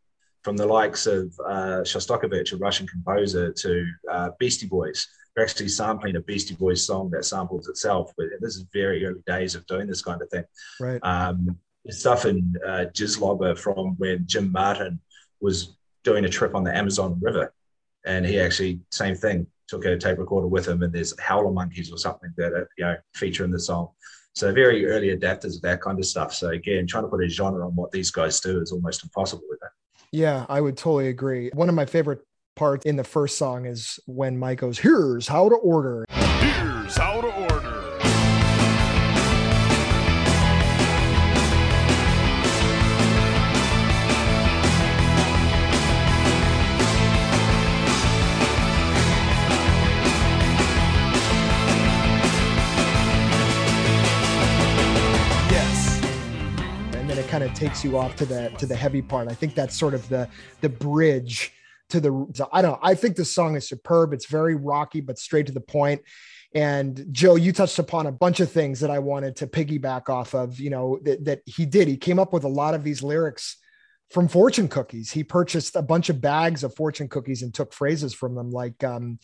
from 0.47 0.55
the 0.55 0.65
likes 0.65 1.07
of 1.07 1.37
uh, 1.45 1.81
Shostakovich, 1.83 2.53
a 2.53 2.55
Russian 2.55 2.87
composer, 2.87 3.51
to 3.51 3.85
uh, 4.09 4.29
Beastie 4.39 4.65
Boys. 4.65 5.05
They're 5.35 5.43
actually 5.43 5.67
sampling 5.67 6.15
a 6.15 6.21
Beastie 6.21 6.55
Boys 6.55 6.85
song 6.85 7.09
that 7.09 7.25
samples 7.25 7.67
itself. 7.67 8.13
But 8.17 8.27
this 8.39 8.55
is 8.55 8.65
very 8.71 9.05
early 9.05 9.19
days 9.27 9.55
of 9.55 9.67
doing 9.67 9.87
this 9.87 10.01
kind 10.01 10.21
of 10.21 10.29
thing. 10.29 10.45
Right. 10.79 11.01
Um, 11.03 11.57
stuff 11.89 12.23
in 12.23 12.55
uh, 12.65 12.85
from 13.57 13.95
when 13.97 14.25
Jim 14.25 14.49
Martin 14.49 15.01
was 15.41 15.75
doing 16.05 16.23
a 16.23 16.29
trip 16.29 16.55
on 16.55 16.63
the 16.63 16.73
Amazon 16.73 17.19
River, 17.21 17.53
and 18.05 18.25
he 18.25 18.39
actually 18.39 18.79
same 18.89 19.15
thing 19.15 19.47
took 19.67 19.83
a 19.83 19.97
tape 19.97 20.17
recorder 20.17 20.47
with 20.47 20.65
him, 20.65 20.81
and 20.81 20.93
there's 20.93 21.13
howler 21.19 21.51
monkeys 21.51 21.91
or 21.91 21.97
something 21.97 22.31
that 22.37 22.53
are, 22.53 22.69
you 22.77 22.85
know 22.85 22.95
feature 23.15 23.43
in 23.43 23.51
the 23.51 23.59
song. 23.59 23.89
So 24.33 24.53
very 24.53 24.87
early 24.87 25.09
adapters 25.09 25.57
of 25.57 25.61
that 25.63 25.81
kind 25.81 25.99
of 25.99 26.05
stuff. 26.05 26.33
So 26.33 26.51
again, 26.51 26.87
trying 26.87 27.03
to 27.03 27.09
put 27.09 27.25
a 27.25 27.27
genre 27.27 27.65
on 27.67 27.75
what 27.75 27.91
these 27.91 28.11
guys 28.11 28.39
do 28.39 28.61
is 28.61 28.71
almost 28.71 29.03
impossible 29.03 29.43
with 29.49 29.59
that. 29.59 29.71
Yeah, 30.11 30.45
I 30.49 30.61
would 30.61 30.77
totally 30.77 31.09
agree. 31.09 31.49
One 31.53 31.69
of 31.69 31.75
my 31.75 31.85
favorite 31.85 32.19
parts 32.55 32.85
in 32.85 32.95
the 32.95 33.03
first 33.03 33.37
song 33.37 33.65
is 33.65 33.99
when 34.05 34.37
Mike 34.37 34.59
goes, 34.59 34.79
Here's 34.79 35.27
how 35.27 35.49
to 35.49 35.55
order. 35.55 36.05
Here's 36.09 36.97
how 36.97 37.21
to 37.21 37.27
takes 57.55 57.83
you 57.83 57.97
off 57.97 58.15
to 58.17 58.25
the 58.25 58.49
to 58.57 58.65
the 58.65 58.75
heavy 58.75 59.01
part. 59.01 59.29
I 59.29 59.33
think 59.33 59.55
that's 59.55 59.77
sort 59.77 59.93
of 59.93 60.07
the 60.09 60.27
the 60.61 60.69
bridge 60.69 61.53
to 61.89 61.99
the 61.99 62.47
I 62.51 62.61
don't 62.61 62.79
I 62.81 62.95
think 62.95 63.15
this 63.15 63.33
song 63.33 63.55
is 63.55 63.67
superb. 63.67 64.13
It's 64.13 64.27
very 64.27 64.55
rocky 64.55 65.01
but 65.01 65.17
straight 65.17 65.47
to 65.47 65.53
the 65.53 65.61
point. 65.61 66.01
And 66.53 67.05
Joe, 67.11 67.35
you 67.35 67.51
touched 67.51 67.77
upon 67.77 68.07
a 68.07 68.11
bunch 68.11 68.39
of 68.39 68.51
things 68.51 68.79
that 68.79 68.89
I 68.89 68.99
wanted 68.99 69.35
to 69.37 69.47
piggyback 69.47 70.09
off 70.09 70.33
of, 70.33 70.59
you 70.59 70.69
know, 70.69 70.97
that, 71.03 71.25
that 71.25 71.41
he 71.45 71.65
did. 71.65 71.87
He 71.87 71.97
came 71.97 72.19
up 72.19 72.31
with 72.31 72.45
a 72.45 72.49
lot 72.49 72.73
of 72.73 72.83
these 72.83 73.03
lyrics 73.03 73.57
from 74.09 74.27
fortune 74.27 74.69
cookies. 74.69 75.11
He 75.11 75.23
purchased 75.23 75.75
a 75.75 75.81
bunch 75.81 76.09
of 76.09 76.21
bags 76.21 76.63
of 76.63 76.73
fortune 76.73 77.09
cookies 77.09 77.41
and 77.41 77.53
took 77.53 77.73
phrases 77.73 78.13
from 78.13 78.33
them 78.33 78.51
like 78.51 78.81
um, 78.83 79.19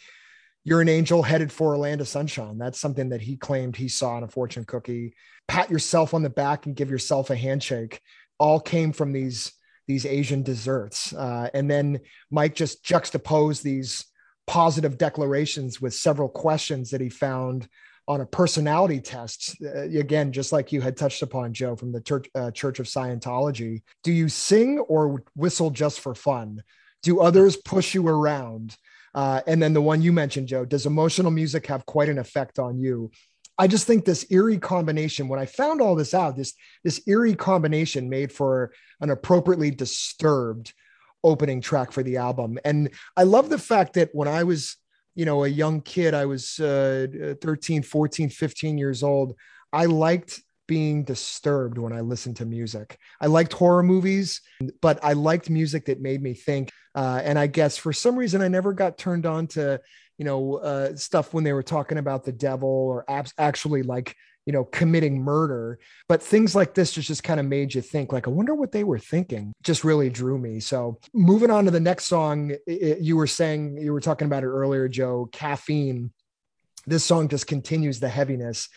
you're 0.64 0.82
an 0.82 0.90
angel 0.90 1.22
headed 1.22 1.52
for 1.52 1.74
a 1.74 1.78
land 1.78 2.02
of 2.02 2.08
sunshine. 2.08 2.58
That's 2.58 2.80
something 2.80 3.10
that 3.10 3.22
he 3.22 3.36
claimed 3.36 3.76
he 3.76 3.90
saw 3.90 4.18
in 4.18 4.24
a 4.24 4.28
fortune 4.28 4.66
cookie. 4.66 5.14
Pat 5.48 5.70
yourself 5.70 6.14
on 6.14 6.24
the 6.24 6.30
back 6.30 6.66
and 6.66 6.76
give 6.76 6.90
yourself 6.90 7.30
a 7.30 7.36
handshake. 7.36 8.00
All 8.40 8.60
came 8.60 8.94
from 8.94 9.12
these 9.12 9.52
these 9.88 10.06
Asian 10.06 10.44
desserts. 10.44 11.14
Uh, 11.14 11.50
and 11.54 11.70
then 11.70 12.00
Mike 12.32 12.56
just 12.56 12.84
juxtaposed 12.86 13.64
these 13.64 14.06
positive 14.48 14.98
declarations 14.98 15.82
with 15.82 15.94
several 15.94 16.30
questions 16.30 16.90
that 16.92 17.02
he 17.02 17.10
found 17.10 17.68
on 18.08 18.22
a 18.22 18.26
personality 18.26 19.00
test. 19.00 19.56
Uh, 19.62 19.82
again, 19.82 20.32
just 20.32 20.52
like 20.52 20.72
you 20.72 20.82
had 20.82 20.98
touched 20.98 21.22
upon, 21.22 21.54
Joe, 21.54 21.76
from 21.76 21.92
the 21.92 22.02
Church, 22.02 22.28
uh, 22.36 22.52
Church 22.52 22.80
of 22.80 22.86
Scientology. 22.86 23.82
Do 24.04 24.12
you 24.12 24.30
sing 24.30 24.80
or 24.80 25.24
whistle 25.36 25.70
just 25.70 26.00
for 26.00 26.16
fun? 26.16 26.64
Do 27.02 27.22
others 27.22 27.58
push 27.58 27.94
you 27.94 28.08
around? 28.08 28.76
Uh, 29.14 29.42
and 29.46 29.62
then 29.62 29.74
the 29.74 29.82
one 29.82 30.02
you 30.02 30.12
mentioned, 30.12 30.48
Joe, 30.48 30.66
does 30.66 30.86
emotional 30.86 31.32
music 31.32 31.68
have 31.68 31.86
quite 31.86 32.10
an 32.10 32.18
effect 32.18 32.60
on 32.60 32.80
you? 32.80 33.12
I 33.58 33.68
just 33.68 33.86
think 33.86 34.04
this 34.04 34.26
eerie 34.32 34.58
combination, 34.58 35.28
when 35.28 35.40
I 35.40 35.46
found 35.46 35.82
all 35.82 35.96
this 35.96 36.14
out, 36.14 36.36
this, 36.36 36.54
this 36.84 37.02
eerie 37.08 37.36
combination 37.36 38.10
made 38.10 38.32
for 38.32 38.74
an 39.00 39.12
appropriately 39.12 39.70
disturbed 39.70 40.74
opening 41.24 41.62
track 41.62 41.92
for 41.92 42.02
the 42.02 42.18
album. 42.18 42.58
And 42.66 42.90
I 43.16 43.24
love 43.24 43.50
the 43.50 43.60
fact 43.60 43.94
that 43.94 44.10
when 44.14 44.28
I 44.28 44.44
was, 44.44 44.78
you 45.16 45.26
know, 45.26 45.44
a 45.44 45.48
young 45.48 45.82
kid, 45.82 46.16
I 46.16 46.26
was 46.26 46.60
uh, 46.60 47.36
13, 47.42 47.84
14, 47.84 48.30
15 48.30 48.78
years 48.78 49.04
old, 49.04 49.36
I 49.72 49.86
liked 49.86 50.42
being 50.68 51.04
disturbed 51.04 51.78
when 51.78 51.94
I 51.94 52.02
listened 52.02 52.38
to 52.38 52.46
music. 52.46 52.98
I 53.22 53.28
liked 53.28 53.54
horror 53.54 53.84
movies, 53.84 54.42
but 54.82 55.00
I 55.04 55.14
liked 55.14 55.50
music 55.50 55.86
that 55.86 56.02
made 56.02 56.22
me 56.22 56.34
think. 56.34 56.72
Uh, 56.96 57.22
and 57.24 57.38
I 57.38 57.48
guess 57.48 57.78
for 57.78 57.94
some 57.94 58.16
reason, 58.16 58.42
I 58.42 58.48
never 58.48 58.74
got 58.74 58.98
turned 58.98 59.26
on 59.26 59.48
to, 59.48 59.82
you 60.18 60.26
know, 60.26 60.56
uh, 60.56 60.96
stuff 60.96 61.34
when 61.34 61.44
they 61.44 61.54
were 61.54 61.64
talking 61.64 61.98
about 61.98 62.24
the 62.24 62.32
devil 62.32 62.70
or 62.70 63.04
abs- 63.10 63.34
actually 63.38 63.84
like 63.84 64.16
you 64.46 64.54
know, 64.54 64.64
committing 64.66 65.22
murder. 65.22 65.80
But 66.08 66.22
things 66.22 66.56
like 66.56 66.74
this 66.74 66.92
just, 66.92 67.08
just 67.08 67.24
kind 67.24 67.40
of 67.40 67.46
made 67.46 67.74
you 67.74 67.82
think, 67.82 68.12
like, 68.12 68.28
I 68.28 68.32
wonder 68.32 68.54
what 68.54 68.72
they 68.72 68.84
were 68.84 69.00
thinking. 69.00 69.54
Just 69.64 69.84
really 69.84 70.10
drew 70.10 70.38
me. 70.38 70.60
So 70.60 71.00
moving 71.14 71.52
on 71.52 71.66
to 71.66 71.72
the 71.72 71.80
next 71.80 72.06
song, 72.06 72.56
it, 72.68 73.00
you 73.00 73.16
were 73.16 73.28
saying, 73.28 73.78
you 73.78 73.94
were 73.94 74.02
talking 74.02 74.26
about 74.26 74.44
it 74.44 74.48
earlier, 74.48 74.88
Joe, 74.88 75.30
caffeine. 75.32 76.12
This 76.86 77.06
song 77.06 77.30
just 77.30 77.48
continues 77.48 78.00
the 78.00 78.10
heaviness. 78.10 78.68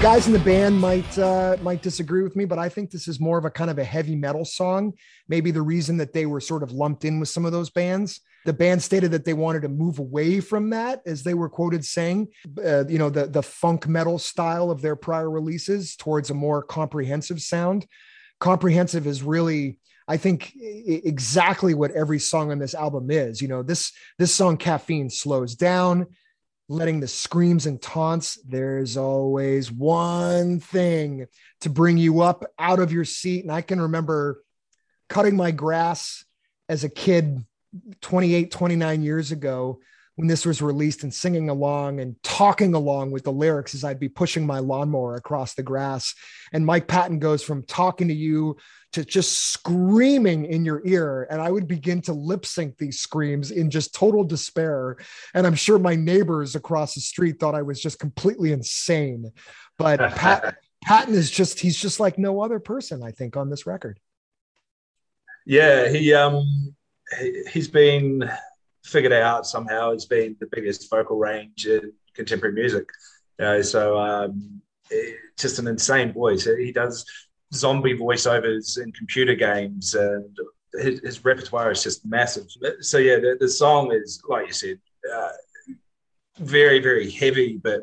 Guys 0.00 0.26
in 0.26 0.32
the 0.32 0.38
band 0.38 0.80
might 0.80 1.18
uh, 1.18 1.58
might 1.60 1.82
disagree 1.82 2.22
with 2.22 2.34
me, 2.34 2.46
but 2.46 2.58
I 2.58 2.70
think 2.70 2.90
this 2.90 3.06
is 3.06 3.20
more 3.20 3.36
of 3.36 3.44
a 3.44 3.50
kind 3.50 3.70
of 3.70 3.78
a 3.78 3.84
heavy 3.84 4.16
metal 4.16 4.46
song. 4.46 4.94
Maybe 5.28 5.50
the 5.50 5.60
reason 5.60 5.98
that 5.98 6.14
they 6.14 6.24
were 6.24 6.40
sort 6.40 6.62
of 6.62 6.72
lumped 6.72 7.04
in 7.04 7.20
with 7.20 7.28
some 7.28 7.44
of 7.44 7.52
those 7.52 7.68
bands. 7.68 8.20
The 8.46 8.54
band 8.54 8.82
stated 8.82 9.10
that 9.10 9.26
they 9.26 9.34
wanted 9.34 9.60
to 9.62 9.68
move 9.68 9.98
away 9.98 10.40
from 10.40 10.70
that, 10.70 11.02
as 11.04 11.22
they 11.22 11.34
were 11.34 11.50
quoted 11.50 11.84
saying, 11.84 12.28
uh, 12.64 12.86
you 12.86 12.96
know, 12.98 13.10
the 13.10 13.26
the 13.26 13.42
funk 13.42 13.86
metal 13.86 14.18
style 14.18 14.70
of 14.70 14.80
their 14.80 14.96
prior 14.96 15.30
releases 15.30 15.96
towards 15.96 16.30
a 16.30 16.34
more 16.34 16.62
comprehensive 16.62 17.42
sound. 17.42 17.86
Comprehensive 18.38 19.06
is 19.06 19.22
really 19.22 19.78
I 20.08 20.16
think 20.16 20.54
exactly 20.56 21.74
what 21.74 21.90
every 21.90 22.20
song 22.20 22.52
on 22.52 22.58
this 22.58 22.74
album 22.74 23.10
is. 23.10 23.42
You 23.42 23.48
know, 23.48 23.62
this 23.62 23.92
this 24.18 24.34
song 24.34 24.56
caffeine 24.56 25.10
slows 25.10 25.54
down 25.54 26.06
letting 26.70 27.00
the 27.00 27.08
screams 27.08 27.66
and 27.66 27.82
taunts, 27.82 28.38
there's 28.46 28.96
always 28.96 29.72
one 29.72 30.60
thing 30.60 31.26
to 31.60 31.68
bring 31.68 31.98
you 31.98 32.20
up 32.20 32.44
out 32.60 32.78
of 32.78 32.92
your 32.92 33.04
seat. 33.04 33.42
And 33.42 33.52
I 33.52 33.60
can 33.60 33.80
remember 33.80 34.40
cutting 35.08 35.34
my 35.34 35.50
grass 35.50 36.24
as 36.68 36.84
a 36.84 36.88
kid 36.88 37.44
28, 38.02 38.52
29 38.52 39.02
years 39.02 39.32
ago 39.32 39.80
when 40.20 40.28
this 40.28 40.44
was 40.44 40.60
released 40.60 41.02
and 41.02 41.14
singing 41.14 41.48
along 41.48 41.98
and 41.98 42.14
talking 42.22 42.74
along 42.74 43.10
with 43.10 43.24
the 43.24 43.32
lyrics 43.32 43.74
as 43.74 43.84
I'd 43.84 43.98
be 43.98 44.10
pushing 44.10 44.46
my 44.46 44.58
lawnmower 44.58 45.14
across 45.14 45.54
the 45.54 45.62
grass. 45.62 46.14
And 46.52 46.66
Mike 46.66 46.86
Patton 46.86 47.20
goes 47.20 47.42
from 47.42 47.62
talking 47.62 48.08
to 48.08 48.14
you 48.14 48.58
to 48.92 49.02
just 49.02 49.50
screaming 49.50 50.44
in 50.44 50.66
your 50.66 50.82
ear. 50.84 51.26
And 51.30 51.40
I 51.40 51.50
would 51.50 51.66
begin 51.66 52.02
to 52.02 52.12
lip 52.12 52.44
sync 52.44 52.76
these 52.76 53.00
screams 53.00 53.50
in 53.50 53.70
just 53.70 53.94
total 53.94 54.22
despair. 54.22 54.98
And 55.32 55.46
I'm 55.46 55.54
sure 55.54 55.78
my 55.78 55.94
neighbors 55.94 56.54
across 56.54 56.94
the 56.94 57.00
street 57.00 57.40
thought 57.40 57.54
I 57.54 57.62
was 57.62 57.80
just 57.80 57.98
completely 57.98 58.52
insane. 58.52 59.32
But 59.78 60.00
Pat, 60.16 60.58
Patton 60.84 61.14
is 61.14 61.30
just, 61.30 61.60
he's 61.60 61.80
just 61.80 61.98
like 61.98 62.18
no 62.18 62.42
other 62.42 62.60
person, 62.60 63.02
I 63.02 63.12
think, 63.12 63.38
on 63.38 63.48
this 63.48 63.64
record. 63.64 63.98
Yeah, 65.46 65.88
he 65.88 66.12
um 66.12 66.74
he, 67.18 67.42
he's 67.50 67.68
been 67.68 68.30
figured 68.84 69.12
out 69.12 69.46
somehow 69.46 69.92
has 69.92 70.06
been 70.06 70.36
the 70.40 70.48
biggest 70.50 70.88
vocal 70.90 71.18
range 71.18 71.66
in 71.66 71.92
contemporary 72.14 72.54
music. 72.54 72.88
You 73.38 73.44
know, 73.44 73.62
so 73.62 73.98
um, 73.98 74.60
just 75.38 75.58
an 75.58 75.66
insane 75.66 76.12
voice. 76.12 76.44
He 76.44 76.72
does 76.72 77.04
zombie 77.54 77.96
voiceovers 77.96 78.82
in 78.82 78.92
computer 78.92 79.34
games, 79.34 79.94
and 79.94 80.36
his, 80.74 81.00
his 81.00 81.24
repertoire 81.24 81.70
is 81.70 81.82
just 81.82 82.06
massive. 82.06 82.46
So 82.80 82.98
yeah, 82.98 83.16
the, 83.16 83.36
the 83.38 83.48
song 83.48 83.92
is 83.92 84.22
like 84.28 84.46
you 84.46 84.52
said, 84.52 84.78
uh, 85.12 85.30
very 86.38 86.80
very 86.80 87.10
heavy, 87.10 87.60
but. 87.62 87.82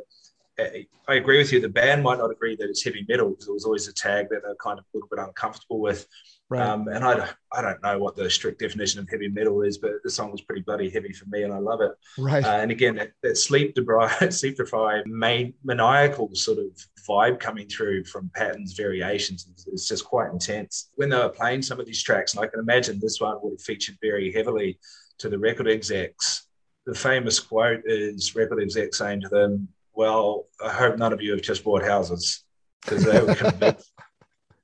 Uh, 0.59 0.79
I 1.07 1.13
agree 1.13 1.37
with 1.37 1.53
you. 1.53 1.61
The 1.61 1.69
band 1.69 2.03
might 2.03 2.17
not 2.17 2.31
agree 2.31 2.55
that 2.57 2.67
it's 2.67 2.83
heavy 2.83 3.05
metal 3.07 3.29
because 3.29 3.47
it 3.47 3.53
was 3.53 3.63
always 3.63 3.87
a 3.87 3.93
tag 3.93 4.27
that 4.29 4.41
they're 4.43 4.55
kind 4.55 4.77
of 4.77 4.85
a 4.85 4.97
little 4.97 5.07
bit 5.07 5.19
uncomfortable 5.19 5.79
with. 5.79 6.05
Right. 6.49 6.61
Um, 6.61 6.87
and 6.87 7.03
I, 7.03 7.29
I 7.51 7.61
don't 7.61 7.83
know 7.83 7.99
what 7.99 8.15
the 8.15 8.29
strict 8.29 8.59
definition 8.59 9.01
of 9.01 9.09
heavy 9.09 9.27
metal 9.27 9.63
is, 9.63 9.77
but 9.77 9.91
the 10.03 10.09
song 10.09 10.31
was 10.31 10.41
pretty 10.41 10.61
bloody 10.61 10.89
heavy 10.89 11.11
for 11.11 11.25
me, 11.25 11.43
and 11.43 11.53
I 11.53 11.57
love 11.57 11.81
it. 11.81 11.91
Right. 12.17 12.43
Uh, 12.43 12.59
and 12.61 12.71
again, 12.71 12.95
that, 12.95 13.11
that 13.21 13.37
sleep 13.37 13.75
deprived, 13.75 14.33
sleep 14.33 14.55
deprived, 14.55 15.07
main, 15.07 15.53
maniacal 15.65 16.33
sort 16.35 16.59
of 16.59 16.67
vibe 17.07 17.39
coming 17.41 17.67
through 17.67 18.05
from 18.05 18.31
Patton's, 18.33 18.73
variations 18.73 19.45
is, 19.57 19.67
is 19.67 19.87
just 19.89 20.05
quite 20.05 20.31
intense. 20.31 20.89
When 20.95 21.09
they 21.09 21.17
were 21.17 21.29
playing 21.29 21.63
some 21.63 21.81
of 21.81 21.85
these 21.85 22.01
tracks, 22.01 22.33
and 22.33 22.43
I 22.43 22.47
can 22.47 22.61
imagine 22.61 22.99
this 23.01 23.19
one 23.19 23.37
would 23.41 23.53
have 23.53 23.61
featured 23.61 23.97
very 24.01 24.31
heavily 24.31 24.79
to 25.19 25.27
the 25.27 25.37
record 25.39 25.67
execs. 25.67 26.47
The 26.85 26.95
famous 26.95 27.41
quote 27.41 27.81
is 27.85 28.35
record 28.35 28.61
execs 28.61 28.99
saying 28.99 29.19
to 29.21 29.27
them, 29.27 29.67
"Well, 29.93 30.47
I 30.63 30.71
hope 30.71 30.97
none 30.97 31.11
of 31.11 31.21
you 31.21 31.31
have 31.31 31.41
just 31.41 31.65
bought 31.65 31.83
houses." 31.83 32.45
Because 32.83 33.03
they 33.03 33.21
were 33.21 33.35
convinced 33.35 33.91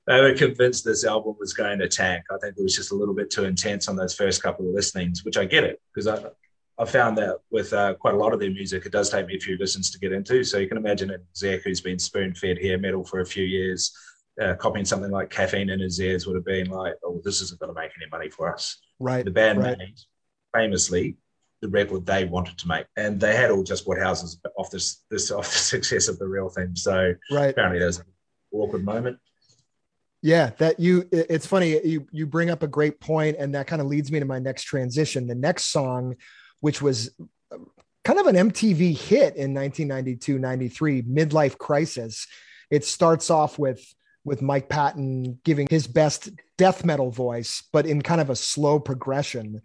they 0.07 0.19
were 0.19 0.33
convinced 0.33 0.83
this 0.83 1.05
album 1.05 1.35
was 1.39 1.53
going 1.53 1.79
to 1.79 1.87
tank. 1.87 2.25
I 2.31 2.37
think 2.37 2.55
it 2.57 2.63
was 2.63 2.75
just 2.75 2.91
a 2.91 2.95
little 2.95 3.13
bit 3.13 3.29
too 3.29 3.45
intense 3.45 3.87
on 3.87 3.95
those 3.95 4.13
first 4.13 4.43
couple 4.43 4.67
of 4.67 4.73
listenings, 4.73 5.23
which 5.23 5.37
I 5.37 5.45
get 5.45 5.63
it 5.63 5.81
because 5.93 6.07
I, 6.07 6.29
I 6.77 6.85
found 6.85 7.17
that 7.19 7.37
with 7.51 7.71
uh, 7.71 7.93
quite 7.95 8.13
a 8.13 8.17
lot 8.17 8.33
of 8.33 8.39
their 8.39 8.51
music, 8.51 8.85
it 8.85 8.91
does 8.91 9.09
take 9.09 9.27
me 9.27 9.37
a 9.37 9.39
few 9.39 9.57
listens 9.57 9.91
to 9.91 9.99
get 9.99 10.11
into. 10.11 10.43
So 10.43 10.57
you 10.57 10.67
can 10.67 10.77
imagine 10.77 11.11
a 11.11 11.17
Zach 11.35 11.61
who's 11.61 11.81
been 11.81 11.99
spoon 11.99 12.33
fed 12.33 12.61
hair 12.61 12.77
metal 12.77 13.05
for 13.05 13.21
a 13.21 13.25
few 13.25 13.45
years, 13.45 13.95
uh, 14.41 14.55
copying 14.55 14.85
something 14.85 15.11
like 15.11 15.29
Caffeine 15.29 15.69
in 15.69 15.79
his 15.79 15.99
ears 15.99 16.27
would 16.27 16.35
have 16.35 16.45
been 16.45 16.67
like, 16.67 16.95
oh, 17.05 17.21
this 17.23 17.41
isn't 17.41 17.59
going 17.59 17.73
to 17.73 17.79
make 17.79 17.91
any 17.95 18.09
money 18.11 18.29
for 18.29 18.53
us. 18.53 18.81
Right. 18.99 19.23
The 19.23 19.31
band 19.31 19.59
right. 19.59 19.77
made 19.77 19.99
famously 20.53 21.17
the 21.61 21.69
record 21.69 22.05
they 22.05 22.25
wanted 22.25 22.57
to 22.57 22.67
make, 22.67 22.85
and 22.97 23.19
they 23.19 23.35
had 23.37 23.49
all 23.49 23.63
just 23.63 23.85
bought 23.85 23.97
houses 23.97 24.37
off 24.57 24.69
this 24.69 25.05
this 25.09 25.31
off 25.31 25.45
the 25.45 25.57
success 25.57 26.09
of 26.09 26.19
the 26.19 26.27
real 26.27 26.49
thing. 26.49 26.75
So 26.75 27.13
right. 27.31 27.51
apparently 27.51 27.79
there's 27.79 27.99
an 27.99 28.05
awkward 28.51 28.83
moment. 28.83 29.17
Yeah, 30.23 30.51
that 30.57 30.79
you 30.79 31.07
it's 31.11 31.45
funny 31.45 31.85
you 31.85 32.07
you 32.13 32.25
bring 32.25 32.49
up 32.49 32.63
a 32.63 32.67
great 32.67 33.01
point 33.01 33.35
and 33.37 33.53
that 33.55 33.67
kind 33.67 33.81
of 33.81 33.89
leads 33.89 34.09
me 34.09 34.19
to 34.19 34.25
my 34.25 34.39
next 34.39 34.63
transition. 34.63 35.27
The 35.27 35.35
next 35.35 35.65
song 35.65 36.15
which 36.61 36.81
was 36.81 37.13
uh, 37.51 37.57
kind 38.05 38.19
of 38.19 38.27
an 38.27 38.37
MTV 38.37 38.97
hit 38.97 39.35
in 39.35 39.53
1992-93, 39.53 41.03
Midlife 41.03 41.57
Crisis. 41.57 42.25
It 42.71 42.85
starts 42.85 43.29
off 43.29 43.59
with 43.59 43.83
with 44.23 44.41
Mike 44.41 44.69
Patton 44.69 45.41
giving 45.43 45.67
his 45.69 45.87
best 45.87 46.29
death 46.57 46.85
metal 46.85 47.11
voice 47.11 47.63
but 47.73 47.85
in 47.85 48.01
kind 48.01 48.21
of 48.21 48.29
a 48.29 48.35
slow 48.37 48.79
progression. 48.79 49.61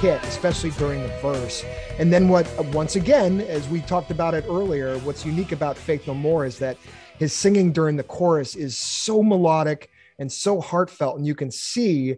Hit, 0.00 0.22
especially 0.24 0.70
during 0.70 1.02
the 1.02 1.08
verse. 1.20 1.64
And 1.98 2.12
then 2.12 2.28
what 2.28 2.46
once 2.66 2.96
again, 2.96 3.40
as 3.40 3.68
we 3.68 3.80
talked 3.80 4.10
about 4.10 4.34
it 4.34 4.44
earlier, 4.48 4.98
what's 4.98 5.24
unique 5.24 5.52
about 5.52 5.76
Faith 5.76 6.06
No 6.06 6.14
More 6.14 6.44
is 6.44 6.58
that 6.58 6.76
his 7.18 7.32
singing 7.32 7.72
during 7.72 7.96
the 7.96 8.02
chorus 8.04 8.54
is 8.54 8.76
so 8.76 9.22
melodic 9.22 9.90
and 10.18 10.30
so 10.30 10.60
heartfelt 10.60 11.16
and 11.16 11.26
you 11.26 11.34
can 11.34 11.50
see 11.50 12.16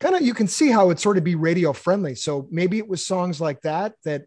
kind 0.00 0.14
of 0.14 0.22
you 0.22 0.32
can 0.32 0.46
see 0.46 0.70
how 0.70 0.90
it 0.90 0.98
sort 0.98 1.18
of 1.18 1.24
be 1.24 1.34
radio 1.34 1.72
friendly 1.72 2.14
so 2.14 2.46
maybe 2.50 2.78
it 2.78 2.88
was 2.88 3.06
songs 3.06 3.40
like 3.40 3.60
that 3.62 3.94
that 4.04 4.22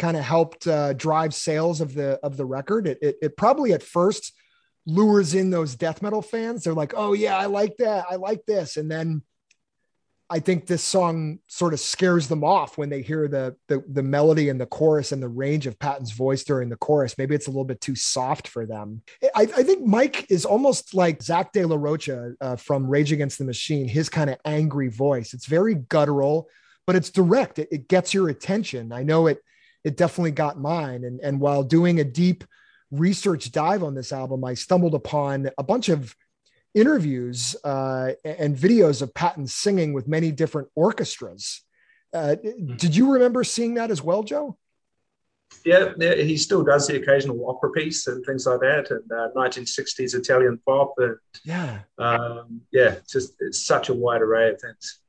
kind 0.00 0.16
of 0.16 0.24
helped 0.24 0.66
uh, 0.66 0.94
drive 0.94 1.34
sales 1.34 1.80
of 1.82 1.94
the 1.94 2.18
of 2.22 2.36
the 2.36 2.44
record. 2.44 2.88
It, 2.88 2.98
it, 3.02 3.16
it 3.22 3.36
probably 3.36 3.74
at 3.74 3.82
first 3.82 4.32
lures 4.86 5.34
in 5.34 5.50
those 5.50 5.76
death 5.76 6.00
metal 6.00 6.22
fans. 6.22 6.64
They're 6.64 6.72
like 6.72 6.94
oh 6.96 7.12
yeah 7.12 7.36
i 7.36 7.46
like 7.46 7.76
that 7.76 8.06
i 8.10 8.16
like 8.16 8.44
this. 8.46 8.76
And 8.76 8.90
then 8.90 9.22
I 10.32 10.38
think 10.38 10.66
this 10.66 10.84
song 10.84 11.40
sort 11.48 11.72
of 11.72 11.80
scares 11.80 12.28
them 12.28 12.44
off 12.44 12.78
when 12.78 12.88
they 12.88 13.02
hear 13.02 13.26
the, 13.26 13.56
the, 13.66 13.82
the 13.88 14.02
melody 14.02 14.48
and 14.48 14.60
the 14.60 14.66
chorus 14.66 15.10
and 15.10 15.20
the 15.20 15.28
range 15.28 15.66
of 15.66 15.76
Patton's 15.80 16.12
voice 16.12 16.44
during 16.44 16.68
the 16.68 16.76
chorus. 16.76 17.18
Maybe 17.18 17.34
it's 17.34 17.48
a 17.48 17.50
little 17.50 17.64
bit 17.64 17.80
too 17.80 17.96
soft 17.96 18.46
for 18.46 18.64
them. 18.64 19.02
I, 19.34 19.42
I 19.42 19.62
think 19.64 19.84
Mike 19.84 20.30
is 20.30 20.44
almost 20.44 20.94
like 20.94 21.20
Zack 21.20 21.52
de 21.52 21.64
la 21.64 21.74
Rocha 21.74 22.34
uh, 22.40 22.54
from 22.54 22.86
Rage 22.86 23.10
Against 23.10 23.38
the 23.38 23.44
Machine. 23.44 23.88
His 23.88 24.08
kind 24.08 24.30
of 24.30 24.38
angry 24.44 24.88
voice. 24.88 25.34
It's 25.34 25.46
very 25.46 25.74
guttural, 25.74 26.48
but 26.86 26.94
it's 26.94 27.10
direct. 27.10 27.58
It, 27.58 27.68
it 27.72 27.88
gets 27.88 28.14
your 28.14 28.28
attention. 28.28 28.92
I 28.92 29.02
know 29.02 29.26
it. 29.26 29.42
It 29.82 29.96
definitely 29.96 30.32
got 30.32 30.60
mine. 30.60 31.04
And 31.04 31.20
and 31.22 31.40
while 31.40 31.64
doing 31.64 31.98
a 31.98 32.04
deep 32.04 32.44
research 32.92 33.50
dive 33.50 33.82
on 33.82 33.94
this 33.94 34.12
album, 34.12 34.44
I 34.44 34.54
stumbled 34.54 34.94
upon 34.94 35.50
a 35.58 35.62
bunch 35.62 35.88
of 35.88 36.14
interviews 36.74 37.56
uh, 37.64 38.12
and 38.24 38.56
videos 38.56 39.02
of 39.02 39.12
Patton 39.14 39.46
singing 39.46 39.92
with 39.92 40.08
many 40.08 40.30
different 40.30 40.68
orchestras. 40.74 41.62
Uh, 42.12 42.36
hmm. 42.36 42.76
did 42.76 42.94
you 42.94 43.12
remember 43.12 43.44
seeing 43.44 43.74
that 43.74 43.90
as 43.90 44.02
well, 44.02 44.22
Joe? 44.22 44.56
Yeah, 45.64 45.92
yeah, 45.98 46.14
he 46.14 46.36
still 46.36 46.64
does 46.64 46.86
the 46.86 46.96
occasional 46.96 47.48
opera 47.48 47.70
piece 47.72 48.06
and 48.06 48.24
things 48.24 48.46
like 48.46 48.60
that, 48.60 48.90
and 48.90 49.12
uh, 49.12 49.28
1960s 49.36 50.14
Italian 50.14 50.60
pop, 50.64 50.94
and 50.98 51.16
yeah, 51.44 51.80
um, 51.98 52.62
yeah, 52.70 52.96
just 53.08 53.34
it's 53.40 53.66
such 53.66 53.88
a 53.88 53.94
wide 53.94 54.22
array 54.22 54.50
of 54.50 54.60
things. 54.60 55.00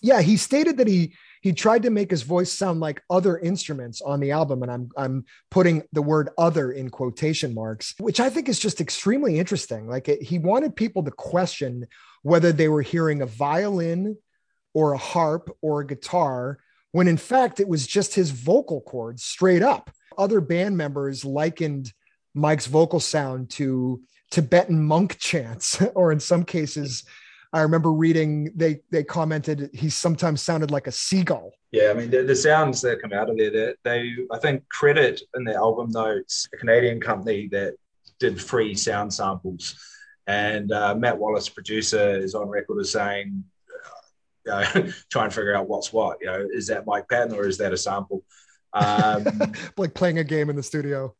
Yeah, 0.00 0.20
he 0.20 0.36
stated 0.36 0.78
that 0.78 0.88
he 0.88 1.14
he 1.42 1.52
tried 1.52 1.82
to 1.82 1.90
make 1.90 2.10
his 2.10 2.22
voice 2.22 2.50
sound 2.50 2.80
like 2.80 3.02
other 3.10 3.38
instruments 3.38 4.00
on 4.00 4.20
the 4.20 4.30
album 4.30 4.62
and 4.62 4.72
i'm 4.72 4.88
i'm 4.96 5.24
putting 5.50 5.82
the 5.92 6.02
word 6.02 6.30
other 6.38 6.72
in 6.72 6.88
quotation 6.88 7.52
marks 7.54 7.94
which 7.98 8.18
i 8.18 8.30
think 8.30 8.48
is 8.48 8.58
just 8.58 8.80
extremely 8.80 9.38
interesting. 9.38 9.88
Like 9.88 10.08
it, 10.08 10.22
he 10.22 10.38
wanted 10.38 10.76
people 10.76 11.02
to 11.04 11.10
question 11.10 11.86
whether 12.22 12.52
they 12.52 12.68
were 12.68 12.82
hearing 12.82 13.20
a 13.20 13.26
violin 13.26 14.16
or 14.74 14.92
a 14.92 14.98
harp 14.98 15.50
or 15.60 15.80
a 15.80 15.86
guitar 15.86 16.58
when 16.92 17.08
in 17.08 17.16
fact 17.16 17.58
it 17.58 17.68
was 17.68 17.86
just 17.86 18.14
his 18.14 18.30
vocal 18.30 18.80
cords 18.80 19.24
straight 19.24 19.62
up. 19.62 19.90
Other 20.16 20.40
band 20.40 20.76
members 20.76 21.24
likened 21.24 21.92
mike's 22.34 22.66
vocal 22.66 23.00
sound 23.00 23.50
to 23.50 24.02
tibetan 24.30 24.82
monk 24.82 25.18
chants 25.28 25.82
or 25.94 26.12
in 26.12 26.20
some 26.20 26.44
cases 26.44 27.04
I 27.52 27.60
remember 27.60 27.92
reading 27.92 28.50
they 28.54 28.80
they 28.90 29.04
commented 29.04 29.70
he 29.74 29.90
sometimes 29.90 30.40
sounded 30.40 30.70
like 30.70 30.86
a 30.86 30.92
seagull. 30.92 31.52
Yeah, 31.70 31.90
I 31.90 31.94
mean 31.94 32.10
the, 32.10 32.22
the 32.22 32.36
sounds 32.36 32.80
that 32.82 33.02
come 33.02 33.12
out 33.12 33.28
of 33.28 33.36
there, 33.36 33.50
they, 33.50 33.74
they 33.84 34.14
I 34.30 34.38
think 34.38 34.66
credit 34.68 35.20
in 35.36 35.44
the 35.44 35.54
album 35.54 35.90
notes 35.90 36.48
a 36.54 36.56
Canadian 36.56 37.00
company 37.00 37.48
that 37.48 37.74
did 38.18 38.40
free 38.40 38.74
sound 38.74 39.12
samples, 39.12 39.76
and 40.26 40.72
uh, 40.72 40.94
Matt 40.94 41.18
Wallace, 41.18 41.48
producer, 41.48 42.18
is 42.18 42.34
on 42.34 42.48
record 42.48 42.80
as 42.80 42.92
saying, 42.92 43.44
uh, 44.50 44.64
try 45.10 45.24
and 45.24 45.32
figure 45.32 45.54
out 45.54 45.68
what's 45.68 45.92
what. 45.92 46.18
You 46.20 46.26
know, 46.28 46.48
is 46.52 46.66
that 46.68 46.86
Mike 46.86 47.08
Patton 47.08 47.34
or 47.34 47.46
is 47.46 47.58
that 47.58 47.72
a 47.72 47.76
sample? 47.76 48.24
Um, 48.72 49.26
like 49.76 49.94
playing 49.94 50.18
a 50.18 50.24
game 50.24 50.50
in 50.50 50.56
the 50.56 50.62
studio. 50.62 51.14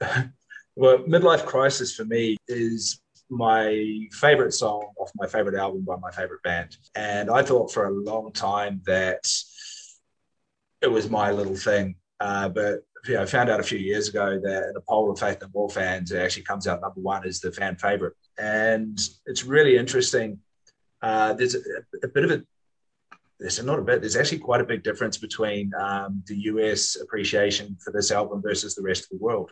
well, 0.76 0.98
midlife 0.98 1.44
crisis 1.44 1.94
for 1.94 2.04
me 2.04 2.36
is 2.48 2.99
my 3.30 4.08
favorite 4.12 4.52
song 4.52 4.92
off 4.98 5.10
my 5.14 5.26
favorite 5.26 5.54
album 5.54 5.84
by 5.84 5.96
my 5.96 6.10
favorite 6.10 6.42
band. 6.42 6.76
And 6.94 7.30
I 7.30 7.42
thought 7.42 7.72
for 7.72 7.86
a 7.86 7.90
long 7.90 8.32
time 8.32 8.82
that 8.86 9.26
it 10.82 10.88
was 10.88 11.08
my 11.08 11.30
little 11.30 11.56
thing. 11.56 11.96
Uh, 12.18 12.48
but 12.48 12.80
you 13.06 13.14
know, 13.14 13.22
I 13.22 13.26
found 13.26 13.48
out 13.48 13.60
a 13.60 13.64
few 13.64 13.78
years 13.78 14.08
ago 14.08 14.38
that 14.42 14.68
in 14.70 14.76
a 14.76 14.80
poll 14.80 15.10
of 15.10 15.18
Faith 15.18 15.38
No 15.40 15.48
More 15.54 15.70
fans, 15.70 16.12
it 16.12 16.20
actually 16.20 16.42
comes 16.42 16.66
out 16.66 16.80
number 16.80 17.00
one 17.00 17.26
as 17.26 17.40
the 17.40 17.52
fan 17.52 17.76
favorite. 17.76 18.14
And 18.38 18.98
it's 19.26 19.44
really 19.44 19.76
interesting. 19.76 20.40
Uh, 21.00 21.32
there's 21.32 21.54
a, 21.54 21.60
a, 22.02 22.08
bit 22.08 22.24
of 22.24 22.30
a 22.30 22.42
there's 23.38 23.62
not 23.64 23.78
a 23.78 23.82
bit 23.82 24.02
there's 24.02 24.16
actually 24.16 24.38
quite 24.38 24.60
a 24.60 24.64
big 24.64 24.82
difference 24.82 25.16
between 25.16 25.72
um, 25.80 26.22
the 26.26 26.36
US 26.36 26.96
appreciation 27.00 27.76
for 27.82 27.90
this 27.90 28.10
album 28.10 28.42
versus 28.42 28.74
the 28.74 28.82
rest 28.82 29.04
of 29.04 29.18
the 29.18 29.24
world. 29.24 29.50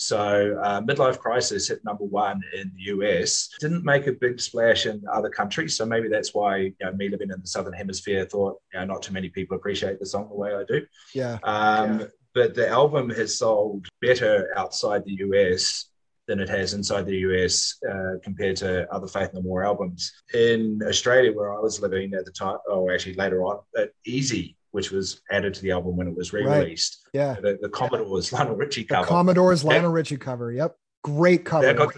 So, 0.00 0.58
uh, 0.62 0.80
Midlife 0.80 1.18
Crisis 1.18 1.68
hit 1.68 1.84
number 1.84 2.04
one 2.04 2.40
in 2.54 2.72
the 2.74 2.84
US. 2.94 3.50
Didn't 3.60 3.84
make 3.84 4.06
a 4.06 4.12
big 4.12 4.40
splash 4.40 4.86
in 4.86 5.02
other 5.12 5.28
countries. 5.28 5.76
So, 5.76 5.84
maybe 5.84 6.08
that's 6.08 6.32
why 6.32 6.56
you 6.56 6.74
know, 6.80 6.92
me 6.92 7.10
living 7.10 7.30
in 7.30 7.38
the 7.38 7.46
Southern 7.46 7.74
Hemisphere 7.74 8.24
thought, 8.24 8.58
you 8.72 8.80
know, 8.80 8.86
not 8.86 9.02
too 9.02 9.12
many 9.12 9.28
people 9.28 9.58
appreciate 9.58 10.00
the 10.00 10.06
song 10.06 10.28
the 10.30 10.34
way 10.34 10.54
I 10.54 10.64
do. 10.66 10.86
Yeah. 11.14 11.38
Um, 11.42 12.00
yeah. 12.00 12.06
But 12.32 12.54
the 12.54 12.66
album 12.66 13.10
has 13.10 13.36
sold 13.36 13.88
better 14.00 14.48
outside 14.56 15.04
the 15.04 15.18
US 15.26 15.90
than 16.26 16.40
it 16.40 16.48
has 16.48 16.72
inside 16.72 17.04
the 17.04 17.18
US 17.18 17.76
uh, 17.86 18.14
compared 18.22 18.56
to 18.58 18.90
other 18.90 19.06
Faith 19.06 19.34
No 19.34 19.42
More 19.42 19.64
albums. 19.64 20.12
In 20.32 20.80
Australia, 20.86 21.32
where 21.32 21.54
I 21.54 21.60
was 21.60 21.78
living 21.78 22.14
at 22.14 22.24
the 22.24 22.32
time, 22.32 22.56
oh, 22.68 22.90
actually 22.90 23.14
later 23.14 23.42
on, 23.44 23.60
Easy 24.06 24.56
which 24.72 24.90
was 24.90 25.20
added 25.30 25.54
to 25.54 25.62
the 25.62 25.70
album 25.70 25.96
when 25.96 26.06
it 26.06 26.16
was 26.16 26.32
re-released. 26.32 27.06
Right. 27.14 27.20
Yeah, 27.20 27.34
the, 27.40 27.58
the 27.60 27.68
Commodore's 27.68 28.32
Lionel 28.32 28.56
Richie 28.56 28.84
cover. 28.84 29.06
The 29.06 29.08
Commodore's 29.08 29.64
Lionel 29.64 29.90
Richie 29.90 30.16
cover. 30.16 30.52
Yep, 30.52 30.76
great 31.02 31.44
cover. 31.44 31.66
Yeah, 31.66 31.72
got, 31.72 31.94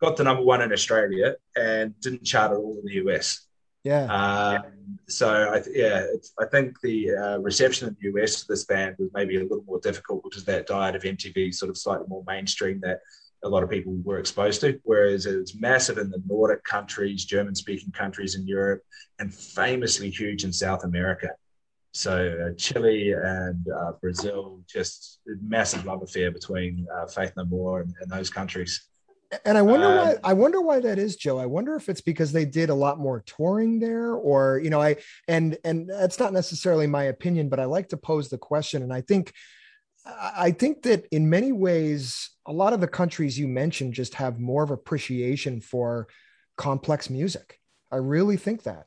got 0.00 0.16
the 0.16 0.24
number 0.24 0.42
one 0.42 0.62
in 0.62 0.72
Australia 0.72 1.36
and 1.56 1.98
didn't 2.00 2.24
chart 2.24 2.52
at 2.52 2.56
all 2.56 2.78
in 2.78 2.84
the 2.84 3.10
US. 3.10 3.46
Yeah. 3.86 4.06
Um, 4.06 4.98
so 5.08 5.52
I 5.52 5.60
th- 5.60 5.76
yeah, 5.76 6.06
I 6.40 6.46
think 6.46 6.80
the 6.80 7.14
uh, 7.14 7.38
reception 7.38 7.86
in 7.86 7.96
the 8.00 8.20
US 8.20 8.40
to 8.40 8.48
this 8.48 8.64
band 8.64 8.96
was 8.98 9.10
maybe 9.14 9.36
a 9.36 9.42
little 9.42 9.64
more 9.64 9.78
difficult 9.78 10.24
because 10.24 10.44
that 10.44 10.66
diet 10.66 10.96
of 10.96 11.02
MTV 11.02 11.54
sort 11.54 11.70
of 11.70 11.78
slightly 11.78 12.06
more 12.08 12.24
mainstream 12.26 12.80
that 12.80 12.98
a 13.44 13.48
lot 13.48 13.62
of 13.62 13.70
people 13.70 13.96
were 14.02 14.18
exposed 14.18 14.60
to. 14.62 14.80
Whereas 14.82 15.26
it's 15.26 15.54
massive 15.54 15.98
in 15.98 16.10
the 16.10 16.20
Nordic 16.26 16.64
countries, 16.64 17.24
German 17.24 17.54
speaking 17.54 17.92
countries 17.92 18.34
in 18.34 18.44
Europe, 18.44 18.82
and 19.20 19.32
famously 19.32 20.10
huge 20.10 20.42
in 20.42 20.52
South 20.52 20.82
America. 20.82 21.28
So 21.96 22.48
uh, 22.50 22.54
Chile 22.58 23.12
and 23.12 23.66
uh, 23.68 23.92
Brazil, 24.02 24.60
just 24.66 25.20
massive 25.40 25.86
love 25.86 26.02
affair 26.02 26.30
between 26.30 26.86
uh, 26.94 27.06
Faith 27.06 27.32
No 27.38 27.46
More 27.46 27.80
and, 27.80 27.94
and, 28.02 28.10
those 28.10 28.28
countries. 28.28 28.86
And 29.46 29.56
I 29.56 29.62
wonder 29.62 29.86
um, 29.86 29.96
why. 29.96 30.16
I 30.22 30.34
wonder 30.34 30.60
why 30.60 30.78
that 30.80 30.98
is, 30.98 31.16
Joe. 31.16 31.38
I 31.38 31.46
wonder 31.46 31.74
if 31.74 31.88
it's 31.88 32.02
because 32.02 32.32
they 32.32 32.44
did 32.44 32.68
a 32.68 32.74
lot 32.74 32.98
more 32.98 33.24
touring 33.26 33.80
there, 33.80 34.12
or 34.12 34.60
you 34.62 34.68
know, 34.68 34.80
I 34.80 34.96
and 35.26 35.56
and 35.64 35.88
that's 35.88 36.18
not 36.18 36.34
necessarily 36.34 36.86
my 36.86 37.04
opinion, 37.04 37.48
but 37.48 37.60
I 37.60 37.64
like 37.64 37.88
to 37.88 37.96
pose 37.96 38.28
the 38.28 38.38
question, 38.38 38.82
and 38.82 38.92
I 38.92 39.00
think. 39.00 39.32
I 40.08 40.52
think 40.52 40.82
that 40.82 41.04
in 41.10 41.28
many 41.28 41.50
ways, 41.50 42.30
a 42.46 42.52
lot 42.52 42.72
of 42.72 42.80
the 42.80 42.86
countries 42.86 43.36
you 43.36 43.48
mentioned 43.48 43.92
just 43.92 44.14
have 44.14 44.38
more 44.38 44.62
of 44.62 44.70
appreciation 44.70 45.60
for 45.60 46.06
complex 46.56 47.10
music. 47.10 47.58
I 47.90 47.96
really 47.96 48.36
think 48.36 48.62
that. 48.62 48.86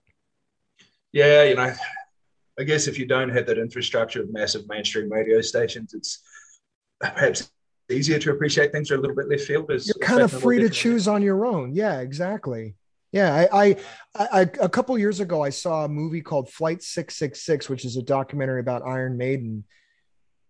Yeah, 1.11 1.43
you 1.43 1.55
know, 1.55 1.73
I 2.59 2.63
guess 2.63 2.87
if 2.87 2.99
you 2.99 3.05
don't 3.05 3.29
have 3.29 3.45
that 3.45 3.57
infrastructure 3.57 4.21
of 4.21 4.33
massive 4.33 4.67
mainstream 4.67 5.09
radio 5.09 5.39
stations, 5.39 5.93
it's 5.93 6.21
perhaps 6.99 7.49
easier 7.89 8.19
to 8.19 8.31
appreciate 8.31 8.73
things 8.73 8.91
are 8.91 8.95
a 8.95 8.99
little 8.99 9.15
bit 9.15 9.29
left 9.29 9.43
field. 9.43 9.71
As 9.71 9.87
You're 9.87 10.05
kind 10.05 10.21
of 10.21 10.31
free 10.31 10.59
to 10.59 10.69
choose 10.69 11.07
on 11.07 11.21
your 11.21 11.45
own. 11.45 11.73
Yeah, 11.73 12.01
exactly. 12.01 12.75
Yeah, 13.13 13.47
I, 13.51 13.63
I, 13.63 13.77
I, 14.19 14.41
a 14.61 14.69
couple 14.69 14.97
years 14.99 15.19
ago 15.21 15.41
I 15.41 15.49
saw 15.49 15.85
a 15.85 15.89
movie 15.89 16.21
called 16.21 16.51
Flight 16.51 16.83
Six 16.83 17.15
Six 17.15 17.41
Six, 17.41 17.69
which 17.69 17.85
is 17.85 17.95
a 17.95 18.03
documentary 18.03 18.59
about 18.59 18.83
Iron 18.85 19.17
Maiden, 19.17 19.63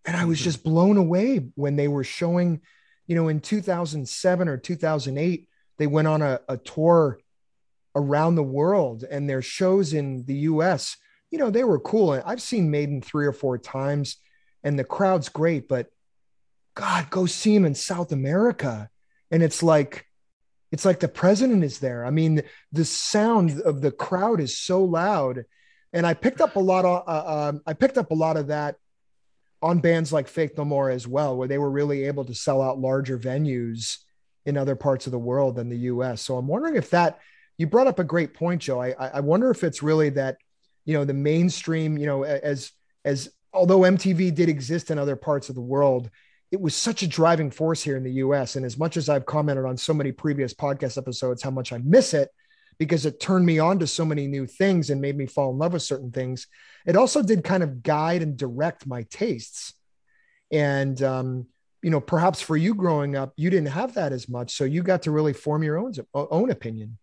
and 0.04 0.16
I 0.16 0.24
was 0.24 0.38
mm-hmm. 0.38 0.44
just 0.44 0.64
blown 0.64 0.96
away 0.96 1.46
when 1.54 1.76
they 1.76 1.88
were 1.88 2.04
showing, 2.04 2.60
you 3.06 3.14
know, 3.14 3.28
in 3.28 3.40
2007 3.40 4.48
or 4.48 4.58
2008, 4.58 5.48
they 5.78 5.86
went 5.86 6.08
on 6.08 6.20
a, 6.22 6.40
a 6.48 6.58
tour 6.58 7.20
around 7.94 8.34
the 8.34 8.42
world, 8.42 9.04
and 9.08 9.30
their 9.30 9.42
shows 9.42 9.94
in 9.94 10.24
the 10.26 10.34
U.S 10.34 10.96
you 11.30 11.38
know, 11.38 11.50
they 11.50 11.64
were 11.64 11.78
cool. 11.78 12.12
And 12.12 12.22
I've 12.24 12.42
seen 12.42 12.70
Maiden 12.70 13.00
three 13.00 13.26
or 13.26 13.32
four 13.32 13.58
times 13.58 14.16
and 14.62 14.78
the 14.78 14.84
crowd's 14.84 15.28
great, 15.28 15.68
but 15.68 15.88
God, 16.74 17.10
go 17.10 17.26
see 17.26 17.54
him 17.54 17.64
in 17.64 17.74
South 17.74 18.12
America. 18.12 18.90
And 19.30 19.42
it's 19.42 19.62
like, 19.62 20.06
it's 20.72 20.84
like 20.84 21.00
the 21.00 21.08
president 21.08 21.64
is 21.64 21.78
there. 21.78 22.04
I 22.04 22.10
mean, 22.10 22.42
the 22.72 22.84
sound 22.84 23.60
of 23.60 23.80
the 23.80 23.90
crowd 23.90 24.40
is 24.40 24.58
so 24.58 24.84
loud. 24.84 25.44
And 25.92 26.06
I 26.06 26.14
picked 26.14 26.40
up 26.40 26.56
a 26.56 26.60
lot 26.60 26.84
of, 26.84 27.02
uh, 27.08 27.48
um, 27.48 27.62
I 27.66 27.72
picked 27.72 27.98
up 27.98 28.10
a 28.10 28.14
lot 28.14 28.36
of 28.36 28.48
that 28.48 28.76
on 29.62 29.80
bands 29.80 30.12
like 30.12 30.28
Faith 30.28 30.56
No 30.56 30.64
More 30.64 30.90
as 30.90 31.06
well, 31.06 31.36
where 31.36 31.48
they 31.48 31.58
were 31.58 31.70
really 31.70 32.04
able 32.04 32.24
to 32.24 32.34
sell 32.34 32.62
out 32.62 32.78
larger 32.78 33.18
venues 33.18 33.98
in 34.46 34.56
other 34.56 34.76
parts 34.76 35.06
of 35.06 35.12
the 35.12 35.18
world 35.18 35.56
than 35.56 35.68
the 35.68 35.76
U.S. 35.78 36.22
So 36.22 36.36
I'm 36.36 36.46
wondering 36.46 36.76
if 36.76 36.90
that 36.90 37.18
you 37.58 37.66
brought 37.66 37.88
up 37.88 37.98
a 37.98 38.04
great 38.04 38.32
point, 38.32 38.62
Joe. 38.62 38.80
I, 38.80 38.94
I 38.98 39.20
wonder 39.20 39.50
if 39.50 39.64
it's 39.64 39.82
really 39.82 40.08
that 40.10 40.38
you 40.84 40.94
know, 40.94 41.04
the 41.04 41.14
mainstream, 41.14 41.98
you 41.98 42.06
know, 42.06 42.24
as 42.24 42.72
as 43.04 43.30
although 43.52 43.80
MTV 43.80 44.34
did 44.34 44.48
exist 44.48 44.90
in 44.90 44.98
other 44.98 45.16
parts 45.16 45.48
of 45.48 45.54
the 45.54 45.60
world, 45.60 46.10
it 46.50 46.60
was 46.60 46.74
such 46.74 47.02
a 47.02 47.08
driving 47.08 47.50
force 47.50 47.82
here 47.82 47.96
in 47.96 48.02
the 48.02 48.12
US. 48.14 48.56
And 48.56 48.64
as 48.64 48.78
much 48.78 48.96
as 48.96 49.08
I've 49.08 49.26
commented 49.26 49.64
on 49.64 49.76
so 49.76 49.94
many 49.94 50.12
previous 50.12 50.54
podcast 50.54 50.98
episodes, 50.98 51.42
how 51.42 51.50
much 51.50 51.72
I 51.72 51.78
miss 51.78 52.14
it 52.14 52.30
because 52.78 53.04
it 53.04 53.20
turned 53.20 53.44
me 53.44 53.58
on 53.58 53.78
to 53.78 53.86
so 53.86 54.06
many 54.06 54.26
new 54.26 54.46
things 54.46 54.88
and 54.88 55.02
made 55.02 55.16
me 55.16 55.26
fall 55.26 55.50
in 55.50 55.58
love 55.58 55.74
with 55.74 55.82
certain 55.82 56.10
things, 56.10 56.46
it 56.86 56.96
also 56.96 57.22
did 57.22 57.44
kind 57.44 57.62
of 57.62 57.82
guide 57.82 58.22
and 58.22 58.38
direct 58.38 58.86
my 58.86 59.02
tastes. 59.10 59.74
And, 60.50 61.00
um, 61.02 61.46
you 61.82 61.90
know, 61.90 62.00
perhaps 62.00 62.40
for 62.40 62.56
you 62.56 62.74
growing 62.74 63.16
up, 63.16 63.34
you 63.36 63.50
didn't 63.50 63.68
have 63.68 63.94
that 63.94 64.12
as 64.12 64.30
much. 64.30 64.56
So 64.56 64.64
you 64.64 64.82
got 64.82 65.02
to 65.02 65.10
really 65.10 65.34
form 65.34 65.62
your 65.62 65.78
own, 65.78 65.92
own 66.14 66.50
opinion. 66.50 66.96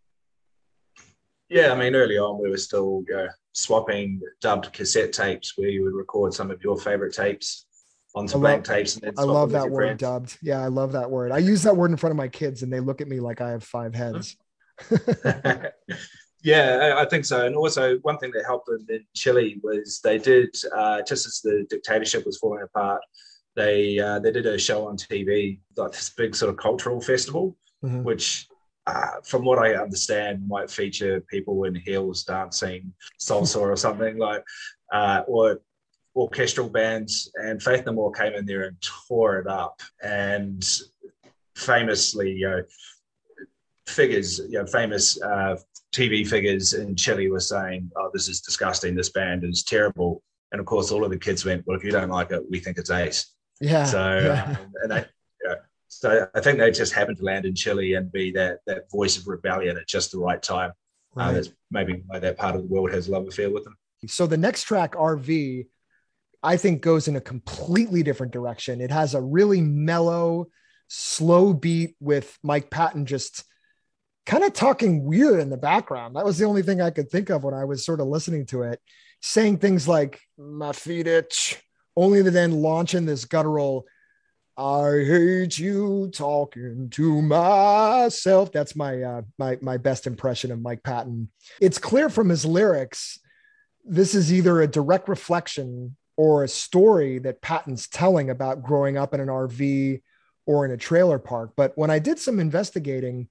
Yeah, 1.47 1.71
I 1.71 1.77
mean, 1.77 1.95
early 1.95 2.17
on 2.17 2.41
we 2.41 2.49
were 2.49 2.57
still 2.57 3.03
uh, 3.15 3.27
swapping 3.57 4.21
dubbed 4.39 4.71
cassette 4.71 5.11
tapes 5.11 5.57
where 5.57 5.67
you 5.67 5.83
would 5.83 5.95
record 5.95 6.31
some 6.31 6.51
of 6.51 6.63
your 6.63 6.77
favorite 6.77 7.13
tapes 7.13 7.65
onto 8.13 8.37
blank 8.37 8.63
tapes. 8.63 8.99
I 9.17 9.23
love 9.23 9.51
that 9.51 9.69
word 9.69 9.87
friends. 9.87 9.99
dubbed. 9.99 10.37
Yeah, 10.43 10.63
I 10.63 10.67
love 10.67 10.91
that 10.91 11.09
word. 11.09 11.31
I 11.31 11.39
use 11.39 11.63
that 11.63 11.75
word 11.75 11.89
in 11.89 11.97
front 11.97 12.11
of 12.11 12.17
my 12.17 12.27
kids 12.27 12.61
and 12.61 12.71
they 12.71 12.79
look 12.79 13.01
at 13.01 13.07
me 13.07 13.19
like 13.19 13.41
I 13.41 13.49
have 13.49 13.63
five 13.63 13.95
heads. 13.95 14.37
yeah, 16.43 16.93
I 16.97 17.05
think 17.05 17.25
so. 17.25 17.47
And 17.47 17.55
also, 17.55 17.97
one 17.99 18.19
thing 18.19 18.31
that 18.35 18.45
helped 18.45 18.67
them 18.67 18.85
in 18.89 19.03
Chile 19.15 19.59
was 19.63 20.01
they 20.03 20.19
did, 20.19 20.55
uh, 20.75 21.01
just 21.01 21.25
as 21.25 21.41
the 21.43 21.65
dictatorship 21.67 22.27
was 22.27 22.37
falling 22.37 22.61
apart, 22.61 23.01
they 23.55 23.99
uh, 23.99 24.19
they 24.19 24.31
did 24.31 24.45
a 24.45 24.59
show 24.59 24.87
on 24.87 24.97
TV, 24.97 25.59
like 25.75 25.93
this 25.93 26.11
big 26.11 26.35
sort 26.35 26.51
of 26.51 26.57
cultural 26.57 27.01
festival, 27.01 27.57
mm-hmm. 27.83 28.03
which 28.03 28.47
uh, 28.87 29.21
from 29.23 29.43
what 29.43 29.59
I 29.59 29.75
understand, 29.75 30.47
might 30.47 30.71
feature 30.71 31.21
people 31.21 31.65
in 31.65 31.75
heels 31.75 32.23
dancing 32.23 32.93
salsa 33.19 33.59
or 33.59 33.75
something 33.75 34.17
like, 34.27 34.43
uh, 34.93 35.23
or 35.27 35.59
orchestral 36.15 36.69
bands. 36.69 37.29
And 37.35 37.61
Faith 37.61 37.85
No 37.85 37.91
More 37.91 38.11
came 38.11 38.33
in 38.33 38.45
there 38.45 38.63
and 38.63 38.77
tore 38.81 39.39
it 39.39 39.47
up. 39.47 39.81
And 40.01 40.65
famously, 41.55 42.31
you 42.31 42.49
know, 42.49 42.63
figures, 43.87 44.39
you 44.39 44.59
know, 44.59 44.65
famous 44.65 45.21
uh, 45.21 45.57
TV 45.93 46.25
figures 46.25 46.73
in 46.73 46.95
Chile 46.95 47.29
were 47.29 47.39
saying, 47.39 47.91
"Oh, 47.97 48.09
this 48.13 48.27
is 48.27 48.41
disgusting. 48.41 48.95
This 48.95 49.09
band 49.09 49.43
is 49.43 49.63
terrible." 49.63 50.23
And 50.51 50.59
of 50.61 50.65
course, 50.65 50.91
all 50.91 51.03
of 51.03 51.11
the 51.11 51.17
kids 51.17 51.43
went, 51.43 51.65
"Well, 51.65 51.77
if 51.77 51.83
you 51.83 51.91
don't 51.91 52.09
like 52.09 52.31
it, 52.31 52.43
we 52.49 52.59
think 52.59 52.77
it's 52.77 52.89
ace." 52.89 53.33
Yeah. 53.59 53.85
So, 53.85 54.19
yeah. 54.19 54.57
Um, 54.59 54.73
and 54.83 54.91
they, 54.91 55.05
so 55.99 56.27
I 56.35 56.41
think 56.41 56.59
they 56.59 56.69
just 56.69 56.93
happened 56.93 57.17
to 57.17 57.23
land 57.23 57.45
in 57.45 57.55
Chile 57.55 57.95
and 57.95 58.11
be 58.11 58.31
that 58.33 58.59
that 58.67 58.89
voice 58.91 59.17
of 59.17 59.27
rebellion 59.27 59.77
at 59.77 59.87
just 59.87 60.11
the 60.11 60.19
right 60.19 60.41
time. 60.41 60.71
Uh, 61.15 61.19
right. 61.19 61.29
Uh, 61.29 61.31
that's 61.31 61.49
maybe 61.71 62.03
why 62.05 62.19
that 62.19 62.37
part 62.37 62.55
of 62.55 62.61
the 62.61 62.67
world 62.67 62.91
has 62.91 63.07
a 63.07 63.11
love 63.11 63.27
affair 63.27 63.49
with 63.49 63.63
them. 63.63 63.75
So 64.05 64.27
the 64.27 64.37
next 64.37 64.65
track, 64.65 64.93
RV, 64.93 65.65
I 66.43 66.57
think 66.57 66.81
goes 66.81 67.07
in 67.07 67.15
a 67.15 67.21
completely 67.21 68.03
different 68.03 68.31
direction. 68.31 68.79
It 68.79 68.91
has 68.91 69.15
a 69.15 69.21
really 69.21 69.59
mellow, 69.59 70.47
slow 70.87 71.51
beat 71.51 71.95
with 71.99 72.37
Mike 72.43 72.69
Patton 72.69 73.07
just 73.07 73.43
kind 74.27 74.43
of 74.43 74.53
talking 74.53 75.03
weird 75.03 75.39
in 75.39 75.49
the 75.49 75.57
background. 75.57 76.15
That 76.15 76.25
was 76.25 76.37
the 76.37 76.45
only 76.45 76.61
thing 76.61 76.79
I 76.79 76.91
could 76.91 77.09
think 77.09 77.31
of 77.31 77.43
when 77.43 77.55
I 77.55 77.65
was 77.65 77.83
sort 77.83 78.01
of 78.01 78.07
listening 78.07 78.45
to 78.47 78.61
it, 78.61 78.79
saying 79.19 79.57
things 79.57 79.87
like 79.87 80.19
"my 80.37 80.73
feet 80.73 81.07
itch," 81.07 81.59
only 81.95 82.21
to 82.21 82.29
then 82.29 82.61
launching 82.61 83.07
this 83.07 83.25
guttural 83.25 83.87
I 84.57 85.03
hate 85.05 85.59
you 85.59 86.09
talking 86.11 86.89
to 86.89 87.21
myself. 87.21 88.51
That's 88.51 88.75
my 88.75 89.03
uh, 89.03 89.21
my 89.37 89.59
my 89.61 89.77
best 89.77 90.07
impression 90.07 90.51
of 90.51 90.59
Mike 90.59 90.81
Patton. 90.81 91.29
It's 91.61 91.77
clear 91.77 92.09
from 92.09 92.29
his 92.29 92.43
lyrics, 92.43 93.19
this 93.85 94.15
is 94.15 94.33
either 94.33 94.59
a 94.61 94.67
direct 94.67 95.09
reflection 95.09 95.95
or 96.15 96.43
a 96.43 96.47
story 96.47 97.19
that 97.19 97.41
Patton's 97.41 97.87
telling 97.87 98.31
about 98.31 98.63
growing 98.63 98.97
up 98.97 99.13
in 99.13 99.19
an 99.19 99.27
RV 99.27 100.01
or 100.47 100.65
in 100.65 100.71
a 100.71 100.77
trailer 100.77 101.19
park. 101.19 101.51
But 101.55 101.73
when 101.75 101.91
I 101.91 101.99
did 101.99 102.17
some 102.17 102.39
investigating, 102.39 103.27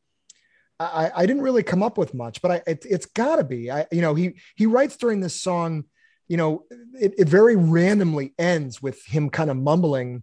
I, 0.78 1.10
I 1.12 1.26
didn't 1.26 1.42
really 1.42 1.64
come 1.64 1.82
up 1.82 1.98
with 1.98 2.14
much. 2.14 2.40
But 2.40 2.50
I, 2.52 2.62
it, 2.68 2.84
has 2.88 3.06
got 3.06 3.36
to 3.36 3.44
be. 3.44 3.68
I, 3.68 3.86
you 3.90 4.00
know, 4.00 4.14
he 4.14 4.34
he 4.54 4.66
writes 4.66 4.96
during 4.96 5.18
this 5.18 5.40
song. 5.40 5.86
You 6.28 6.36
know, 6.36 6.64
it, 7.00 7.14
it 7.18 7.28
very 7.28 7.56
randomly 7.56 8.32
ends 8.38 8.80
with 8.80 9.04
him 9.04 9.28
kind 9.30 9.50
of 9.50 9.56
mumbling 9.56 10.22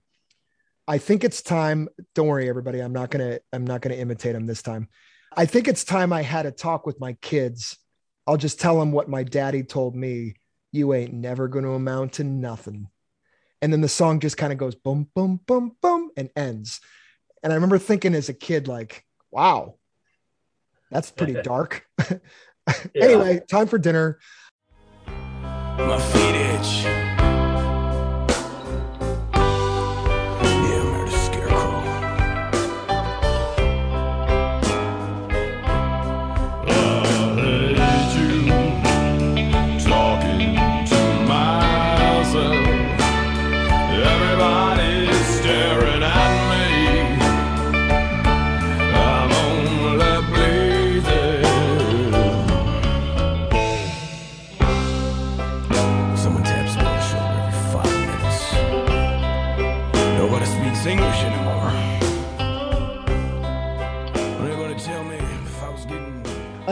I 0.87 0.97
think 0.97 1.23
it's 1.23 1.41
time. 1.41 1.87
Don't 2.13 2.27
worry, 2.27 2.49
everybody. 2.49 2.79
I'm 2.79 2.93
not 2.93 3.09
gonna. 3.09 3.39
I'm 3.51 3.65
not 3.65 3.81
gonna 3.81 3.95
imitate 3.95 4.35
him 4.35 4.45
this 4.45 4.61
time. 4.61 4.89
I 5.35 5.45
think 5.45 5.67
it's 5.67 5.83
time 5.83 6.11
I 6.11 6.21
had 6.21 6.45
a 6.45 6.51
talk 6.51 6.85
with 6.85 6.99
my 6.99 7.13
kids. 7.13 7.77
I'll 8.27 8.37
just 8.37 8.59
tell 8.59 8.79
them 8.79 8.91
what 8.91 9.09
my 9.09 9.23
daddy 9.23 9.63
told 9.63 9.95
me. 9.95 10.35
You 10.71 10.93
ain't 10.93 11.13
never 11.13 11.47
gonna 11.47 11.71
amount 11.71 12.13
to 12.13 12.23
nothing. 12.23 12.87
And 13.61 13.71
then 13.71 13.81
the 13.81 13.87
song 13.87 14.19
just 14.19 14.35
kind 14.35 14.51
of 14.51 14.59
goes 14.59 14.75
boom, 14.75 15.09
boom, 15.15 15.39
boom, 15.45 15.77
boom, 15.81 16.11
and 16.17 16.29
ends. 16.35 16.81
And 17.41 17.53
I 17.53 17.55
remember 17.55 17.77
thinking 17.77 18.13
as 18.13 18.27
a 18.27 18.33
kid, 18.33 18.67
like, 18.67 19.05
wow, 19.31 19.75
that's 20.91 21.11
pretty 21.11 21.33
dark. 21.43 21.85
anyway, 22.95 23.39
time 23.49 23.67
for 23.67 23.77
dinner. 23.77 24.19
My 25.77 25.99
feet 25.99 26.35
itch. 26.35 27.02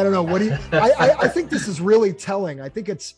I 0.02 0.04
don't 0.04 0.14
know 0.14 0.24
what 0.24 0.40
do 0.40 0.46
you, 0.46 0.58
I, 0.72 0.90
I, 0.98 1.16
I 1.20 1.28
think 1.28 1.52
this 1.52 1.68
is 1.68 1.80
really 1.80 2.12
telling. 2.12 2.60
I 2.60 2.70
think 2.70 2.90
it's, 2.90 3.14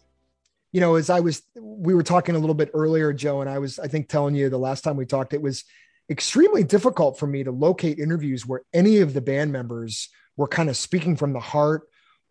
you 0.74 0.82
know, 0.82 0.96
as 0.96 1.10
I 1.10 1.22
was, 1.22 1.42
we 1.56 1.94
were 1.94 2.04
talking 2.04 2.36
a 2.36 2.38
little 2.38 2.54
bit 2.54 2.72
earlier, 2.74 3.14
Joe, 3.14 3.40
and 3.40 3.50
I 3.50 3.58
was, 3.60 3.80
I 3.80 3.88
think 3.88 4.10
telling 4.10 4.36
you 4.36 4.50
the 4.50 4.58
last 4.58 4.84
time 4.84 4.98
we 4.98 5.06
talked, 5.06 5.34
it 5.34 5.42
was 5.42 5.64
extremely 6.10 6.62
difficult 6.62 7.18
for 7.18 7.26
me 7.26 7.42
to 7.46 7.52
locate 7.52 8.00
interviews 8.00 8.46
where 8.46 8.64
any 8.74 8.98
of 8.98 9.14
the 9.14 9.22
band 9.22 9.54
members 9.54 10.10
were 10.36 10.50
kind 10.50 10.70
of 10.70 10.76
speaking 10.76 11.16
from 11.16 11.32
the 11.32 11.40
heart 11.40 11.84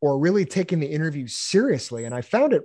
or 0.03 0.18
really 0.18 0.44
taking 0.44 0.80
the 0.80 0.86
interview 0.86 1.26
seriously. 1.26 2.05
And 2.05 2.14
I 2.14 2.20
found 2.20 2.53
it 2.53 2.64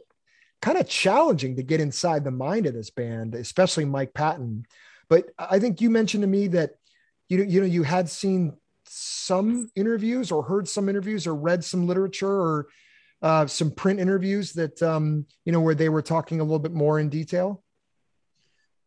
kind 0.62 0.78
of 0.78 0.90
challenging 0.90 1.56
to 1.56 1.64
get 1.64 1.80
inside 1.80 2.26
the 2.26 2.32
mind 2.32 2.66
of 2.66 2.74
this 2.74 2.90
band, 2.90 3.34
especially 3.34 3.86
Mike 3.86 4.14
Patton. 4.14 4.66
But 5.08 5.30
I 5.40 5.60
think 5.60 5.80
you 5.80 5.90
mentioned 5.90 6.24
to 6.24 6.28
me 6.28 6.48
that 6.48 6.72
you 7.30 7.44
you 7.44 7.62
know, 7.62 7.68
you 7.68 7.84
had 7.84 8.10
seen 8.10 8.58
some 8.90 9.70
interviews 9.76 10.32
or 10.32 10.44
heard 10.44 10.68
some 10.68 10.90
interviews 10.90 11.28
or 11.28 11.36
read 11.36 11.64
some 11.64 11.88
literature 11.88 12.32
or 12.32 12.68
uh, 13.22 13.48
some 13.48 13.72
print 13.72 14.00
interviews 14.00 14.54
that 14.54 14.82
um, 14.84 15.26
you 15.46 15.52
know 15.52 15.62
where 15.62 15.76
they 15.76 15.90
were 15.90 16.02
talking 16.02 16.40
a 16.40 16.44
little 16.44 16.60
bit 16.60 16.74
more 16.74 17.00
in 17.00 17.10
detail? 17.10 17.64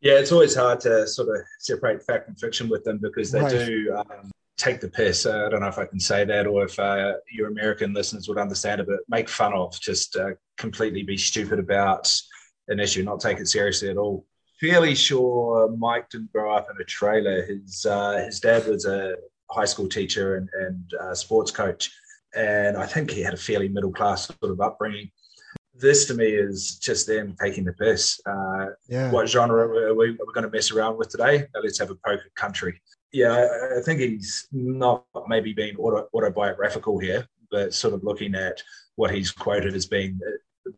Yeah, 0.01 0.15
it's 0.15 0.33
always 0.33 0.55
hard 0.55 0.81
to 0.81 1.07
sort 1.07 1.29
of 1.29 1.45
separate 1.59 2.03
fact 2.03 2.29
and 2.29 2.39
fiction 2.39 2.69
with 2.69 2.85
them 2.85 2.99
because 3.03 3.31
they 3.31 3.41
right. 3.41 3.67
do 3.67 3.95
um, 3.97 4.31
take 4.57 4.81
the 4.81 4.89
piss. 4.89 5.27
Uh, 5.27 5.47
I 5.47 5.49
don't 5.51 5.61
know 5.61 5.69
if 5.69 5.79
I 5.79 5.85
can 5.85 6.01
say 6.01 6.25
that 6.25 6.47
or 6.47 6.65
if 6.65 6.79
uh, 6.79 7.15
your 7.31 7.49
American 7.49 7.93
listeners 7.93 8.29
would 8.29 8.39
understand 8.39 8.81
it, 8.81 8.87
but 8.87 9.01
make 9.09 9.29
fun 9.29 9.53
of, 9.53 9.79
just 9.81 10.17
uh, 10.17 10.31
completely 10.57 11.03
be 11.03 11.17
stupid 11.17 11.59
about 11.59 12.15
an 12.69 12.81
issue, 12.81 13.03
not 13.03 13.21
take 13.21 13.41
it 13.41 13.49
seriously 13.49 13.91
at 13.91 13.97
all. 13.97 14.27
Fairly 14.61 14.95
sure 14.95 15.75
Mike 15.77 16.09
didn't 16.11 16.33
grow 16.33 16.55
up 16.55 16.69
in 16.71 16.81
a 16.81 16.85
trailer. 16.85 17.45
His 17.47 17.87
uh, 17.87 18.23
his 18.27 18.41
dad 18.41 18.67
was 18.67 18.85
a 18.85 19.17
high 19.51 19.65
school 19.65 19.89
teacher 19.89 20.37
and, 20.37 20.49
and 20.55 20.95
uh, 21.01 21.15
sports 21.15 21.51
coach. 21.51 21.91
And 22.35 22.77
I 22.77 22.87
think 22.87 23.11
he 23.11 23.23
had 23.23 23.35
a 23.35 23.39
fairly 23.39 23.69
middle 23.69 23.93
class 23.93 24.27
sort 24.27 24.53
of 24.53 24.61
upbringing. 24.61 25.11
This 25.75 26.07
to 26.07 26.15
me 26.15 26.27
is 26.27 26.79
just 26.79 27.07
them 27.07 27.35
taking 27.41 27.65
the 27.65 27.73
piss. 27.73 28.21
Uh, 28.27 28.67
yeah. 28.89 29.11
What 29.11 29.29
genre 29.29 29.67
are 29.67 29.95
we, 29.95 30.09
are 30.09 30.13
we 30.13 30.33
going 30.35 30.45
to 30.45 30.51
mess 30.51 30.71
around 30.71 30.99
with 30.99 31.09
today? 31.09 31.47
let's 31.63 31.79
have 31.79 31.91
a 31.91 31.97
poker 32.07 32.31
country. 32.37 32.81
Yeah, 33.13 33.33
I, 33.33 33.79
I 33.79 33.83
think 33.83 34.01
he's 34.01 34.47
not 34.53 35.05
maybe 35.27 35.53
being 35.53 35.77
auto, 35.77 36.09
autobiographical 36.15 36.99
here, 36.99 37.27
but 37.51 37.75
sort 37.75 37.95
of 37.95 38.05
looking 38.05 38.35
at 38.35 38.63
what 38.97 39.13
he's 39.13 39.31
quoted 39.31 39.75
as 39.75 39.87
being 39.87 40.21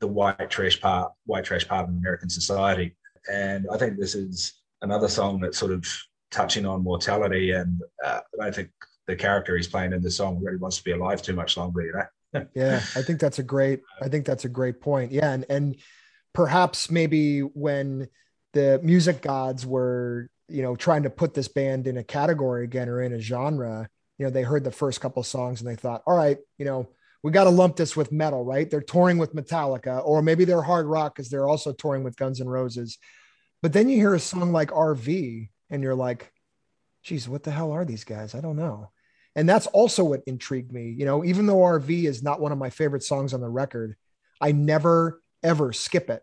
the 0.01 0.07
white 0.07 0.49
trash 0.49 0.81
part, 0.81 1.13
white 1.27 1.45
trash 1.45 1.67
part 1.67 1.89
of 1.89 1.95
American 1.95 2.31
society. 2.31 2.97
And 3.31 3.67
I 3.73 3.77
think 3.77 3.99
this 3.99 4.15
is 4.15 4.55
another 4.81 5.09
song 5.09 5.41
that 5.41 5.55
sort 5.55 5.73
of 5.73 5.87
touching 6.33 6.67
on 6.67 6.83
mortality. 6.83 7.53
And 7.53 7.81
uh, 8.05 8.21
I 8.41 8.45
don't 8.45 8.55
think 8.55 8.71
the 9.07 9.15
character 9.15 9.57
he's 9.57 9.69
playing 9.69 9.93
in 9.93 10.03
the 10.03 10.11
song 10.11 10.43
really 10.43 10.57
wants 10.57 10.79
to 10.79 10.85
be 10.85 10.93
alive 10.93 11.23
too 11.23 11.35
much 11.35 11.57
longer, 11.57 11.83
you 11.83 11.93
know? 11.93 12.47
yeah, 12.55 12.77
I 12.97 13.03
think 13.03 13.21
that's 13.21 13.39
a 13.39 13.43
great. 13.43 13.83
I 14.01 14.09
think 14.09 14.25
that's 14.25 14.47
a 14.47 14.49
great 14.49 14.81
point. 14.81 15.13
Yeah, 15.13 15.33
and 15.33 15.45
and 15.51 15.77
perhaps 16.33 16.91
maybe 16.91 17.41
when 17.41 18.09
the 18.55 18.81
music 18.83 19.21
gods 19.21 19.67
were 19.67 20.31
you 20.49 20.63
know 20.63 20.75
trying 20.75 21.03
to 21.03 21.11
put 21.11 21.35
this 21.35 21.49
band 21.49 21.87
in 21.87 21.99
a 21.99 22.05
category 22.05 22.65
again 22.65 22.89
or 22.89 23.03
in 23.03 23.13
a 23.13 23.21
genre, 23.21 23.87
you 24.19 24.25
know, 24.25 24.31
they 24.31 24.43
heard 24.43 24.65
the 24.65 24.71
first 24.71 25.01
couple 25.01 25.23
songs 25.23 25.61
and 25.61 25.69
they 25.69 25.77
thought, 25.77 26.03
all 26.07 26.17
right, 26.17 26.39
you 26.57 26.65
know, 26.65 26.89
we 27.23 27.33
got 27.33 27.45
to 27.45 27.51
lump 27.51 27.77
this 27.77 27.97
with 27.97 28.13
metal, 28.13 28.45
right? 28.45 28.71
They're 28.71 28.81
touring 28.81 29.19
with 29.19 29.35
Metallica, 29.35 30.05
or 30.05 30.23
maybe 30.23 30.45
they're 30.45 30.63
hard 30.63 30.87
rock 30.87 31.15
because 31.15 31.29
they're 31.29 31.49
also 31.49 31.73
touring 31.73 32.03
with 32.03 32.17
Guns 32.17 32.41
and 32.41 32.51
Roses. 32.51 32.99
But 33.63 33.73
then 33.73 33.89
you 33.89 33.97
hear 33.97 34.15
a 34.15 34.21
song 34.21 34.53
like 34.53 34.71
RV, 34.71 35.49
and 35.73 35.83
you're 35.83 35.97
like, 35.97 36.31
geez, 37.03 37.29
what 37.29 37.43
the 37.43 37.51
hell 37.51 37.73
are 37.73 37.85
these 37.85 38.05
guys? 38.05 38.35
I 38.35 38.41
don't 38.41 38.57
know. 38.57 38.91
And 39.35 39.49
that's 39.49 39.67
also 39.69 40.05
what 40.05 40.23
intrigued 40.27 40.71
me. 40.71 40.95
You 40.97 41.07
know, 41.07 41.25
even 41.25 41.47
though 41.47 41.57
RV 41.57 42.05
is 42.05 42.23
not 42.23 42.41
one 42.41 42.53
of 42.53 42.59
my 42.59 42.71
favorite 42.71 43.03
songs 43.03 43.33
on 43.33 43.41
the 43.41 43.49
record, 43.49 43.97
I 44.41 44.53
never 44.53 45.21
ever 45.43 45.73
skip 45.73 46.11
it 46.11 46.23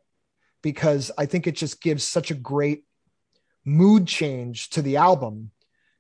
because 0.62 1.12
I 1.18 1.26
think 1.26 1.48
it 1.48 1.56
just 1.56 1.82
gives 1.82 2.04
such 2.04 2.32
a 2.32 2.36
great 2.36 2.84
mood 3.66 4.08
change 4.08 4.70
to 4.72 4.82
the 4.82 4.98
album. 4.98 5.52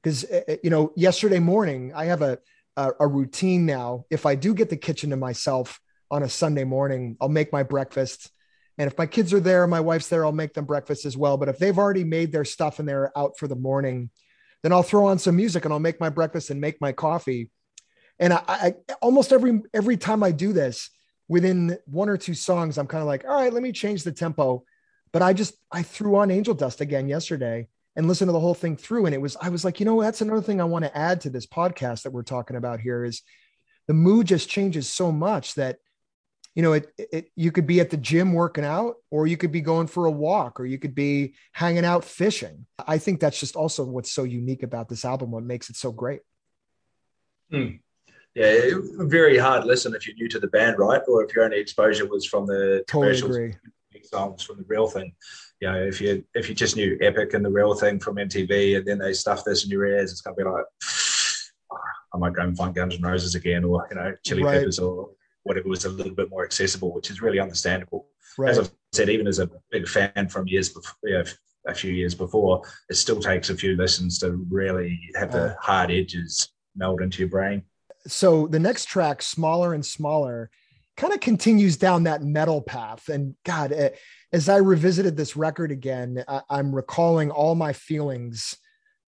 Because, 0.01 0.23
eh, 0.29 0.41
eh, 0.47 0.57
you 0.63 0.69
know, 0.69 0.93
yesterday 0.95 1.39
morning, 1.39 1.91
I 1.93 2.05
have 2.05 2.21
a, 2.21 2.37
a, 2.77 2.91
a 3.01 3.07
routine 3.07 3.65
now. 3.65 4.05
If 4.09 4.25
I 4.25 4.35
do 4.35 4.53
get 4.53 4.69
the 4.69 4.77
kitchen 4.77 5.09
to 5.09 5.17
myself 5.17 5.79
on 6.11 6.23
a 6.23 6.29
Sunday 6.29 6.63
morning, 6.63 7.17
I'll 7.19 7.29
make 7.29 7.51
my 7.51 7.63
breakfast. 7.63 8.31
And 8.80 8.89
if 8.89 8.97
my 8.97 9.05
kids 9.05 9.34
are 9.34 9.39
there, 9.39 9.67
my 9.67 9.82
wife's 9.82 10.07
there, 10.07 10.25
I'll 10.25 10.32
make 10.32 10.53
them 10.53 10.65
breakfast 10.65 11.05
as 11.05 11.15
well. 11.15 11.38
But 11.38 11.49
if 11.49 11.59
they've 11.59 11.77
already 11.77 12.05
made 12.05 12.32
their 12.32 12.45
stuff 12.45 12.80
and 12.80 12.88
they're 12.88 13.15
out 13.15 13.38
for 13.38 13.47
the 13.47 13.55
morning, 13.55 14.09
then 14.63 14.71
I'll 14.71 14.84
throw 14.84 15.05
on 15.05 15.19
some 15.19 15.36
music 15.36 15.65
and 15.65 15.73
I'll 15.73 15.80
make 15.80 15.99
my 15.99 16.09
breakfast 16.09 16.49
and 16.49 16.59
make 16.59 16.80
my 16.80 16.93
coffee. 16.93 17.51
And 18.19 18.34
I, 18.34 18.41
I 18.47 18.73
almost 19.01 19.32
every 19.32 19.61
every 19.73 19.97
time 19.97 20.23
I 20.23 20.32
do 20.32 20.53
this, 20.53 20.89
within 21.27 21.77
one 21.86 22.09
or 22.09 22.17
two 22.17 22.34
songs, 22.34 22.77
I'm 22.77 22.88
kind 22.88 23.01
of 23.01 23.07
like, 23.07 23.25
all 23.25 23.36
right, 23.36 23.53
let 23.53 23.61
me 23.61 23.71
change 23.71 24.03
the 24.03 24.11
tempo. 24.11 24.63
But 25.11 25.21
I 25.21 25.34
just 25.34 25.53
I 25.71 25.84
threw 25.84 26.15
on 26.15 26.32
Angel 26.32 26.53
Dust 26.53 26.82
again 26.82 27.07
yesterday 27.07 27.67
and 27.95 28.07
listened 28.07 28.30
to 28.30 28.34
the 28.34 28.39
whole 28.39 28.53
thing 28.53 28.77
through. 28.77 29.07
And 29.07 29.15
it 29.15 29.21
was, 29.21 29.36
I 29.41 29.49
was 29.49 29.65
like, 29.65 29.80
you 29.80 29.86
know, 29.86 30.01
that's 30.01 30.21
another 30.21 30.41
thing 30.41 30.61
I 30.61 30.65
want 30.65 30.86
to 30.86 30.97
add 30.97 31.21
to 31.21 31.30
this 31.30 31.45
podcast 31.45 32.03
that 32.03 32.11
we're 32.11 32.23
talking 32.23 32.55
about 32.55 32.80
here 32.80 33.03
is 33.03 33.23
the 33.88 33.93
mood 33.93 34.27
just 34.27 34.49
changes 34.49 34.89
so 34.89 35.11
much 35.11 35.55
that 35.55 35.80
you 36.55 36.63
know, 36.63 36.73
it, 36.73 36.91
it, 36.97 37.31
you 37.35 37.51
could 37.51 37.67
be 37.67 37.79
at 37.79 37.89
the 37.89 37.97
gym 37.97 38.33
working 38.33 38.65
out, 38.65 38.95
or 39.11 39.27
you 39.27 39.37
could 39.37 39.51
be 39.51 39.61
going 39.61 39.87
for 39.87 40.05
a 40.05 40.11
walk, 40.11 40.59
or 40.59 40.65
you 40.65 40.79
could 40.79 40.95
be 40.95 41.35
hanging 41.53 41.85
out 41.85 42.03
fishing. 42.03 42.65
I 42.85 42.97
think 42.97 43.19
that's 43.19 43.39
just 43.39 43.55
also 43.55 43.85
what's 43.85 44.11
so 44.11 44.23
unique 44.23 44.63
about 44.63 44.89
this 44.89 45.05
album, 45.05 45.31
what 45.31 45.43
makes 45.43 45.69
it 45.69 45.75
so 45.75 45.91
great. 45.91 46.21
Hmm. 47.49 47.75
Yeah, 48.35 48.71
very 48.99 49.37
hard 49.37 49.65
listen 49.65 49.95
if 49.95 50.07
you're 50.07 50.15
new 50.15 50.29
to 50.29 50.39
the 50.39 50.47
band, 50.47 50.77
right? 50.77 51.01
Or 51.07 51.23
if 51.23 51.35
your 51.35 51.45
only 51.45 51.59
exposure 51.59 52.07
was 52.07 52.25
from 52.25 52.45
the 52.45 52.83
totally 52.87 53.17
agree. 53.17 53.55
songs 54.03 54.43
from 54.43 54.57
the 54.57 54.65
real 54.67 54.87
thing. 54.87 55.13
You 55.59 55.71
know, 55.71 55.83
if 55.83 55.99
you 55.99 56.23
if 56.35 56.47
you 56.47 56.55
just 56.55 56.75
knew 56.75 56.97
Epic 57.01 57.33
and 57.33 57.43
the 57.43 57.49
real 57.49 57.73
thing 57.73 57.99
from 57.99 58.15
MTV, 58.15 58.77
and 58.77 58.85
then 58.85 58.99
they 58.99 59.13
stuff 59.13 59.43
this 59.43 59.65
in 59.65 59.71
your 59.71 59.85
ears, 59.85 60.11
it's 60.11 60.21
gonna 60.21 60.35
be 60.35 60.43
like, 60.43 60.63
I 62.13 62.17
might 62.17 62.33
go 62.33 62.43
and 62.43 62.55
find 62.55 62.73
Guns 62.73 62.95
N' 62.95 63.01
Roses 63.01 63.35
again, 63.35 63.63
or 63.63 63.87
you 63.89 63.95
know, 63.95 64.13
Chili 64.23 64.43
right. 64.43 64.59
Peppers, 64.59 64.79
or 64.79 65.09
whatever 65.43 65.69
was 65.69 65.85
a 65.85 65.89
little 65.89 66.13
bit 66.13 66.29
more 66.29 66.43
accessible, 66.43 66.93
which 66.93 67.09
is 67.09 67.21
really 67.21 67.39
understandable. 67.39 68.07
Right. 68.37 68.51
As 68.51 68.59
I've 68.59 68.71
said, 68.93 69.09
even 69.09 69.27
as 69.27 69.39
a 69.39 69.49
big 69.71 69.87
fan 69.87 70.29
from 70.29 70.47
years 70.47 70.69
before, 70.69 70.95
you 71.03 71.13
know, 71.13 71.23
a 71.67 71.75
few 71.75 71.91
years 71.91 72.15
before, 72.15 72.63
it 72.89 72.95
still 72.95 73.19
takes 73.19 73.49
a 73.49 73.55
few 73.55 73.75
listens 73.75 74.19
to 74.19 74.45
really 74.49 74.99
have 75.15 75.31
the 75.31 75.55
hard 75.61 75.91
edges 75.91 76.49
meld 76.75 77.01
into 77.01 77.19
your 77.19 77.29
brain. 77.29 77.63
So 78.07 78.47
the 78.47 78.59
next 78.59 78.85
track, 78.85 79.21
smaller 79.21 79.73
and 79.73 79.85
smaller, 79.85 80.49
kind 80.95 81.13
of 81.13 81.19
continues 81.19 81.77
down 81.77 82.03
that 82.03 82.23
metal 82.23 82.61
path. 82.61 83.09
And 83.09 83.35
God, 83.45 83.71
eh, 83.71 83.91
as 84.33 84.49
I 84.49 84.57
revisited 84.57 85.15
this 85.15 85.35
record 85.35 85.71
again, 85.71 86.23
I'm 86.49 86.75
recalling 86.75 87.31
all 87.31 87.55
my 87.55 87.73
feelings 87.73 88.55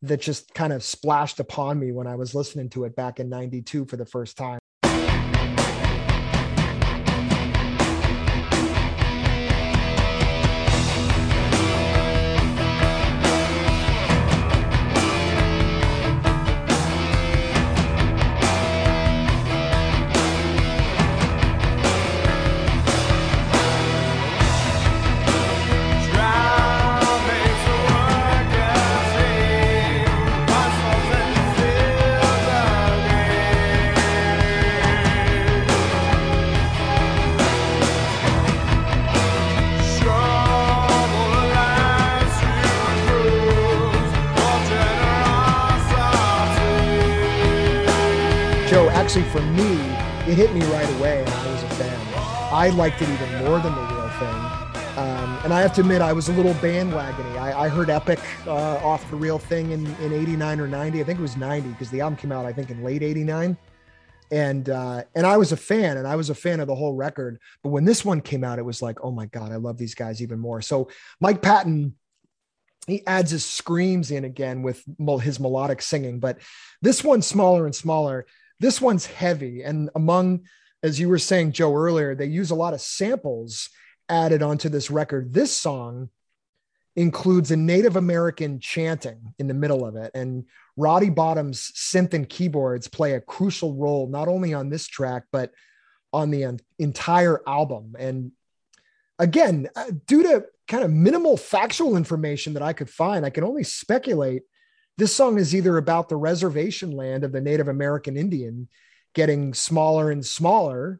that 0.02 0.22
just 0.22 0.54
kind 0.54 0.74
of 0.74 0.84
splashed 0.84 1.40
upon 1.40 1.80
me 1.80 1.92
when 1.92 2.08
I 2.08 2.16
was 2.16 2.34
listening 2.34 2.70
to 2.72 2.86
it 2.86 2.96
back 2.96 3.20
in 3.20 3.30
92 3.30 3.86
for 3.86 3.98
the 3.98 4.06
first 4.06 4.38
time. 4.38 4.61
Liked 52.72 53.02
it 53.02 53.10
even 53.10 53.46
more 53.46 53.60
than 53.60 53.74
the 53.76 53.82
real 53.82 54.10
thing. 54.10 54.62
Um, 54.98 55.40
and 55.44 55.54
I 55.54 55.62
have 55.62 55.74
to 55.74 55.82
admit, 55.82 56.02
I 56.02 56.12
was 56.14 56.28
a 56.30 56.34
little 56.34 56.54
bandwagony. 56.56 57.38
I, 57.38 57.66
I 57.66 57.70
heard 57.70 57.90
Epic 57.90 58.20
uh, 58.46 58.76
off 58.78 59.10
the 59.10 59.16
real 59.16 59.40
thing 59.40 59.72
in, 59.72 59.86
in 59.96 60.12
89 60.12 60.60
or 60.60 60.68
90. 60.68 61.00
I 61.00 61.04
think 61.04 61.20
it 61.20 61.22
was 61.22 61.38
90 61.38 61.70
because 61.70 61.90
the 61.90 62.02
album 62.02 62.18
came 62.18 62.32
out, 62.32 62.46
I 62.46 62.54
think, 62.54 62.70
in 62.70 62.84
late 62.84 63.02
89. 63.02 63.58
And 64.32 64.70
uh, 64.70 65.04
and 65.14 65.26
I 65.26 65.38
was 65.38 65.52
a 65.52 65.58
fan, 65.58 65.98
and 65.98 66.08
I 66.08 66.16
was 66.16 66.30
a 66.30 66.36
fan 66.36 66.62
of 66.62 66.68
the 66.68 66.76
whole 66.76 66.94
record. 66.94 67.40
But 67.64 67.70
when 67.70 67.84
this 67.84 68.06
one 68.06 68.22
came 68.22 68.44
out, 68.44 68.60
it 68.60 68.66
was 68.66 68.82
like, 68.82 69.00
oh 69.04 69.12
my 69.12 69.26
god, 69.26 69.52
I 69.52 69.58
love 69.58 69.78
these 69.78 69.96
guys 69.96 70.22
even 70.22 70.40
more. 70.40 70.62
So 70.62 70.90
Mike 71.20 71.42
Patton, 71.42 71.96
he 72.88 73.06
adds 73.06 73.32
his 73.32 73.46
screams 73.46 74.10
in 74.10 74.24
again 74.24 74.62
with 74.62 74.84
his 75.22 75.40
melodic 75.40 75.82
singing. 75.82 76.20
But 76.20 76.40
this 76.82 77.04
one's 77.04 77.28
smaller 77.28 77.66
and 77.66 77.76
smaller. 77.76 78.26
This 78.60 78.80
one's 78.80 79.06
heavy. 79.06 79.64
And 79.64 79.90
among, 79.96 80.42
as 80.84 81.00
you 81.00 81.10
were 81.10 81.20
saying, 81.20 81.52
Joe, 81.52 81.76
earlier, 81.76 82.16
they 82.16 82.26
use 82.26 82.52
a 82.52 82.56
lot 82.56 82.74
of 82.74 82.82
samples 82.82 83.70
added 84.10 84.42
onto 84.42 84.70
this 84.70 84.92
record. 84.92 85.34
This 85.34 85.52
song 85.52 86.10
includes 86.96 87.52
a 87.52 87.56
Native 87.56 87.96
American 87.96 88.60
chanting 88.60 89.34
in 89.40 89.48
the 89.48 89.54
middle 89.54 89.86
of 89.86 89.96
it. 89.96 90.12
And 90.14 90.46
Roddy 90.76 91.10
Bottum's 91.10 91.72
synth 91.76 92.14
and 92.14 92.28
keyboards 92.28 92.88
play 92.88 93.14
a 93.14 93.22
crucial 93.22 93.76
role, 93.76 94.08
not 94.08 94.28
only 94.28 94.54
on 94.54 94.70
this 94.70 94.88
track, 94.88 95.24
but 95.32 95.52
on 96.12 96.32
the 96.32 96.58
entire 96.80 97.42
album. 97.48 97.96
And 97.98 98.32
again, 99.18 99.70
uh, 99.76 99.92
due 100.06 100.24
to 100.24 100.46
kind 100.68 100.84
of 100.84 100.92
minimal 100.92 101.38
factual 101.38 101.96
information 101.96 102.54
that 102.54 102.64
I 102.64 102.74
could 102.74 102.90
find, 102.90 103.26
I 103.26 103.30
can 103.30 103.44
only 103.46 103.64
speculate 103.64 104.44
this 104.98 105.16
song 105.16 105.40
is 105.40 105.56
either 105.56 105.78
about 105.78 106.10
the 106.10 106.16
reservation 106.16 106.92
land 106.92 107.24
of 107.24 107.32
the 107.32 107.42
Native 107.42 107.68
American 107.68 108.18
Indian 108.18 108.68
getting 109.14 109.54
smaller 109.54 110.12
and 110.12 110.26
smaller 110.26 111.00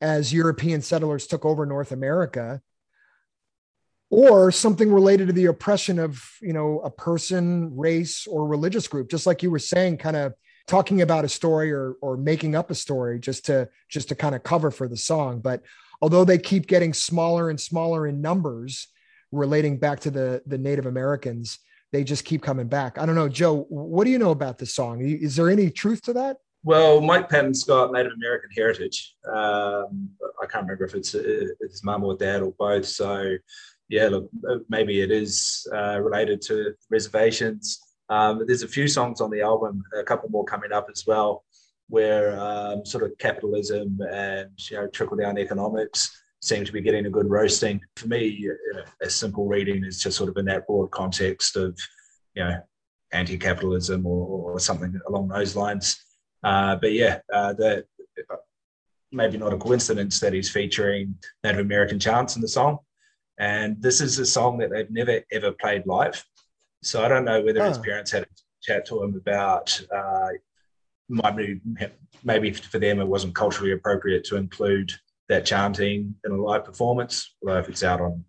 as 0.00 0.32
European 0.32 0.80
settlers 0.80 1.26
took 1.26 1.44
over 1.44 1.66
North 1.66 1.92
America, 1.92 2.60
or 4.10 4.50
something 4.50 4.92
related 4.92 5.26
to 5.26 5.32
the 5.32 5.46
oppression 5.46 5.98
of, 5.98 6.22
you 6.40 6.52
know, 6.52 6.80
a 6.80 6.90
person, 6.90 7.76
race, 7.76 8.26
or 8.26 8.46
religious 8.46 8.88
group, 8.88 9.10
just 9.10 9.26
like 9.26 9.42
you 9.42 9.50
were 9.50 9.58
saying, 9.58 9.98
kind 9.98 10.16
of 10.16 10.32
talking 10.66 11.02
about 11.02 11.24
a 11.24 11.28
story 11.28 11.72
or 11.72 11.94
or 12.00 12.16
making 12.16 12.54
up 12.54 12.70
a 12.70 12.74
story 12.74 13.18
just 13.18 13.46
to 13.46 13.68
just 13.88 14.08
to 14.08 14.14
kind 14.14 14.34
of 14.34 14.42
cover 14.42 14.70
for 14.70 14.88
the 14.88 14.96
song. 14.96 15.40
But 15.40 15.62
although 16.00 16.24
they 16.24 16.38
keep 16.38 16.66
getting 16.66 16.94
smaller 16.94 17.50
and 17.50 17.60
smaller 17.60 18.06
in 18.06 18.20
numbers 18.20 18.88
relating 19.32 19.78
back 19.78 20.00
to 20.00 20.10
the 20.10 20.42
the 20.46 20.58
Native 20.58 20.86
Americans, 20.86 21.58
they 21.92 22.04
just 22.04 22.24
keep 22.24 22.42
coming 22.42 22.68
back. 22.68 22.98
I 22.98 23.06
don't 23.06 23.14
know, 23.14 23.28
Joe. 23.28 23.66
What 23.68 24.04
do 24.04 24.10
you 24.10 24.18
know 24.18 24.30
about 24.30 24.58
this 24.58 24.74
song? 24.74 25.02
Is 25.02 25.36
there 25.36 25.50
any 25.50 25.70
truth 25.70 26.02
to 26.02 26.12
that? 26.14 26.36
Well, 26.68 27.00
Mike 27.00 27.30
Patton's 27.30 27.64
got 27.64 27.92
Native 27.92 28.12
American 28.12 28.50
heritage. 28.54 29.16
Um, 29.26 30.10
I 30.42 30.44
can't 30.50 30.64
remember 30.64 30.84
if 30.84 30.94
it's, 30.94 31.12
his 31.12 31.82
mum 31.82 32.04
or 32.04 32.14
dad 32.14 32.42
or 32.42 32.52
both. 32.58 32.84
So, 32.84 33.36
yeah, 33.88 34.08
look, 34.08 34.30
maybe 34.68 35.00
it 35.00 35.10
is 35.10 35.66
uh, 35.74 35.98
related 35.98 36.42
to 36.42 36.74
reservations. 36.90 37.80
Um, 38.10 38.44
there's 38.46 38.64
a 38.64 38.68
few 38.68 38.86
songs 38.86 39.22
on 39.22 39.30
the 39.30 39.40
album, 39.40 39.82
a 39.98 40.04
couple 40.04 40.28
more 40.28 40.44
coming 40.44 40.70
up 40.70 40.88
as 40.92 41.04
well, 41.06 41.42
where 41.88 42.38
um, 42.38 42.84
sort 42.84 43.02
of 43.02 43.16
capitalism 43.16 43.98
and 44.12 44.50
you 44.70 44.76
know 44.76 44.88
trickle 44.88 45.16
down 45.16 45.38
economics 45.38 46.22
seem 46.42 46.66
to 46.66 46.72
be 46.72 46.82
getting 46.82 47.06
a 47.06 47.10
good 47.10 47.30
roasting. 47.30 47.80
For 47.96 48.08
me, 48.08 48.46
a 49.00 49.08
simple 49.08 49.46
reading 49.46 49.86
is 49.86 50.02
just 50.02 50.18
sort 50.18 50.28
of 50.28 50.36
in 50.36 50.44
that 50.44 50.66
broad 50.66 50.90
context 50.90 51.56
of, 51.56 51.78
you 52.34 52.44
know, 52.44 52.60
anti-capitalism 53.12 54.04
or, 54.04 54.52
or 54.52 54.60
something 54.60 55.00
along 55.08 55.28
those 55.28 55.56
lines. 55.56 56.04
Uh, 56.42 56.76
but 56.76 56.92
yeah, 56.92 57.18
uh, 57.32 57.52
the, 57.52 57.84
maybe 59.12 59.38
not 59.38 59.52
a 59.52 59.58
coincidence 59.58 60.20
that 60.20 60.32
he's 60.32 60.50
featuring 60.50 61.16
Native 61.42 61.60
American 61.60 61.98
chants 61.98 62.36
in 62.36 62.42
the 62.42 62.48
song. 62.48 62.78
And 63.38 63.80
this 63.80 64.00
is 64.00 64.18
a 64.18 64.26
song 64.26 64.58
that 64.58 64.70
they've 64.70 64.90
never 64.90 65.20
ever 65.32 65.52
played 65.52 65.86
live. 65.86 66.24
So 66.82 67.04
I 67.04 67.08
don't 67.08 67.24
know 67.24 67.40
whether 67.42 67.64
his 67.64 67.78
parents 67.78 68.10
had 68.10 68.24
a 68.24 68.26
chat 68.62 68.86
to 68.86 69.02
him 69.02 69.14
about 69.14 69.80
uh, 69.94 70.28
maybe 71.08 71.60
maybe 72.24 72.52
for 72.52 72.78
them 72.78 73.00
it 73.00 73.06
wasn't 73.06 73.34
culturally 73.34 73.72
appropriate 73.72 74.24
to 74.24 74.36
include 74.36 74.92
that 75.28 75.46
chanting 75.46 76.14
in 76.24 76.32
a 76.32 76.36
live 76.36 76.64
performance. 76.64 77.36
Although 77.42 77.58
if 77.58 77.68
it's 77.68 77.84
out 77.84 78.00
on 78.00 78.24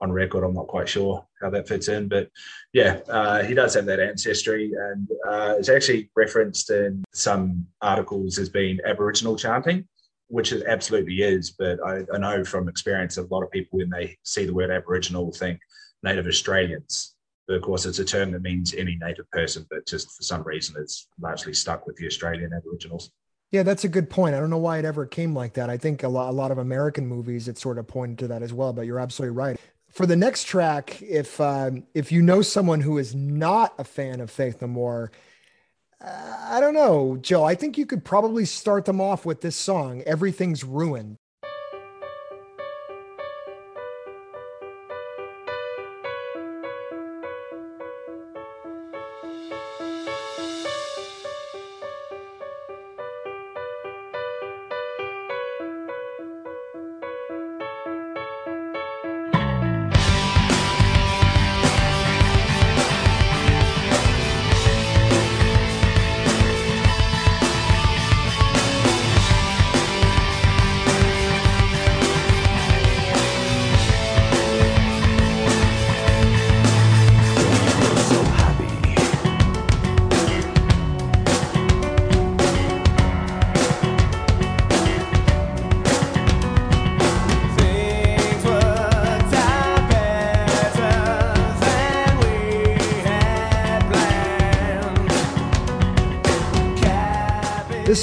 on 0.00 0.10
record, 0.10 0.44
I'm 0.44 0.54
not 0.54 0.66
quite 0.66 0.88
sure 0.88 1.27
how 1.40 1.50
that 1.50 1.68
fits 1.68 1.88
in. 1.88 2.08
But 2.08 2.30
yeah, 2.72 3.00
uh, 3.08 3.42
he 3.42 3.54
does 3.54 3.74
have 3.74 3.86
that 3.86 4.00
ancestry, 4.00 4.72
and 4.76 5.08
uh, 5.26 5.54
it's 5.58 5.68
actually 5.68 6.10
referenced 6.16 6.70
in 6.70 7.04
some 7.12 7.66
articles 7.80 8.38
as 8.38 8.48
being 8.48 8.78
Aboriginal 8.84 9.36
chanting 9.36 9.86
which 10.28 10.52
it 10.52 10.62
absolutely 10.66 11.22
is. 11.22 11.50
But 11.50 11.80
I, 11.84 12.04
I, 12.14 12.18
know 12.18 12.44
from 12.44 12.68
experience 12.68 13.16
a 13.16 13.22
lot 13.22 13.42
of 13.42 13.50
people, 13.50 13.78
when 13.78 13.90
they 13.90 14.16
see 14.22 14.44
the 14.44 14.54
word 14.54 14.70
Aboriginal, 14.70 15.32
think 15.32 15.58
Native 16.02 16.26
Australians. 16.26 17.14
But 17.46 17.56
of 17.56 17.62
course, 17.62 17.86
it's 17.86 17.98
a 17.98 18.04
term 18.04 18.32
that 18.32 18.42
means 18.42 18.74
any 18.74 18.96
Native 19.00 19.30
person, 19.30 19.66
but 19.70 19.86
just 19.86 20.14
for 20.14 20.22
some 20.22 20.42
reason, 20.42 20.76
it's 20.78 21.08
largely 21.18 21.54
stuck 21.54 21.86
with 21.86 21.96
the 21.96 22.06
Australian 22.06 22.52
Aboriginals. 22.52 23.10
Yeah, 23.50 23.62
that's 23.62 23.84
a 23.84 23.88
good 23.88 24.10
point. 24.10 24.34
I 24.34 24.40
don't 24.40 24.50
know 24.50 24.58
why 24.58 24.78
it 24.78 24.84
ever 24.84 25.06
came 25.06 25.34
like 25.34 25.54
that. 25.54 25.70
I 25.70 25.78
think 25.78 26.02
a 26.02 26.08
lot, 26.08 26.28
a 26.28 26.32
lot 26.32 26.50
of 26.50 26.58
American 26.58 27.06
movies, 27.06 27.48
it 27.48 27.56
sort 27.56 27.78
of 27.78 27.86
pointed 27.86 28.18
to 28.18 28.28
that 28.28 28.42
as 28.42 28.52
well. 28.52 28.74
But 28.74 28.84
you're 28.84 28.98
absolutely 28.98 29.34
right. 29.34 29.58
For 29.90 30.06
the 30.06 30.16
next 30.16 30.44
track, 30.44 31.00
if 31.02 31.40
um, 31.40 31.84
if 31.94 32.12
you 32.12 32.22
know 32.22 32.42
someone 32.42 32.80
who 32.80 32.98
is 32.98 33.14
not 33.14 33.74
a 33.78 33.84
fan 33.84 34.20
of 34.20 34.30
Faith 34.30 34.60
No 34.60 34.68
More, 34.68 35.10
I 36.00 36.58
don't 36.60 36.74
know, 36.74 37.16
Joe. 37.16 37.42
I 37.44 37.54
think 37.54 37.78
you 37.78 37.86
could 37.86 38.04
probably 38.04 38.44
start 38.44 38.84
them 38.84 39.00
off 39.00 39.26
with 39.26 39.40
this 39.40 39.56
song, 39.56 40.02
Everything's 40.02 40.62
Ruined. 40.62 41.16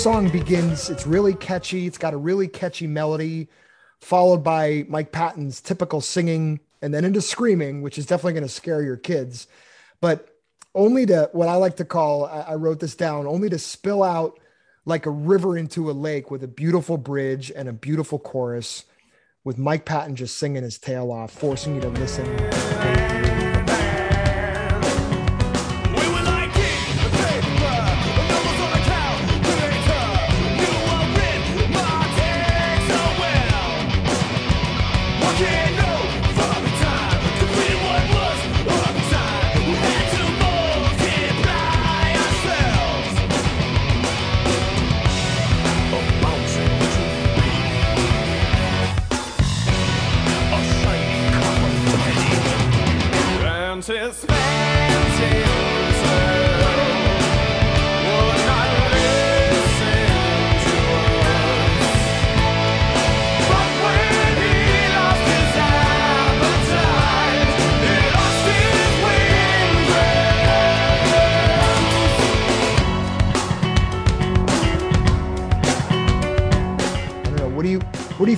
Song 0.05 0.29
begins, 0.29 0.91
it's 0.91 1.07
really 1.07 1.33
catchy. 1.33 1.87
It's 1.87 1.97
got 1.97 2.13
a 2.13 2.17
really 2.17 2.47
catchy 2.47 2.85
melody, 2.85 3.47
followed 4.01 4.43
by 4.43 4.85
Mike 4.87 5.11
Patton's 5.11 5.59
typical 5.59 5.99
singing 5.99 6.59
and 6.83 6.93
then 6.93 7.03
into 7.03 7.23
screaming, 7.23 7.81
which 7.81 7.97
is 7.97 8.05
definitely 8.05 8.33
going 8.33 8.43
to 8.43 8.49
scare 8.49 8.83
your 8.83 8.97
kids. 8.97 9.47
But 10.01 10.29
only 10.75 11.07
to 11.07 11.31
what 11.31 11.47
I 11.47 11.55
like 11.55 11.77
to 11.77 11.85
call, 11.85 12.27
I 12.27 12.53
wrote 12.53 12.79
this 12.79 12.93
down, 12.93 13.25
only 13.25 13.49
to 13.49 13.57
spill 13.57 14.03
out 14.03 14.39
like 14.85 15.07
a 15.07 15.09
river 15.09 15.57
into 15.57 15.89
a 15.89 15.93
lake 15.93 16.29
with 16.29 16.43
a 16.43 16.47
beautiful 16.47 16.97
bridge 16.97 17.51
and 17.55 17.67
a 17.67 17.73
beautiful 17.73 18.19
chorus 18.19 18.85
with 19.43 19.57
Mike 19.57 19.85
Patton 19.85 20.15
just 20.15 20.37
singing 20.37 20.61
his 20.61 20.77
tail 20.77 21.11
off, 21.11 21.31
forcing 21.31 21.73
you 21.73 21.81
to 21.81 21.89
listen. 21.89 23.14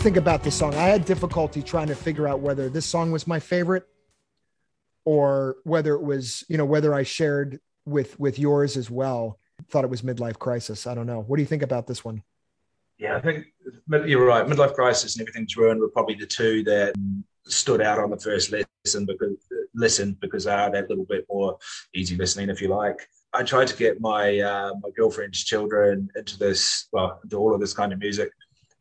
Think 0.07 0.15
about 0.15 0.41
this 0.41 0.55
song? 0.55 0.73
I 0.73 0.87
had 0.87 1.03
difficulty 1.03 1.61
trying 1.61 1.87
to 1.87 1.95
figure 1.95 2.29
out 2.29 2.39
whether 2.39 2.69
this 2.69 2.85
song 2.85 3.11
was 3.11 3.27
my 3.27 3.41
favorite 3.41 3.85
or 5.03 5.57
whether 5.65 5.95
it 5.95 6.01
was, 6.01 6.45
you 6.47 6.57
know, 6.57 6.63
whether 6.63 6.93
I 6.93 7.03
shared 7.03 7.59
with 7.83 8.17
with 8.17 8.39
yours 8.39 8.77
as 8.77 8.89
well. 8.89 9.37
Thought 9.69 9.83
it 9.83 9.89
was 9.89 10.03
midlife 10.03 10.39
crisis. 10.39 10.87
I 10.87 10.95
don't 10.95 11.07
know. 11.07 11.23
What 11.23 11.35
do 11.35 11.41
you 11.41 11.45
think 11.45 11.61
about 11.61 11.87
this 11.87 12.05
one? 12.05 12.23
Yeah, 12.97 13.17
I 13.17 13.19
think 13.19 13.47
you're 14.05 14.25
right. 14.25 14.47
Midlife 14.47 14.75
crisis 14.75 15.17
and 15.17 15.27
everything's 15.27 15.57
ruined 15.57 15.81
were 15.81 15.89
probably 15.89 16.15
the 16.15 16.25
two 16.25 16.63
that 16.63 16.95
stood 17.45 17.81
out 17.81 17.99
on 17.99 18.09
the 18.09 18.17
first 18.17 18.53
listen 18.85 19.05
because 19.05 19.35
listen 19.75 20.17
because 20.21 20.45
they 20.45 20.51
are 20.51 20.71
that 20.71 20.87
little 20.87 21.03
bit 21.03 21.25
more 21.29 21.57
easy 21.93 22.15
listening, 22.15 22.49
if 22.49 22.61
you 22.61 22.69
like. 22.69 23.09
I 23.33 23.43
tried 23.43 23.67
to 23.67 23.75
get 23.75 23.99
my 23.99 24.39
uh, 24.39 24.71
my 24.81 24.89
girlfriend's 24.95 25.43
children 25.43 26.09
into 26.15 26.39
this, 26.39 26.87
well, 26.93 27.19
into 27.25 27.37
all 27.37 27.53
of 27.53 27.59
this 27.59 27.73
kind 27.73 27.91
of 27.91 27.99
music. 27.99 28.31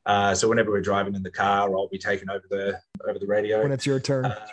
Uh, 0.07 0.35
so 0.35 0.49
whenever 0.49 0.71
we're 0.71 0.81
driving 0.81 1.17
in 1.17 1.23
the 1.23 1.31
car, 1.31 1.69
I'll 1.77 1.89
be 1.89 1.99
taking 1.99 2.31
over 2.31 2.45
the 2.49 2.81
over 3.09 3.19
the 3.19 3.27
radio 3.27 3.63
when 3.63 3.73
it's 3.73 3.85
your 3.85 3.99
turn. 3.99 4.27
Uh, 4.27 4.47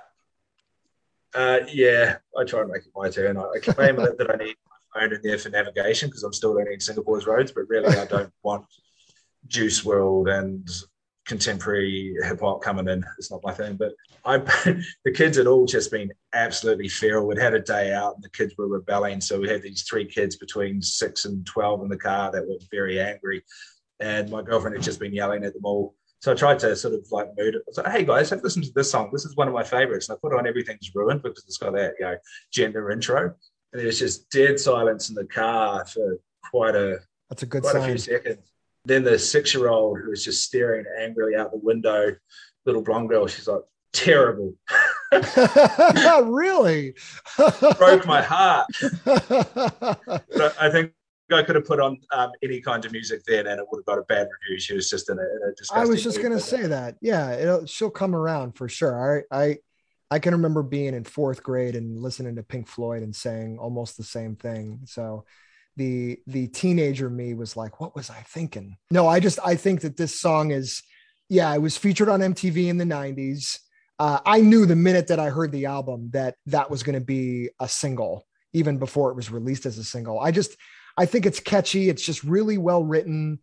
uh, 1.36 1.60
yeah, 1.72 2.18
I 2.38 2.44
try 2.44 2.62
and 2.62 2.72
make 2.72 2.82
it 2.82 2.92
my 2.96 3.10
turn. 3.10 3.38
I, 3.38 3.44
I 3.56 3.60
claim 3.60 3.96
that, 3.98 4.18
that 4.18 4.32
I 4.32 4.44
need 4.44 4.56
my 4.68 5.02
phone 5.02 5.14
in 5.14 5.22
there 5.24 5.38
for 5.38 5.50
navigation 5.50 6.10
because 6.10 6.24
I'm 6.24 6.34
still 6.34 6.54
learning 6.54 6.80
Singapore's 6.80 7.28
roads, 7.28 7.52
but 7.52 7.70
really 7.70 7.96
I 7.96 8.06
don't 8.06 8.34
want 8.42 8.66
Juice 9.48 9.84
WRLD 9.84 10.40
and 10.40 10.70
contemporary 11.26 12.16
hip 12.24 12.42
hop 12.42 12.62
coming 12.62 12.88
in. 12.88 13.04
It's 13.18 13.32
not 13.32 13.44
my 13.44 13.54
thing. 13.54 13.78
But 13.78 13.94
I, 14.26 14.38
the 15.06 15.12
kids 15.14 15.38
had 15.38 15.48
all 15.48 15.66
just 15.66 15.92
been 15.92 16.12
absolutely 16.34 16.90
feral. 16.90 17.28
We'd 17.28 17.38
had 17.38 17.54
a 17.54 17.60
day 17.60 17.94
out 17.94 18.16
and 18.16 18.24
the 18.24 18.30
kids 18.30 18.56
were 18.58 18.68
rebelling. 18.68 19.22
So 19.22 19.40
we 19.40 19.50
had 19.50 19.62
these 19.62 19.84
three 19.84 20.06
kids 20.06 20.36
between 20.36 20.82
six 20.82 21.26
and 21.26 21.46
12 21.46 21.84
in 21.84 21.90
the 21.90 21.98
car 21.98 22.32
that 22.32 22.48
were 22.48 22.58
very 22.72 23.00
angry 23.00 23.44
and 24.00 24.30
my 24.30 24.42
girlfriend 24.42 24.76
had 24.76 24.84
just 24.84 25.00
been 25.00 25.14
yelling 25.14 25.44
at 25.44 25.54
them 25.54 25.66
all. 25.66 25.96
So 26.22 26.32
I 26.32 26.36
tried 26.36 26.60
to 26.60 26.76
sort 26.76 26.94
of 26.94 27.06
like 27.12 27.28
mood 27.38 27.56
it. 27.56 27.62
I 27.62 27.64
was 27.68 27.78
like, 27.78 27.92
hey 27.92 28.04
guys, 28.06 28.30
have 28.30 28.44
listened 28.44 28.66
to 28.66 28.72
this 28.74 28.90
song. 28.90 29.10
This 29.12 29.26
is 29.26 29.36
one 29.36 29.48
of 29.48 29.54
my 29.54 29.64
favorites. 29.64 30.08
And 30.08 30.16
I 30.16 30.20
put 30.22 30.38
on 30.38 30.48
Everything's 30.48 30.90
Ruined 30.96 31.22
because 31.22 31.44
it's 31.46 31.58
got 31.58 31.74
that, 31.74 31.96
you 32.00 32.06
know, 32.06 32.16
gender 32.52 32.92
intro. 32.92 33.36
And 33.74 33.82
there's 33.82 34.00
just 34.00 34.30
dead 34.30 34.60
silence 34.60 35.10
in 35.10 35.16
the 35.16 35.26
car 35.26 35.86
for 35.86 36.20
quite 36.50 36.76
a 36.76 37.00
that's 37.30 37.44
a 37.44 37.46
good 37.46 37.64
quite 37.64 37.74
sign. 37.74 37.82
a 37.82 37.86
few 37.88 37.98
seconds. 37.98 38.52
Then 38.86 39.04
the 39.04 39.18
six-year-old 39.18 40.00
who 40.00 40.10
was 40.10 40.24
just 40.24 40.44
staring 40.44 40.86
angrily 41.00 41.36
out 41.36 41.52
the 41.52 41.58
window, 41.58 42.16
little 42.66 42.82
blonde 42.82 43.10
girl, 43.10 43.28
she's 43.28 43.48
like, 43.48 43.62
terrible. 43.94 44.54
really? 46.24 46.94
Broke 47.78 48.06
my 48.06 48.22
heart. 48.22 48.68
I 49.06 50.70
think 50.72 50.92
I 51.32 51.44
could 51.44 51.56
have 51.56 51.66
put 51.66 51.80
on 51.80 52.00
um, 52.12 52.32
any 52.44 52.60
kind 52.60 52.84
of 52.84 52.92
music 52.92 53.24
then, 53.26 53.48
and 53.48 53.60
it 53.60 53.66
would 53.72 53.80
have 53.80 53.86
got 53.86 53.98
a 53.98 54.04
bad 54.04 54.28
review. 54.42 54.60
She 54.60 54.74
was 54.74 54.90
just 54.90 55.10
in 55.10 55.18
a, 55.18 55.22
in 55.22 55.40
a 55.44 55.74
I 55.74 55.86
was 55.86 56.04
just 56.04 56.20
going 56.20 56.34
to 56.34 56.40
say 56.40 56.68
that. 56.68 56.96
Yeah, 57.02 57.60
she'll 57.66 57.90
come 57.90 58.16
around 58.16 58.58
for 58.58 58.68
sure. 58.68 59.26
I, 59.32 59.44
I, 59.44 59.58
I 60.12 60.20
can 60.20 60.34
remember 60.34 60.64
being 60.64 60.94
in 60.94 61.06
fourth 61.06 61.42
grade 61.42 61.76
and 61.76 62.00
listening 62.00 62.36
to 62.36 62.44
Pink 62.44 62.68
Floyd 62.68 63.04
and 63.04 63.16
saying 63.16 63.58
almost 63.58 63.98
the 63.98 64.04
same 64.04 64.36
thing. 64.36 64.82
So 64.86 65.26
the 65.76 66.20
the 66.28 66.48
teenager 66.48 67.10
me 67.10 67.34
was 67.34 67.56
like, 67.56 67.80
what 67.80 67.96
was 67.96 68.10
I 68.10 68.22
thinking? 68.28 68.78
No, 68.92 69.08
I 69.08 69.20
just 69.20 69.40
I 69.44 69.56
think 69.56 69.82
that 69.82 69.98
this 69.98 70.20
song 70.20 70.52
is, 70.52 70.84
yeah, 71.30 71.54
it 71.54 71.60
was 71.60 71.78
featured 71.78 72.10
on 72.10 72.20
MTV 72.20 72.68
in 72.68 72.78
the 72.78 72.86
'90s. 72.86 73.60
Uh, 73.98 74.20
I 74.26 74.42
knew 74.42 74.66
the 74.66 74.76
minute 74.76 75.08
that 75.08 75.20
I 75.20 75.30
heard 75.30 75.52
the 75.52 75.68
album 75.68 76.10
that 76.14 76.36
that 76.48 76.70
was 76.70 76.84
going 76.84 77.00
to 77.00 77.06
be 77.06 77.50
a 77.60 77.68
single, 77.68 78.28
even 78.52 78.78
before 78.78 79.10
it 79.10 79.16
was 79.16 79.32
released 79.32 79.66
as 79.66 79.78
a 79.78 79.84
single. 79.84 80.20
I 80.20 80.32
just 80.32 80.58
I 80.98 81.06
think 81.06 81.26
it's 81.26 81.40
catchy. 81.40 81.90
It's 81.90 82.06
just 82.06 82.24
really 82.24 82.58
well 82.58 82.84
written. 82.84 83.40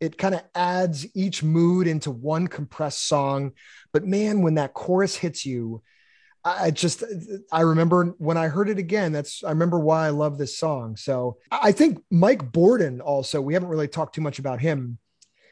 It 0.00 0.18
kind 0.18 0.34
of 0.34 0.42
adds 0.54 1.06
each 1.14 1.42
mood 1.42 1.86
into 1.86 2.10
one 2.10 2.46
compressed 2.46 3.06
song. 3.06 3.52
But 3.92 4.04
man, 4.04 4.42
when 4.42 4.54
that 4.54 4.74
chorus 4.74 5.16
hits 5.16 5.44
you, 5.44 5.82
I 6.44 6.70
just 6.70 7.02
I 7.52 7.62
remember 7.62 8.14
when 8.18 8.36
I 8.36 8.48
heard 8.48 8.68
it 8.68 8.78
again. 8.78 9.12
That's 9.12 9.42
I 9.44 9.50
remember 9.50 9.78
why 9.78 10.06
I 10.06 10.10
love 10.10 10.38
this 10.38 10.56
song. 10.56 10.96
So 10.96 11.38
I 11.50 11.72
think 11.72 12.02
Mike 12.10 12.52
Bordin 12.52 13.00
also. 13.00 13.40
We 13.40 13.54
haven't 13.54 13.68
really 13.68 13.88
talked 13.88 14.14
too 14.14 14.20
much 14.20 14.38
about 14.38 14.60
him. 14.60 14.98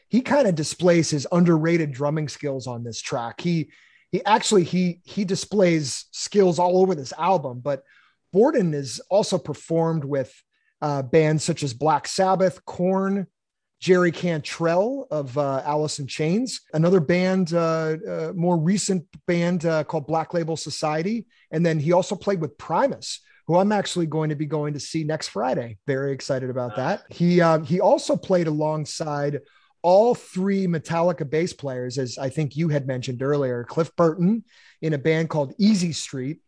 He 0.09 0.21
kind 0.21 0.47
of 0.47 0.55
displays 0.55 1.11
his 1.11 1.27
underrated 1.33 1.93
drumming 1.93 2.29
skills 2.29 2.67
on 2.67 2.85
this 2.85 3.03
track. 3.03 3.41
He 3.41 3.71
he 4.13 4.25
actually 4.25 4.65
he 4.65 5.01
he 5.05 5.25
displays 5.25 6.07
skills 6.13 6.59
all 6.59 6.79
over 6.79 6.95
this 6.95 7.13
album. 7.19 7.61
But 7.61 7.83
Bordin 8.35 8.75
is 8.75 9.01
also 9.11 9.39
performed 9.39 10.05
with 10.05 10.33
uh, 10.83 11.03
bands 11.03 11.45
such 11.45 11.63
as 11.63 11.75
Black 11.75 12.07
Sabbath, 12.07 12.65
Korn, 12.65 13.27
Jerry 13.81 14.13
Cantrell 14.13 15.07
of 15.11 15.37
uh, 15.37 15.63
Alice 15.65 15.99
in 15.99 16.07
Chains, 16.07 16.63
another 16.73 17.01
band, 17.01 17.53
uh, 17.53 17.97
uh, 18.09 18.33
more 18.35 18.57
recent 18.57 19.05
band 19.27 19.67
uh, 19.67 19.85
called 19.85 20.07
Black 20.07 20.33
Label 20.33 20.57
Society. 20.57 21.27
And 21.51 21.65
then 21.65 21.79
he 21.79 21.93
also 21.93 22.15
played 22.17 22.41
with 22.41 22.57
Primus, 22.57 23.21
who 23.47 23.57
I'm 23.57 23.73
actually 23.73 24.07
going 24.07 24.31
to 24.31 24.35
be 24.37 24.47
going 24.47 24.75
to 24.75 24.81
see 24.81 25.05
next 25.05 25.29
Friday. 25.29 25.77
Very 25.87 26.13
excited 26.13 26.51
about 26.51 26.77
that. 26.77 27.03
He, 27.11 27.41
uh, 27.41 27.61
he 27.61 27.81
also 27.81 28.17
played 28.17 28.47
alongside 28.47 29.41
all 29.83 30.15
three 30.15 30.67
Metallica 30.67 31.29
bass 31.29 31.53
players, 31.53 31.99
as 31.99 32.19
I 32.19 32.29
think 32.29 32.57
you 32.57 32.69
had 32.69 32.87
mentioned 32.87 33.23
earlier 33.23 33.63
Cliff 33.63 33.95
Burton 33.95 34.43
in 34.83 34.95
a 34.95 34.99
band 34.99 35.31
called 35.31 35.55
Easy 35.59 35.93
Street, 35.93 36.41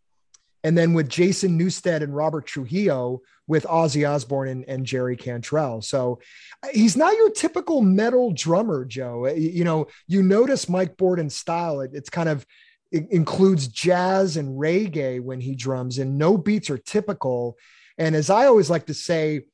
and 0.68 0.76
then 0.76 0.92
with 0.92 1.08
Jason 1.08 1.58
Newsted 1.58 2.02
and 2.02 2.14
Robert 2.14 2.44
Trujillo 2.44 3.22
with 3.46 3.64
Ozzy 3.64 4.06
Osbourne 4.06 4.48
and, 4.48 4.64
and, 4.68 4.84
Jerry 4.84 5.16
Cantrell. 5.16 5.80
So 5.80 6.20
uh, 6.62 6.68
he's 6.74 6.94
not 6.94 7.16
your 7.16 7.30
typical 7.30 7.80
metal 7.80 8.32
drummer, 8.32 8.84
Joe. 8.84 9.24
Uh, 9.24 9.32
you 9.32 9.64
know, 9.64 9.86
you 10.08 10.22
notice 10.22 10.68
Mike 10.68 10.98
Bordin's 10.98 11.34
style. 11.34 11.80
It, 11.80 11.92
it's 11.94 12.10
kind 12.10 12.28
of 12.28 12.44
it 12.92 13.10
includes 13.10 13.68
jazz 13.68 14.36
and 14.36 14.60
reggae 14.60 15.22
when 15.22 15.40
he 15.40 15.54
drums, 15.54 15.96
and 15.96 16.18
no 16.18 16.36
beats 16.36 16.68
are 16.68 16.76
typical. 16.76 17.56
And 17.96 18.14
as 18.14 18.28
I 18.28 18.44
always 18.44 18.68
like 18.68 18.88
to 18.88 18.94
say, 18.94 19.46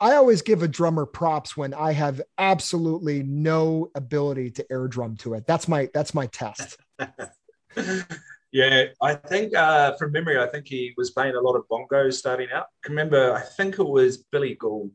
I 0.00 0.16
always 0.16 0.40
give 0.40 0.62
a 0.62 0.68
drummer 0.68 1.04
props 1.04 1.58
when 1.58 1.74
I 1.74 1.92
have 1.92 2.22
absolutely 2.38 3.22
no 3.22 3.90
ability 3.94 4.52
to 4.52 4.72
air 4.72 4.88
drum 4.88 5.16
to 5.18 5.34
it. 5.34 5.46
That's 5.46 5.68
my 5.68 5.90
that's 5.92 6.14
my 6.14 6.24
test. 6.28 6.78
Yeah, 8.54 8.84
I 9.02 9.14
think 9.14 9.52
uh, 9.56 9.96
from 9.96 10.12
memory, 10.12 10.38
I 10.38 10.46
think 10.46 10.68
he 10.68 10.94
was 10.96 11.10
playing 11.10 11.34
a 11.34 11.40
lot 11.40 11.56
of 11.56 11.64
bongos 11.68 12.12
starting 12.12 12.46
out. 12.54 12.66
I 12.84 12.88
remember, 12.88 13.34
I 13.34 13.40
think 13.40 13.80
it 13.80 13.82
was 13.82 14.18
Billy 14.30 14.54
Gould 14.54 14.92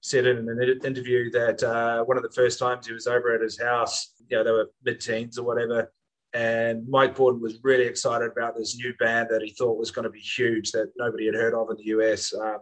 said 0.00 0.26
in 0.26 0.38
an 0.38 0.80
interview 0.84 1.30
that 1.30 1.62
uh, 1.62 2.02
one 2.02 2.16
of 2.16 2.24
the 2.24 2.32
first 2.32 2.58
times 2.58 2.84
he 2.84 2.92
was 2.92 3.06
over 3.06 3.32
at 3.32 3.42
his 3.42 3.60
house, 3.60 4.12
you 4.28 4.36
know, 4.36 4.42
they 4.42 4.50
were 4.50 4.72
mid-teens 4.82 5.38
or 5.38 5.46
whatever, 5.46 5.92
and 6.34 6.88
Mike 6.88 7.14
Bordin 7.14 7.40
was 7.40 7.60
really 7.62 7.84
excited 7.84 8.28
about 8.32 8.56
this 8.56 8.76
new 8.76 8.92
band 8.98 9.28
that 9.30 9.40
he 9.40 9.50
thought 9.52 9.78
was 9.78 9.92
going 9.92 10.02
to 10.02 10.10
be 10.10 10.18
huge 10.18 10.72
that 10.72 10.90
nobody 10.98 11.26
had 11.26 11.36
heard 11.36 11.54
of 11.54 11.70
in 11.70 11.76
the 11.76 11.84
US. 11.84 12.34
Uh, 12.34 12.58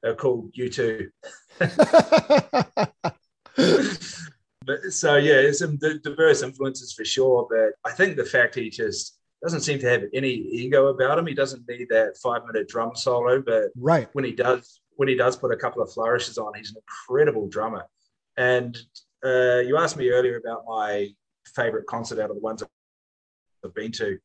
they're 0.00 0.14
called 0.14 0.54
U2. 0.54 1.08
but, 4.64 4.80
so 4.90 5.16
yeah, 5.16 5.50
some 5.50 5.76
diverse 5.76 6.42
influences 6.42 6.92
for 6.92 7.04
sure. 7.04 7.48
But 7.50 7.72
I 7.84 7.92
think 7.92 8.16
the 8.16 8.24
fact 8.24 8.54
he 8.54 8.70
just 8.70 9.17
doesn't 9.42 9.60
seem 9.60 9.78
to 9.78 9.88
have 9.88 10.02
any 10.12 10.30
ego 10.30 10.88
about 10.88 11.18
him. 11.18 11.26
He 11.26 11.34
doesn't 11.34 11.68
need 11.68 11.88
that 11.90 12.16
five 12.22 12.42
minute 12.46 12.68
drum 12.68 12.92
solo, 12.94 13.40
but 13.40 13.64
right 13.76 14.08
when 14.12 14.24
he 14.24 14.32
does, 14.32 14.80
when 14.96 15.08
he 15.08 15.14
does 15.14 15.36
put 15.36 15.52
a 15.52 15.56
couple 15.56 15.82
of 15.82 15.92
flourishes 15.92 16.38
on, 16.38 16.52
he's 16.56 16.70
an 16.70 16.76
incredible 16.76 17.48
drummer. 17.48 17.84
And 18.36 18.76
uh, 19.24 19.60
you 19.60 19.76
asked 19.76 19.96
me 19.96 20.10
earlier 20.10 20.36
about 20.38 20.64
my 20.66 21.08
favorite 21.54 21.86
concert 21.86 22.20
out 22.20 22.30
of 22.30 22.36
the 22.36 22.42
ones 22.42 22.62
I've 23.64 23.74
been 23.74 23.92
to. 23.92 24.18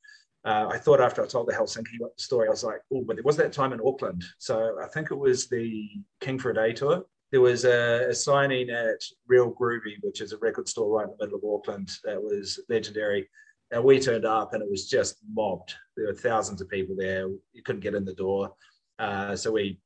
Uh, 0.45 0.67
I 0.71 0.77
thought 0.77 0.99
after 0.99 1.23
I 1.23 1.27
told 1.27 1.47
the 1.47 1.53
Helsinki 1.53 1.97
story, 2.17 2.47
I 2.47 2.51
was 2.51 2.63
like, 2.63 2.81
oh, 2.93 3.03
but 3.05 3.15
there 3.15 3.23
was 3.23 3.37
that 3.37 3.53
time 3.53 3.71
in 3.71 3.79
Auckland. 3.85 4.23
So 4.39 4.77
I 4.83 4.87
think 4.87 5.11
it 5.11 5.17
was 5.17 5.47
the 5.47 5.89
King 6.19 6.37
for 6.37 6.51
a 6.51 6.53
Day 6.53 6.73
tour. 6.73 7.05
There 7.31 7.41
was 7.41 7.65
a, 7.65 8.09
a 8.09 8.13
signing 8.13 8.69
at 8.69 9.01
Real 9.27 9.53
Groovy, 9.53 9.95
which 10.01 10.21
is 10.21 10.33
a 10.33 10.37
record 10.37 10.67
store 10.67 10.97
right 10.97 11.05
in 11.05 11.15
the 11.17 11.25
middle 11.25 11.39
of 11.39 11.45
Auckland 11.45 11.91
that 12.03 12.21
was 12.21 12.59
legendary 12.69 13.29
and 13.73 13.83
we 13.83 13.99
turned 13.99 14.25
up 14.25 14.53
and 14.53 14.61
it 14.61 14.69
was 14.69 14.87
just 14.87 15.17
mobbed. 15.33 15.73
There 15.97 16.05
were 16.05 16.13
thousands 16.13 16.61
of 16.61 16.69
people 16.69 16.95
there. 16.97 17.27
You 17.53 17.63
couldn't 17.63 17.81
get 17.81 17.95
in 17.95 18.05
the 18.05 18.13
door. 18.13 18.53
Uh, 18.99 19.35
so 19.35 19.51
we 19.51 19.79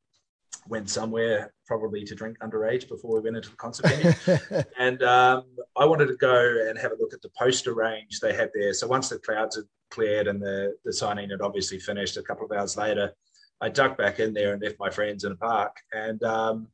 went 0.67 0.89
somewhere 0.89 1.53
probably 1.65 2.03
to 2.03 2.13
drink 2.13 2.37
underage 2.39 2.89
before 2.89 3.15
we 3.15 3.21
went 3.21 3.37
into 3.37 3.49
the 3.49 3.55
concert 3.55 3.89
venue. 3.89 4.63
and 4.79 5.01
um, 5.03 5.45
I 5.77 5.85
wanted 5.85 6.07
to 6.07 6.17
go 6.17 6.65
and 6.67 6.77
have 6.77 6.91
a 6.91 6.97
look 6.99 7.13
at 7.13 7.21
the 7.21 7.31
poster 7.39 7.73
range 7.73 8.19
they 8.19 8.33
had 8.33 8.51
there. 8.53 8.73
So 8.73 8.87
once 8.87 9.07
the 9.07 9.19
clouds 9.19 9.55
had 9.55 9.65
cleared 9.89 10.27
and 10.27 10.41
the, 10.41 10.75
the 10.83 10.91
signing 10.91 11.29
had 11.29 11.41
obviously 11.41 11.79
finished 11.79 12.17
a 12.17 12.23
couple 12.23 12.45
of 12.45 12.51
hours 12.51 12.75
later, 12.75 13.13
I 13.61 13.69
ducked 13.69 13.97
back 13.97 14.19
in 14.19 14.33
there 14.33 14.53
and 14.53 14.61
left 14.61 14.79
my 14.79 14.89
friends 14.89 15.23
in 15.23 15.31
a 15.31 15.37
park. 15.37 15.77
And 15.93 16.21
um, 16.23 16.67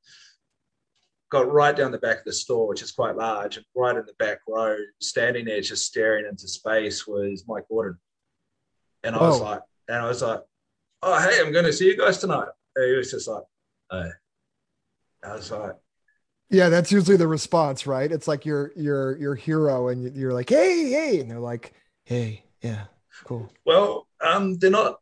got 1.34 1.52
right 1.52 1.76
down 1.76 1.92
the 1.92 1.98
back 1.98 2.20
of 2.20 2.26
the 2.26 2.34
store, 2.34 2.68
which 2.68 2.82
is 2.82 2.92
quite 2.92 3.18
large, 3.18 3.58
and 3.58 3.66
right 3.76 3.98
in 3.98 4.06
the 4.06 4.14
back 4.14 4.40
row, 4.48 4.78
standing 5.02 5.46
there 5.46 5.60
just 5.60 5.86
staring 5.86 6.26
into 6.26 6.48
space 6.48 7.06
was 7.06 7.44
Mike 7.48 7.66
Bordin. 7.70 7.98
And 9.04 9.16
I 9.16 9.20
was 9.20 9.42
like, 9.42 9.62
and 9.90 9.98
I 9.98 10.08
was 10.08 10.22
like, 10.22 10.40
oh, 11.02 11.30
hey, 11.30 11.42
I'm 11.42 11.52
going 11.52 11.66
to 11.66 11.74
see 11.74 11.88
you 11.88 11.98
guys 11.98 12.20
tonight. 12.20 12.48
And 12.76 12.90
he 12.90 12.96
was 12.96 13.12
just 13.12 13.28
like, 13.28 13.44
oh. 13.92 14.10
I 15.26 15.36
was 15.36 15.52
like, 15.52 15.76
yeah, 16.50 16.70
that's 16.70 16.92
usually 16.92 17.18
the 17.18 17.28
response, 17.28 17.88
right? 17.88 18.12
It's 18.12 18.28
like 18.28 18.46
your 18.46 18.72
your 18.76 19.18
your 19.18 19.36
hero, 19.36 19.88
and 19.88 20.14
you're 20.16 20.34
like, 20.34 20.50
hey, 20.50 20.90
hey, 20.90 21.20
and 21.20 21.32
they're 21.32 21.40
like, 21.40 21.74
hey, 22.04 22.44
yeah, 22.62 22.86
cool. 23.24 23.50
Well, 23.66 24.08
um, 24.22 24.58
they're 24.58 24.70
not 24.70 25.00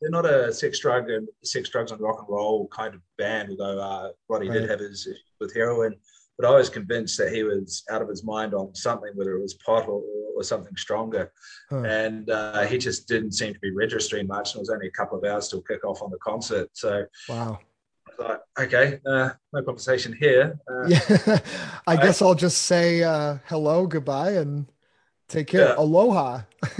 they're 0.00 0.10
not 0.10 0.26
a 0.26 0.52
sex 0.52 0.80
drug 0.80 1.10
and 1.10 1.28
sex 1.42 1.68
drugs 1.68 1.90
and 1.90 2.00
rock 2.00 2.20
and 2.20 2.28
roll 2.28 2.68
kind 2.68 2.94
of 2.94 3.00
band, 3.16 3.50
although 3.50 3.80
uh, 3.80 4.10
Roddy 4.28 4.48
right. 4.48 4.60
did 4.60 4.70
have 4.70 4.80
his 4.80 5.08
with 5.40 5.54
heroin. 5.54 5.94
But 6.38 6.48
I 6.48 6.54
was 6.54 6.70
convinced 6.70 7.18
that 7.18 7.32
he 7.32 7.42
was 7.42 7.82
out 7.90 8.00
of 8.00 8.08
his 8.08 8.22
mind 8.22 8.54
on 8.54 8.72
something, 8.72 9.10
whether 9.16 9.36
it 9.36 9.42
was 9.42 9.54
pot 9.54 9.88
or, 9.88 10.02
or 10.36 10.44
something 10.44 10.76
stronger. 10.76 11.32
Huh. 11.68 11.82
And 11.82 12.30
uh, 12.30 12.64
he 12.64 12.78
just 12.78 13.08
didn't 13.08 13.32
seem 13.32 13.52
to 13.54 13.58
be 13.58 13.72
registering 13.72 14.28
much. 14.28 14.52
And 14.52 14.58
it 14.58 14.60
was 14.60 14.70
only 14.70 14.86
a 14.86 14.92
couple 14.92 15.18
of 15.18 15.24
hours 15.24 15.48
till 15.48 15.62
kick 15.62 15.84
off 15.84 16.00
on 16.00 16.12
the 16.12 16.18
concert. 16.18 16.70
So, 16.74 17.04
wow. 17.28 17.58
I 18.06 18.22
thought, 18.22 18.40
okay, 18.60 19.00
uh, 19.04 19.30
no 19.52 19.62
conversation 19.62 20.12
here. 20.12 20.60
Uh, 20.70 20.86
yeah, 20.88 21.40
I, 21.88 21.94
I 21.94 21.96
guess 21.96 22.22
I'll 22.22 22.36
just 22.36 22.62
say 22.62 23.02
uh, 23.02 23.38
hello, 23.46 23.88
goodbye, 23.88 24.32
and 24.32 24.66
take 25.28 25.48
care. 25.48 25.70
Yeah. 25.70 25.74
Aloha. 25.76 26.42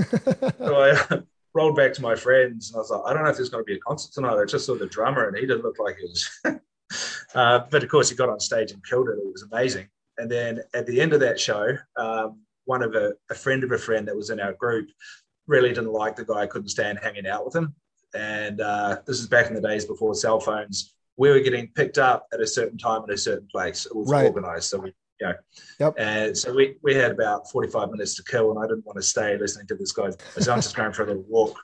so 0.58 0.82
I, 0.82 1.22
rolled 1.58 1.74
back 1.74 1.92
to 1.92 2.02
my 2.02 2.14
friends 2.14 2.70
and 2.70 2.76
I 2.76 2.78
was 2.78 2.90
like, 2.90 3.00
I 3.04 3.12
don't 3.12 3.24
know 3.24 3.30
if 3.30 3.36
there's 3.36 3.48
going 3.48 3.64
to 3.64 3.66
be 3.66 3.74
a 3.74 3.80
concert 3.80 4.12
tonight. 4.12 4.40
I 4.40 4.44
just 4.44 4.64
saw 4.64 4.76
the 4.76 4.86
drummer 4.86 5.26
and 5.26 5.36
he 5.36 5.44
didn't 5.44 5.64
look 5.64 5.80
like 5.80 5.96
he 5.96 6.04
was. 6.04 6.40
uh, 7.34 7.60
but 7.68 7.82
of 7.82 7.88
course, 7.88 8.08
he 8.08 8.14
got 8.14 8.28
on 8.28 8.38
stage 8.38 8.70
and 8.70 8.84
killed 8.86 9.08
it. 9.08 9.18
It 9.18 9.32
was 9.32 9.42
amazing. 9.42 9.88
And 10.18 10.30
then 10.30 10.60
at 10.72 10.86
the 10.86 11.00
end 11.00 11.12
of 11.12 11.20
that 11.20 11.40
show, 11.40 11.76
um, 11.96 12.42
one 12.66 12.82
of 12.82 12.94
a, 12.94 13.14
a 13.28 13.34
friend 13.34 13.64
of 13.64 13.72
a 13.72 13.78
friend 13.78 14.06
that 14.06 14.14
was 14.14 14.30
in 14.30 14.38
our 14.38 14.52
group 14.52 14.88
really 15.48 15.70
didn't 15.70 15.92
like 15.92 16.14
the 16.14 16.24
guy, 16.24 16.46
couldn't 16.46 16.68
stand 16.68 17.00
hanging 17.02 17.26
out 17.26 17.44
with 17.44 17.56
him. 17.56 17.74
And 18.14 18.60
uh, 18.60 18.98
this 19.04 19.18
is 19.18 19.26
back 19.26 19.48
in 19.48 19.54
the 19.54 19.60
days 19.60 19.84
before 19.84 20.14
cell 20.14 20.38
phones. 20.38 20.94
We 21.16 21.30
were 21.30 21.40
getting 21.40 21.66
picked 21.74 21.98
up 21.98 22.28
at 22.32 22.40
a 22.40 22.46
certain 22.46 22.78
time 22.78 23.02
in 23.02 23.10
a 23.10 23.18
certain 23.18 23.48
place. 23.50 23.84
It 23.84 23.96
was 23.96 24.08
right. 24.08 24.26
organized. 24.26 24.70
So 24.70 24.78
we 24.78 24.92
know. 25.26 25.34
Yep. 25.80 25.94
And 25.98 26.36
so 26.36 26.54
we, 26.54 26.76
we 26.82 26.94
had 26.94 27.10
about 27.10 27.50
45 27.50 27.90
minutes 27.90 28.14
to 28.16 28.24
kill, 28.24 28.50
and 28.50 28.58
I 28.58 28.66
didn't 28.66 28.86
want 28.86 28.96
to 28.96 29.02
stay 29.02 29.36
listening 29.38 29.66
to 29.68 29.74
this 29.74 29.92
guy. 29.92 30.10
So 30.38 30.52
I'm 30.52 30.58
just 30.58 30.76
going 30.76 30.92
for 30.92 31.04
a 31.04 31.06
little 31.06 31.24
walk. 31.28 31.58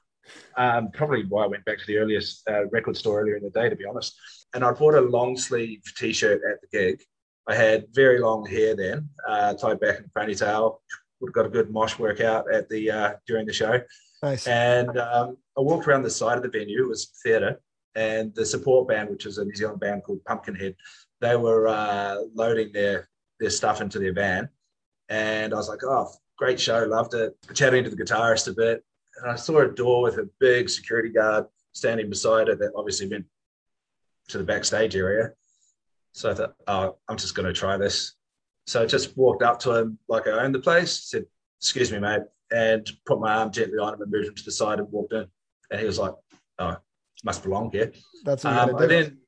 Um, 0.57 0.91
probably 0.93 1.25
why 1.29 1.45
I 1.45 1.47
went 1.47 1.65
back 1.65 1.79
to 1.79 1.87
the 1.87 1.99
earliest 1.99 2.49
uh, 2.49 2.67
record 2.69 2.97
store 2.97 3.21
earlier 3.21 3.37
in 3.37 3.43
the 3.43 3.51
day, 3.51 3.69
to 3.69 3.77
be 3.77 3.85
honest. 3.85 4.15
And 4.55 4.65
I 4.65 4.73
bought 4.73 4.95
a 4.95 5.01
long 5.01 5.37
sleeve 5.37 5.83
t 5.97 6.13
shirt 6.13 6.43
at 6.49 6.61
the 6.61 6.69
gig. 6.77 7.03
I 7.47 7.55
had 7.55 7.87
very 7.93 8.21
long 8.21 8.47
hair 8.47 8.75
then, 8.75 9.09
uh, 9.29 9.55
tied 9.55 9.81
back 9.81 9.99
in 9.99 10.05
a 10.05 10.19
ponytail. 10.19 10.79
Would 11.21 11.29
have 11.29 11.35
got 11.35 11.47
a 11.47 11.51
good 11.51 11.71
mosh 11.71 11.99
workout 11.99 12.53
at 12.53 12.69
the 12.69 12.91
uh, 12.91 13.13
during 13.27 13.47
the 13.47 13.53
show. 13.53 13.81
Nice. 14.23 14.47
And 14.47 14.97
um, 14.99 15.37
I 15.57 15.61
walked 15.61 15.87
around 15.87 16.03
the 16.03 16.11
side 16.11 16.39
of 16.39 16.43
the 16.43 16.49
venue. 16.49 16.85
It 16.85 16.89
was 16.89 17.13
theatre, 17.23 17.61
and 17.95 18.35
the 18.35 18.47
support 18.47 18.89
band, 18.89 19.11
which 19.11 19.27
is 19.27 19.39
a 19.39 19.45
New 19.45 19.55
Zealand 19.55 19.81
band 19.81 20.03
called 20.05 20.25
Pumpkinhead, 20.25 20.75
they 21.21 21.37
were 21.37 21.69
uh, 21.69 22.17
loading 22.35 22.73
their 22.73 23.09
their 23.41 23.51
stuff 23.51 23.81
into 23.81 23.99
their 23.99 24.13
van. 24.13 24.49
And 25.09 25.53
I 25.53 25.57
was 25.57 25.69
like, 25.69 25.85
oh, 25.85 26.09
great 26.39 26.61
show, 26.61 26.85
loved 26.85 27.15
it. 27.15 27.37
Chatting 27.55 27.85
to 27.85 27.91
the 27.91 27.97
guitarist 27.97 28.49
a 28.49 28.55
bit. 28.55 28.85
And 29.21 29.31
I 29.31 29.37
saw 29.37 29.61
a 29.61 29.69
door 29.69 30.03
with 30.03 30.19
a 30.19 30.29
big 30.41 30.69
security 30.69 31.09
guard 31.11 31.47
standing 31.73 32.09
beside 32.09 32.49
it 32.49 32.59
that 32.59 32.73
obviously 32.77 33.09
went 33.09 33.27
to 34.29 34.39
the 34.39 34.45
backstage 34.45 34.97
area. 34.97 35.33
So 36.13 36.31
I 36.31 36.35
thought, 36.35 36.55
oh, 36.67 36.97
I'm 37.09 37.17
just 37.17 37.35
going 37.35 37.47
to 37.47 37.53
try 37.53 37.77
this. 37.77 38.15
So 38.67 38.83
I 38.83 38.87
just 38.87 39.17
walked 39.17 39.43
up 39.43 39.59
to 39.61 39.75
him 39.75 39.99
like 40.09 40.27
I 40.27 40.31
owned 40.31 40.55
the 40.55 40.61
place, 40.61 41.11
said, 41.11 41.25
excuse 41.61 41.93
me, 41.93 41.99
mate, 41.99 42.23
and 42.51 42.89
put 43.05 43.21
my 43.21 43.35
arm 43.35 43.51
gently 43.51 43.79
on 43.79 43.95
him 43.95 44.01
and 44.03 44.11
moved 44.11 44.29
him 44.29 44.35
to 44.35 44.45
the 44.45 44.51
side 44.53 44.79
and 44.79 44.91
walked 44.91 45.13
in. 45.13 45.27
And 45.71 45.81
he 45.81 45.87
was 45.87 45.99
like, 45.99 46.15
oh, 46.61 46.77
must 47.25 47.43
belong 47.43 47.71
here. 47.71 47.93
That's 48.25 48.45
what 48.45 48.53
Um, 48.71 48.77
I 48.77 48.87
then 48.87 49.19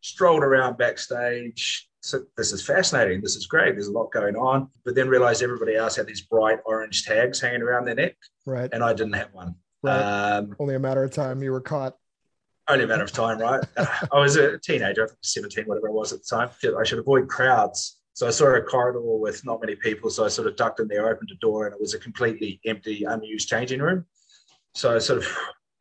strolled 0.00 0.42
around 0.42 0.76
backstage. 0.76 1.88
So 2.04 2.22
this 2.36 2.52
is 2.52 2.60
fascinating. 2.60 3.22
This 3.22 3.34
is 3.34 3.46
great. 3.46 3.76
There's 3.76 3.86
a 3.86 3.92
lot 3.92 4.12
going 4.12 4.36
on. 4.36 4.68
But 4.84 4.94
then 4.94 5.08
realized 5.08 5.42
everybody 5.42 5.74
else 5.74 5.96
had 5.96 6.06
these 6.06 6.20
bright 6.20 6.58
orange 6.66 7.06
tags 7.06 7.40
hanging 7.40 7.62
around 7.62 7.86
their 7.86 7.94
neck, 7.94 8.16
right. 8.44 8.68
and 8.74 8.84
I 8.84 8.92
didn't 8.92 9.14
have 9.14 9.32
one. 9.32 9.54
Right. 9.82 10.00
Um, 10.00 10.54
Only 10.58 10.74
a 10.74 10.78
matter 10.78 11.02
of 11.02 11.12
time 11.12 11.42
you 11.42 11.50
were 11.50 11.62
caught. 11.62 11.96
only 12.68 12.84
a 12.84 12.86
matter 12.86 13.04
of 13.04 13.12
time, 13.12 13.38
right? 13.38 13.64
I 14.12 14.18
was 14.18 14.36
a 14.36 14.58
teenager, 14.58 15.04
I 15.04 15.06
think 15.06 15.18
17, 15.22 15.64
whatever 15.64 15.88
I 15.88 15.92
was 15.92 16.12
at 16.12 16.20
the 16.20 16.36
time. 16.36 16.50
I 16.78 16.84
should 16.84 16.98
avoid 16.98 17.26
crowds. 17.26 18.00
So 18.12 18.26
I 18.26 18.30
saw 18.30 18.54
a 18.54 18.60
corridor 18.60 19.00
with 19.00 19.42
not 19.46 19.62
many 19.62 19.74
people. 19.74 20.10
So 20.10 20.26
I 20.26 20.28
sort 20.28 20.46
of 20.46 20.56
ducked 20.56 20.80
in 20.80 20.88
there, 20.88 21.08
opened 21.08 21.30
a 21.32 21.36
door, 21.36 21.64
and 21.64 21.74
it 21.74 21.80
was 21.80 21.94
a 21.94 21.98
completely 21.98 22.60
empty, 22.66 23.04
unused 23.04 23.48
changing 23.48 23.80
room. 23.80 24.04
So 24.74 24.94
I 24.94 24.98
sort 24.98 25.20
of 25.20 25.38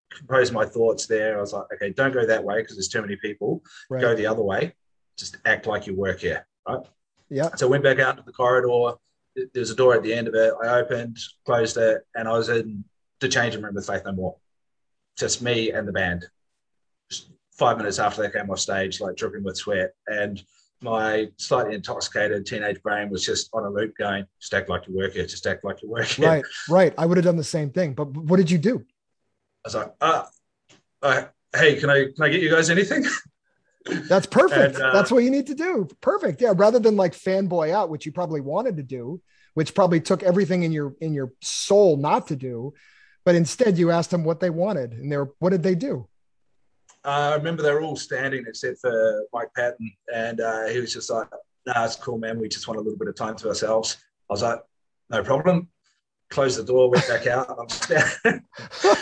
composed 0.10 0.54
my 0.54 0.66
thoughts 0.66 1.06
there. 1.06 1.38
I 1.38 1.42
was 1.42 1.52
like, 1.52 1.66
okay, 1.74 1.90
don't 1.90 2.14
go 2.14 2.26
that 2.26 2.44
way 2.46 2.62
because 2.62 2.78
there's 2.78 2.88
too 2.88 3.02
many 3.02 3.18
people. 3.18 3.62
Right. 3.90 4.02
Go 4.02 4.16
the 4.16 4.26
other 4.26 4.42
way. 4.42 4.74
Just 5.18 5.38
act 5.46 5.68
like 5.68 5.88
you 5.88 5.96
work 5.96 6.20
here, 6.20 6.46
right? 6.68 6.80
Yeah. 7.30 7.50
So 7.56 7.68
I 7.68 7.70
went 7.70 7.84
back 7.84 8.00
out 8.00 8.18
to 8.18 8.24
the 8.24 8.32
corridor. 8.32 8.98
There's 9.54 9.72
a 9.72 9.76
door 9.76 9.96
at 9.96 10.04
the 10.04 10.14
end 10.14 10.28
of 10.28 10.36
it. 10.36 10.54
I 10.64 10.80
opened, 10.80 11.18
closed 11.46 11.78
it, 11.78 12.02
and 12.16 12.28
I 12.28 12.34
was 12.34 12.50
in 12.50 12.84
the 13.20 13.30
changing 13.30 13.62
room 13.62 13.76
with 13.76 13.88
Faith 13.88 14.04
No 14.06 14.12
More. 14.12 14.36
Just 15.18 15.42
me 15.42 15.72
and 15.72 15.88
the 15.88 15.92
band. 15.92 16.26
Just 17.10 17.30
five 17.52 17.78
minutes 17.78 18.00
after 18.00 18.22
they 18.22 18.30
came 18.30 18.50
off 18.50 18.60
stage, 18.60 19.02
like 19.02 19.16
dripping 19.16 19.44
with 19.44 19.58
sweat. 19.58 19.94
And 20.08 20.44
my 20.82 21.30
slightly 21.38 21.76
intoxicated 21.76 22.46
teenage 22.46 22.82
brain 22.84 23.10
was 23.10 23.26
just 23.26 23.50
on 23.54 23.64
a 23.64 23.70
loop 23.70 23.96
going, 23.98 24.26
just 24.40 24.54
act 24.54 24.70
like 24.70 24.88
you 24.88 24.96
work 24.96 25.14
here, 25.14 25.26
just 25.26 25.48
act 25.48 25.64
like 25.64 25.82
you 25.82 25.90
work 25.90 26.06
here. 26.06 26.28
Right. 26.28 26.46
Right. 26.70 26.94
I 26.98 27.06
would 27.06 27.18
have 27.18 27.26
done 27.26 27.38
the 27.38 27.44
same 27.44 27.70
thing. 27.70 27.94
But 27.94 28.10
what 28.10 28.38
did 28.38 28.52
you 28.52 28.58
do? 28.58 28.86
I 29.66 29.68
was 29.68 29.76
like, 29.76 29.94
uh, 30.02 30.26
uh, 31.02 31.26
hey, 31.56 31.80
can 31.80 31.90
I 31.90 32.06
can 32.14 32.24
I 32.24 32.30
get 32.30 32.42
you 32.42 32.50
guys 32.50 32.70
anything? 32.70 33.06
That's 33.86 34.26
perfect. 34.26 34.76
And, 34.76 34.84
uh, 34.84 34.94
That's 34.94 35.12
what 35.12 35.24
you 35.24 35.32
need 35.32 35.48
to 35.48 35.56
do. 35.56 35.88
Perfect. 36.02 36.42
Yeah. 36.42 36.54
Rather 36.56 36.80
than 36.80 36.96
like 36.96 37.14
fanboy 37.14 37.72
out, 37.72 37.90
which 37.90 38.06
you 38.06 38.12
probably 38.12 38.42
wanted 38.42 38.78
to 38.78 38.84
do, 38.84 39.22
which 39.54 39.76
probably 39.76 40.00
took 40.00 40.24
everything 40.24 40.64
in 40.64 40.72
your 40.72 40.96
in 41.02 41.14
your 41.14 41.34
soul 41.42 41.98
not 41.98 42.28
to 42.28 42.36
do, 42.36 42.74
but 43.26 43.36
instead 43.36 43.78
you 43.78 43.92
asked 43.92 44.12
them 44.12 44.24
what 44.24 44.40
they 44.40 44.50
wanted, 44.50 44.94
and 44.94 45.12
they're 45.12 45.30
what 45.40 45.50
did 45.52 45.64
they 45.64 45.76
do? 45.76 46.08
Uh, 47.06 47.32
I 47.34 47.36
remember 47.36 47.64
they 47.64 47.74
were 47.74 47.82
all 47.82 47.98
standing 47.98 48.46
except 48.48 48.80
for 48.80 49.26
Mike 49.34 49.50
Patton, 49.56 49.92
and 50.14 50.40
uh, 50.40 50.68
he 50.68 50.80
was 50.80 50.94
just 50.94 51.10
like, 51.10 51.28
"Nah, 51.66 51.86
it's 51.86 51.98
cool, 51.98 52.18
man. 52.18 52.40
We 52.40 52.48
just 52.48 52.68
want 52.68 52.80
a 52.80 52.82
little 52.82 52.98
bit 52.98 53.10
of 53.10 53.16
time 53.16 53.36
to 53.38 53.50
ourselves." 53.50 53.98
I 54.30 54.34
was 54.34 54.42
like, 54.42 54.60
"No 55.10 55.24
problem." 55.24 55.70
Closed 56.30 56.58
the 56.58 56.64
door, 56.64 56.90
went 56.90 57.08
back 57.08 57.28
out. 57.28 57.54
I'm 57.60 57.70
sta- 57.70 58.40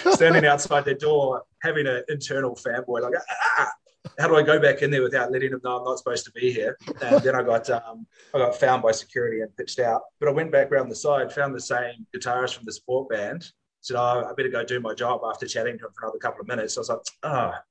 standing 0.16 0.46
outside 0.46 0.84
their 0.84 0.96
door, 0.96 1.44
having 1.62 1.88
an 1.88 2.04
internal 2.10 2.56
fanboy, 2.56 3.02
like, 3.02 3.14
ah, 3.58 3.72
"How 4.20 4.28
do 4.28 4.36
I 4.36 4.44
go 4.44 4.60
back 4.60 4.82
in 4.82 4.92
there 4.92 5.04
without 5.04 5.32
letting 5.32 5.52
them 5.52 5.62
know 5.64 5.78
I'm 5.78 5.84
not 5.84 5.98
supposed 5.98 6.26
to 6.26 6.32
be 6.32 6.52
here?" 6.52 6.78
And 7.02 7.22
then 7.22 7.36
I 7.36 7.44
got 7.44 7.70
um, 7.70 8.06
I 8.34 8.40
got 8.40 8.56
found 8.56 8.82
by 8.82 8.92
security 8.92 9.42
and 9.42 9.56
pitched 9.56 9.80
out. 9.80 10.02
But 10.20 10.30
I 10.30 10.32
went 10.32 10.52
back 10.52 10.72
around 10.72 10.90
the 10.90 10.96
side, 10.96 11.32
found 11.32 11.56
the 11.56 11.62
same 11.62 12.06
guitarist 12.16 12.56
from 12.56 12.66
the 12.66 12.72
sport 12.72 13.10
band. 13.10 13.46
Said, 13.82 13.98
"Oh, 13.98 14.28
I 14.30 14.34
better 14.34 14.50
go 14.50 14.64
do 14.64 14.80
my 14.80 14.94
job." 14.94 15.22
After 15.26 15.48
chatting 15.48 15.78
to 15.80 15.86
him 15.86 15.92
for 15.94 16.06
another 16.06 16.20
couple 16.20 16.42
of 16.42 16.48
minutes, 16.48 16.78
I 16.78 16.82
was 16.82 16.90
like, 16.90 17.00
"Ah." 17.24 17.64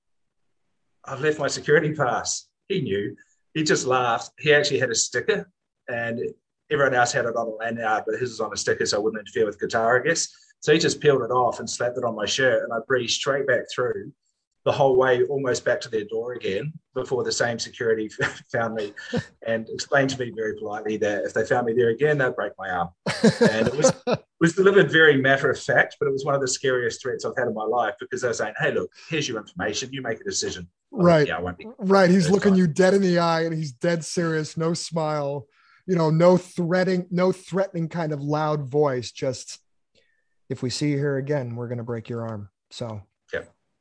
I've 1.05 1.20
left 1.20 1.39
my 1.39 1.49
security 1.49 1.95
pass. 1.95 2.49
He 2.68 2.83
knew. 2.83 3.16
He 3.55 3.62
just 3.64 3.87
laughed. 3.87 4.31
He 4.39 4.53
actually 4.53 4.81
had 4.81 4.91
a 4.91 4.95
sticker, 4.95 5.51
and 5.89 6.20
everyone 6.70 6.95
else 6.95 7.12
had 7.12 7.24
it 7.24 7.37
on 7.37 7.47
a 7.47 7.51
lanyard, 7.51 8.05
but 8.07 8.20
his 8.20 8.31
was 8.31 8.41
on 8.41 8.53
a 8.53 8.57
sticker, 8.57 8.87
so 8.87 8.99
I 8.99 9.01
wouldn't 9.01 9.20
interfere 9.20 9.47
with 9.47 9.59
guitar, 9.59 9.99
I 9.99 10.07
guess. 10.07 10.28
So 10.61 10.72
he 10.72 10.78
just 10.78 11.01
peeled 11.01 11.22
it 11.22 11.31
off 11.31 11.59
and 11.59 11.68
slapped 11.68 11.97
it 11.97 12.05
on 12.05 12.14
my 12.14 12.26
shirt, 12.26 12.62
and 12.62 12.72
I 12.72 12.78
breezed 12.87 13.14
straight 13.14 13.47
back 13.47 13.62
through 13.74 14.12
the 14.65 14.73
whole 14.73 14.97
way, 14.97 15.23
almost 15.25 15.65
back 15.65 15.81
to 15.81 15.89
their 15.89 16.05
door 16.05 16.35
again, 16.35 16.73
before 16.95 17.25
the 17.25 17.33
same 17.33 17.59
security 17.59 18.11
found 18.53 18.75
me 18.75 18.93
and 19.47 19.69
explained 19.71 20.11
to 20.11 20.19
me 20.19 20.31
very 20.37 20.55
politely 20.59 20.97
that 20.99 21.25
if 21.25 21.33
they 21.33 21.47
found 21.47 21.67
me 21.67 21.73
there 21.73 21.89
again, 21.89 22.19
they'd 22.19 22.35
break 22.37 22.53
my 22.59 22.69
arm. 22.69 22.89
And 23.41 23.69
it 23.69 23.75
was 23.75 23.93
was 24.41 24.55
delivered 24.55 24.91
very 24.91 25.17
matter 25.21 25.51
of 25.51 25.59
fact, 25.59 25.97
but 25.99 26.07
it 26.07 26.13
was 26.13 26.25
one 26.25 26.35
of 26.35 26.41
the 26.41 26.49
scariest 26.49 27.03
threats 27.03 27.25
I've 27.25 27.37
had 27.39 27.49
in 27.49 27.55
my 27.55 27.65
life 27.65 27.95
because 27.99 28.21
they're 28.21 28.33
saying, 28.33 28.55
"Hey, 28.59 28.73
look, 28.73 28.91
here's 29.09 29.29
your 29.29 29.39
information. 29.39 29.91
You 29.93 30.03
make 30.03 30.21
a 30.21 30.25
decision." 30.25 30.69
Was 30.91 31.05
like, 31.05 31.07
Right. 31.07 31.29
yeah, 31.29 31.37
I 31.39 31.41
won't 31.41 31.59
be. 31.59 31.67
Right. 31.79 32.11
He's 32.11 32.29
looking 32.29 32.53
fine. 32.53 32.59
you 32.59 32.67
dead 32.67 32.95
in 32.95 33.03
the 33.03 33.19
eye 33.19 33.43
and 33.43 33.55
he's 33.55 33.73
dead 33.73 34.05
serious, 34.05 34.57
no 34.57 34.75
smile, 34.75 35.47
you 35.87 35.95
know, 35.97 36.11
no 36.11 36.37
threatening, 36.37 37.07
no 37.11 37.33
threatening 37.33 37.89
kind 37.89 38.13
of 38.13 38.21
loud 38.21 38.69
voice. 38.69 39.11
Just 39.13 39.59
if 40.51 40.63
we 40.63 40.69
see 40.71 40.91
you 40.91 40.99
here 40.99 41.17
again, 41.17 41.55
we're 41.55 41.69
gonna 41.69 41.85
break 41.85 42.09
your 42.09 42.27
arm. 42.27 42.51
So 42.71 43.03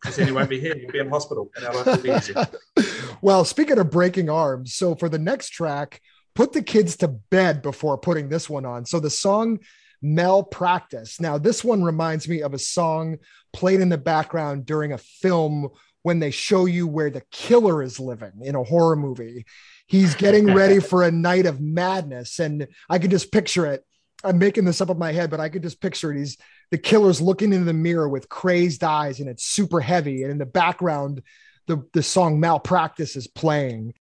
Because 0.02 0.16
then 0.16 0.28
you 0.28 0.34
won't 0.34 0.50
be 0.50 0.60
here. 0.60 0.78
You'll 0.78 0.92
be 0.92 1.00
in 1.00 1.10
hospital, 1.10 1.52
and 1.56 1.66
our 1.66 1.74
life 1.74 1.86
will 1.86 1.98
be 1.98 2.12
easy. 2.12 2.34
well, 3.22 3.44
speaking 3.44 3.80
of 3.80 3.92
breaking 3.92 4.30
arms, 4.30 4.74
so 4.74 4.96
for 4.96 5.10
the 5.10 5.20
next 5.20 5.50
track, 5.50 6.02
put 6.36 6.54
the 6.54 6.62
kids 6.62 6.96
to 6.98 7.08
bed 7.08 7.62
before 7.62 7.98
putting 7.98 8.30
this 8.30 8.50
one 8.50 8.66
on. 8.66 8.86
So 8.86 9.00
the 9.00 9.10
song 9.10 9.60
Malpractice. 10.02 11.20
Now, 11.20 11.38
this 11.38 11.64
one 11.64 11.84
reminds 11.84 12.28
me 12.28 12.42
of 12.42 12.54
a 12.54 12.60
song 12.60 13.18
played 13.52 13.82
in 13.82 13.90
the 13.90 13.98
background 13.98 14.66
during 14.66 14.94
a 14.94 14.98
film 14.98 15.70
when 16.04 16.20
they 16.20 16.32
show 16.32 16.66
you 16.66 16.88
where 16.88 17.10
the 17.10 17.24
killer 17.32 17.84
is 17.84 18.00
living 18.00 18.32
in 18.42 18.56
a 18.56 18.64
horror 18.64 18.96
movie. 18.96 19.46
He's 19.88 20.16
getting 20.16 20.54
ready 20.54 20.80
for 20.80 21.04
a 21.04 21.12
night 21.12 21.46
of 21.46 21.60
madness. 21.60 22.40
And 22.40 22.68
I 22.90 23.00
could 23.00 23.12
just 23.12 23.32
picture 23.32 23.66
it. 23.66 23.84
I'm 24.24 24.38
making 24.38 24.66
this 24.66 24.82
up 24.82 24.90
in 24.90 24.98
my 24.98 25.12
head, 25.12 25.30
but 25.30 25.40
I 25.40 25.50
could 25.50 25.64
just 25.64 25.82
picture 25.82 26.12
it. 26.12 26.18
He's 26.18 26.38
the 26.72 26.78
killer's 26.78 27.22
looking 27.22 27.54
in 27.54 27.66
the 27.66 27.74
mirror 27.74 28.08
with 28.08 28.30
crazed 28.30 28.84
eyes 28.84 29.20
and 29.20 29.30
it's 29.30 29.46
super 29.46 29.80
heavy. 29.80 30.24
And 30.24 30.32
in 30.32 30.38
the 30.38 30.46
background, 30.46 31.22
the, 31.68 31.88
the 31.94 32.04
song 32.04 32.40
Malpractice 32.40 33.16
is 33.16 33.28
playing. 33.28 33.94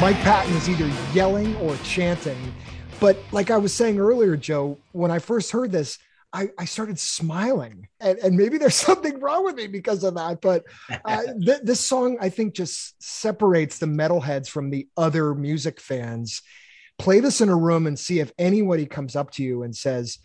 Mike 0.00 0.16
Patton 0.18 0.54
is 0.54 0.68
either 0.68 0.88
yelling 1.12 1.56
or 1.56 1.76
chanting. 1.78 2.38
But 3.00 3.18
like 3.32 3.50
I 3.50 3.56
was 3.56 3.74
saying 3.74 3.98
earlier, 3.98 4.36
Joe, 4.36 4.78
when 4.92 5.10
I 5.10 5.18
first 5.18 5.50
heard 5.50 5.72
this, 5.72 5.98
I, 6.32 6.50
I 6.56 6.66
started 6.66 7.00
smiling. 7.00 7.88
And, 7.98 8.16
and 8.20 8.36
maybe 8.36 8.58
there's 8.58 8.74
something 8.76 9.18
wrong 9.18 9.44
with 9.44 9.56
me 9.56 9.66
because 9.66 10.04
of 10.04 10.14
that. 10.14 10.40
But 10.40 10.66
uh, 11.04 11.22
th- 11.44 11.62
this 11.64 11.80
song, 11.80 12.16
I 12.20 12.28
think, 12.28 12.54
just 12.54 13.02
separates 13.02 13.78
the 13.78 13.86
metalheads 13.86 14.48
from 14.48 14.70
the 14.70 14.86
other 14.96 15.34
music 15.34 15.80
fans. 15.80 16.42
Play 17.00 17.18
this 17.18 17.40
in 17.40 17.48
a 17.48 17.56
room 17.56 17.88
and 17.88 17.98
see 17.98 18.20
if 18.20 18.30
anybody 18.38 18.86
comes 18.86 19.16
up 19.16 19.32
to 19.32 19.42
you 19.42 19.64
and 19.64 19.74
says, 19.74 20.18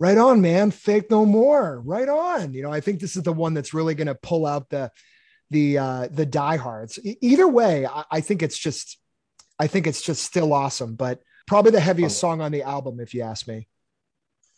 Right 0.00 0.16
on, 0.16 0.40
man, 0.40 0.70
Faith 0.70 1.10
No 1.10 1.26
More. 1.26 1.82
Right 1.84 2.08
on. 2.08 2.54
You 2.54 2.62
know, 2.62 2.72
I 2.72 2.80
think 2.80 3.00
this 3.00 3.14
is 3.14 3.24
the 3.24 3.32
one 3.34 3.52
that's 3.52 3.74
really 3.74 3.94
going 3.94 4.06
to 4.06 4.14
pull 4.14 4.46
out 4.46 4.70
the 4.70 4.90
the 5.50 5.78
uh 5.78 6.08
the 6.10 6.26
diehards. 6.26 6.98
E- 7.04 7.16
either 7.20 7.48
way, 7.48 7.84
I, 7.84 8.04
I 8.10 8.20
think 8.20 8.42
it's 8.42 8.58
just 8.58 8.98
I 9.58 9.66
think 9.66 9.86
it's 9.86 10.02
just 10.02 10.22
still 10.22 10.52
awesome, 10.52 10.94
but 10.94 11.20
probably 11.46 11.70
the 11.72 11.80
heaviest 11.80 12.18
song 12.18 12.40
on 12.40 12.52
the 12.52 12.62
album, 12.62 13.00
if 13.00 13.14
you 13.14 13.22
ask 13.22 13.48
me. 13.48 13.68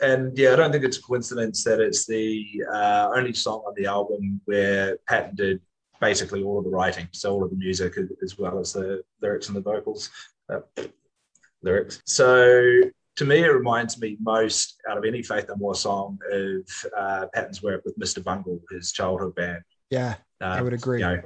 And 0.01 0.37
yeah, 0.37 0.53
I 0.53 0.57
don't 0.57 0.73
think 0.73 0.85
it's 0.85 0.99
a 0.99 1.03
coincidence 1.03 1.63
that 1.65 1.79
it's 1.81 2.07
the 2.07 2.47
uh, 2.73 3.11
only 3.15 3.33
song 3.35 3.63
on 3.67 3.75
the 3.77 3.87
album 3.87 4.41
where 4.47 4.97
Patton 5.07 5.37
did 5.37 5.61
basically 6.01 6.43
all 6.43 6.59
of 6.59 6.65
the 6.65 6.71
writing, 6.71 7.07
so 7.13 7.33
all 7.35 7.45
of 7.45 7.51
the 7.51 7.57
music 7.57 7.95
as 8.23 8.39
well 8.39 8.59
as 8.59 8.73
the 8.73 9.03
lyrics 9.21 9.49
and 9.49 9.57
the 9.57 9.61
vocals. 9.61 10.11
Uh, 10.49 10.61
lyrics. 11.63 12.01
So 12.07 12.81
to 13.17 13.25
me, 13.25 13.45
it 13.45 13.49
reminds 13.49 14.01
me 14.01 14.17
most 14.21 14.81
out 14.89 14.97
of 14.97 15.05
any 15.05 15.23
Faith 15.23 15.47
No 15.49 15.57
More 15.57 15.75
song 15.75 16.19
of 16.33 16.63
uh, 16.97 17.27
Patton's 17.35 17.63
work 17.63 17.83
with 17.85 17.99
Mr. 17.99 18.25
Bungle, 18.25 18.61
his 18.71 18.93
childhood 18.93 19.35
band. 19.35 19.61
Yeah, 19.91 20.15
I 20.41 20.59
Um, 20.59 20.65
would 20.65 20.73
agree. 20.73 21.01
You 21.01 21.07
know, 21.07 21.21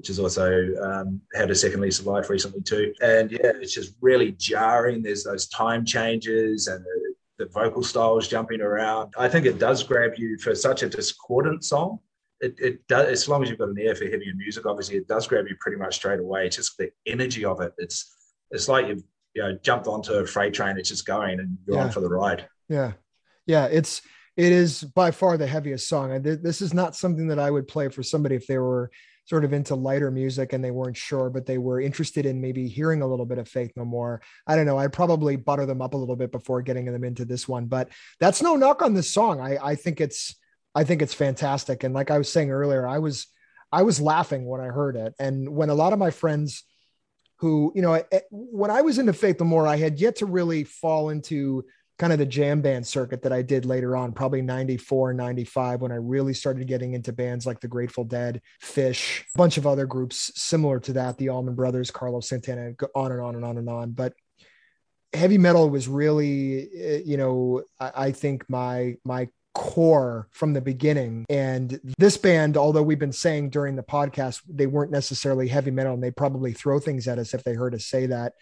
which 0.00 0.08
has 0.08 0.18
also 0.18 0.74
um, 0.82 1.20
had 1.34 1.50
a 1.50 1.54
second 1.54 1.82
lease 1.82 1.98
of 1.98 2.06
life 2.06 2.30
recently 2.30 2.62
too. 2.62 2.94
And 3.02 3.30
yeah, 3.30 3.52
it's 3.60 3.74
just 3.74 3.92
really 4.00 4.32
jarring. 4.32 5.02
There's 5.02 5.24
those 5.24 5.46
time 5.48 5.84
changes 5.84 6.68
and 6.68 6.82
the, 6.82 7.44
the 7.44 7.50
vocal 7.50 7.82
styles 7.82 8.26
jumping 8.26 8.62
around. 8.62 9.12
I 9.18 9.28
think 9.28 9.44
it 9.44 9.58
does 9.58 9.82
grab 9.82 10.12
you 10.16 10.38
for 10.38 10.54
such 10.54 10.82
a 10.82 10.88
discordant 10.88 11.64
song. 11.66 11.98
it, 12.40 12.54
it 12.58 12.88
does 12.88 13.08
as 13.08 13.28
long 13.28 13.42
as 13.42 13.50
you've 13.50 13.58
got 13.58 13.68
an 13.68 13.78
ear 13.78 13.94
for 13.94 14.04
heavier 14.04 14.32
music, 14.34 14.64
obviously 14.64 14.96
it 14.96 15.06
does 15.06 15.26
grab 15.26 15.44
you 15.46 15.56
pretty 15.60 15.76
much 15.76 15.96
straight 15.96 16.18
away. 16.20 16.46
It's 16.46 16.56
just 16.56 16.78
the 16.78 16.90
energy 17.04 17.44
of 17.44 17.60
it. 17.60 17.74
It's 17.76 18.10
it's 18.50 18.66
like 18.68 18.88
you've 18.88 19.02
you 19.34 19.42
know 19.42 19.58
jumped 19.62 19.86
onto 19.86 20.14
a 20.14 20.26
freight 20.26 20.54
train, 20.54 20.78
it's 20.78 20.88
just 20.88 21.04
going 21.06 21.40
and 21.40 21.58
you're 21.66 21.76
Yeah. 21.76 21.84
on 21.84 21.90
for 21.90 22.00
the 22.00 22.08
ride. 22.08 22.46
Yeah. 22.70 22.92
Yeah. 23.44 23.66
It's, 23.66 24.00
it 24.38 24.52
is 24.52 24.82
by 24.82 25.10
far 25.10 25.36
the 25.36 25.46
heaviest 25.46 25.86
song. 25.88 26.12
And 26.12 26.24
this 26.24 26.62
is 26.62 26.72
not 26.72 26.96
something 26.96 27.26
that 27.28 27.38
I 27.38 27.50
would 27.50 27.68
play 27.68 27.88
for 27.90 28.02
somebody 28.02 28.36
if 28.36 28.46
they 28.46 28.56
were 28.56 28.90
sort 29.30 29.44
of 29.44 29.52
into 29.52 29.76
lighter 29.76 30.10
music 30.10 30.52
and 30.52 30.62
they 30.62 30.72
weren't 30.72 30.96
sure, 30.96 31.30
but 31.30 31.46
they 31.46 31.56
were 31.56 31.80
interested 31.80 32.26
in 32.26 32.40
maybe 32.40 32.66
hearing 32.66 33.00
a 33.00 33.06
little 33.06 33.24
bit 33.24 33.38
of 33.38 33.46
Faith 33.46 33.70
No 33.76 33.84
More. 33.84 34.20
I 34.44 34.56
don't 34.56 34.66
know. 34.66 34.76
I'd 34.76 34.92
probably 34.92 35.36
butter 35.36 35.66
them 35.66 35.80
up 35.80 35.94
a 35.94 35.96
little 35.96 36.16
bit 36.16 36.32
before 36.32 36.62
getting 36.62 36.86
them 36.86 37.04
into 37.04 37.24
this 37.24 37.46
one, 37.46 37.66
but 37.66 37.90
that's 38.18 38.42
no 38.42 38.56
knock 38.56 38.82
on 38.82 38.92
this 38.92 39.08
song. 39.08 39.40
I, 39.40 39.56
I 39.62 39.74
think 39.76 40.00
it's, 40.00 40.34
I 40.74 40.82
think 40.82 41.00
it's 41.00 41.14
fantastic. 41.14 41.84
And 41.84 41.94
like 41.94 42.10
I 42.10 42.18
was 42.18 42.28
saying 42.28 42.50
earlier, 42.50 42.88
I 42.88 42.98
was, 42.98 43.28
I 43.70 43.84
was 43.84 44.00
laughing 44.00 44.46
when 44.46 44.60
I 44.60 44.66
heard 44.66 44.96
it. 44.96 45.14
And 45.20 45.48
when 45.54 45.70
a 45.70 45.74
lot 45.74 45.92
of 45.92 46.00
my 46.00 46.10
friends 46.10 46.64
who, 47.36 47.70
you 47.76 47.82
know, 47.82 47.94
eh, 47.94 48.20
when 48.32 48.72
I 48.72 48.80
was 48.80 48.98
into 48.98 49.12
Faith 49.12 49.38
No 49.38 49.46
More, 49.46 49.64
I 49.64 49.76
had 49.76 50.00
yet 50.00 50.16
to 50.16 50.26
really 50.26 50.64
fall 50.64 51.10
into 51.10 51.66
kind 52.00 52.14
of 52.14 52.18
the 52.18 52.24
jam 52.24 52.62
band 52.62 52.86
circuit 52.86 53.20
that 53.20 53.32
I 53.32 53.42
did 53.42 53.66
later 53.66 53.94
on, 53.94 54.12
probably 54.12 54.40
94, 54.40 55.12
95, 55.12 55.82
when 55.82 55.92
I 55.92 55.96
really 55.96 56.32
started 56.32 56.66
getting 56.66 56.94
into 56.94 57.12
bands 57.12 57.44
like 57.44 57.60
the 57.60 57.68
Grateful 57.68 58.04
Dead, 58.04 58.40
Phish, 58.64 59.20
a 59.20 59.38
bunch 59.38 59.58
of 59.58 59.66
other 59.66 59.84
groups 59.84 60.32
similar 60.34 60.80
to 60.80 60.94
that, 60.94 61.18
the 61.18 61.28
Allman 61.28 61.54
Brothers, 61.54 61.90
Carlos 61.90 62.26
Santana, 62.26 62.72
on 62.94 63.12
and 63.12 63.20
on 63.20 63.34
and 63.34 63.44
on 63.44 63.58
and 63.58 63.68
on. 63.68 63.90
But 63.90 64.14
heavy 65.12 65.36
metal 65.36 65.68
was 65.68 65.88
really, 65.88 66.70
eh, 66.74 67.02
you 67.04 67.18
know, 67.18 67.64
I, 67.78 67.92
I 67.94 68.12
think 68.12 68.48
my, 68.48 68.96
my 69.04 69.28
core 69.52 70.26
from 70.30 70.54
the 70.54 70.62
beginning. 70.62 71.26
And 71.28 71.78
this 71.98 72.16
band, 72.16 72.56
although 72.56 72.82
we've 72.82 72.98
been 72.98 73.12
saying 73.12 73.50
during 73.50 73.76
the 73.76 73.82
podcast, 73.82 74.40
they 74.48 74.66
weren't 74.66 74.90
necessarily 74.90 75.48
heavy 75.48 75.70
metal 75.70 75.92
and 75.92 76.02
they 76.02 76.12
probably 76.12 76.54
throw 76.54 76.78
things 76.80 77.06
at 77.08 77.18
us 77.18 77.34
if 77.34 77.44
they 77.44 77.52
heard 77.52 77.74
us 77.74 77.84
say 77.84 78.06
that 78.06 78.32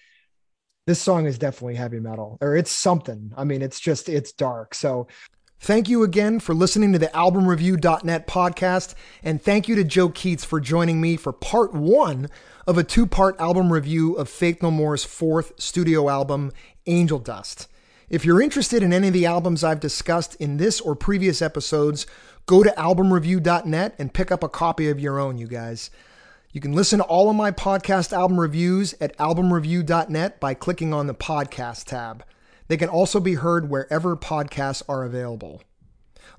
this 0.88 1.02
song 1.02 1.26
is 1.26 1.38
definitely 1.38 1.74
heavy 1.74 2.00
metal 2.00 2.38
or 2.40 2.56
it's 2.56 2.70
something. 2.70 3.30
I 3.36 3.44
mean, 3.44 3.60
it's 3.60 3.78
just, 3.78 4.08
it's 4.08 4.32
dark. 4.32 4.74
So 4.74 5.06
thank 5.60 5.86
you 5.86 6.02
again 6.02 6.40
for 6.40 6.54
listening 6.54 6.94
to 6.94 6.98
the 6.98 7.08
albumreview.net 7.08 8.26
podcast. 8.26 8.94
And 9.22 9.42
thank 9.42 9.68
you 9.68 9.74
to 9.74 9.84
Joe 9.84 10.08
Keats 10.08 10.46
for 10.46 10.60
joining 10.60 10.98
me 10.98 11.18
for 11.18 11.30
part 11.30 11.74
one 11.74 12.30
of 12.66 12.78
a 12.78 12.84
two 12.84 13.06
part 13.06 13.38
album 13.38 13.70
review 13.70 14.14
of 14.14 14.30
Faith 14.30 14.62
No 14.62 14.70
More's 14.70 15.04
fourth 15.04 15.52
studio 15.60 16.08
album, 16.08 16.52
Angel 16.86 17.18
Dust. 17.18 17.68
If 18.08 18.24
you're 18.24 18.40
interested 18.40 18.82
in 18.82 18.94
any 18.94 19.08
of 19.08 19.12
the 19.12 19.26
albums 19.26 19.62
I've 19.62 19.80
discussed 19.80 20.36
in 20.36 20.56
this 20.56 20.80
or 20.80 20.96
previous 20.96 21.42
episodes, 21.42 22.06
go 22.46 22.62
to 22.62 22.70
albumreview.net 22.70 23.94
and 23.98 24.14
pick 24.14 24.32
up 24.32 24.42
a 24.42 24.48
copy 24.48 24.88
of 24.88 24.98
your 24.98 25.20
own, 25.20 25.36
you 25.36 25.48
guys. 25.48 25.90
You 26.58 26.62
can 26.62 26.72
listen 26.72 26.98
to 26.98 27.04
all 27.04 27.30
of 27.30 27.36
my 27.36 27.52
podcast 27.52 28.12
album 28.12 28.40
reviews 28.40 28.92
at 29.00 29.16
albumreview.net 29.18 30.40
by 30.40 30.54
clicking 30.54 30.92
on 30.92 31.06
the 31.06 31.14
podcast 31.14 31.84
tab. 31.84 32.24
They 32.66 32.76
can 32.76 32.88
also 32.88 33.20
be 33.20 33.34
heard 33.34 33.70
wherever 33.70 34.16
podcasts 34.16 34.82
are 34.88 35.04
available. 35.04 35.62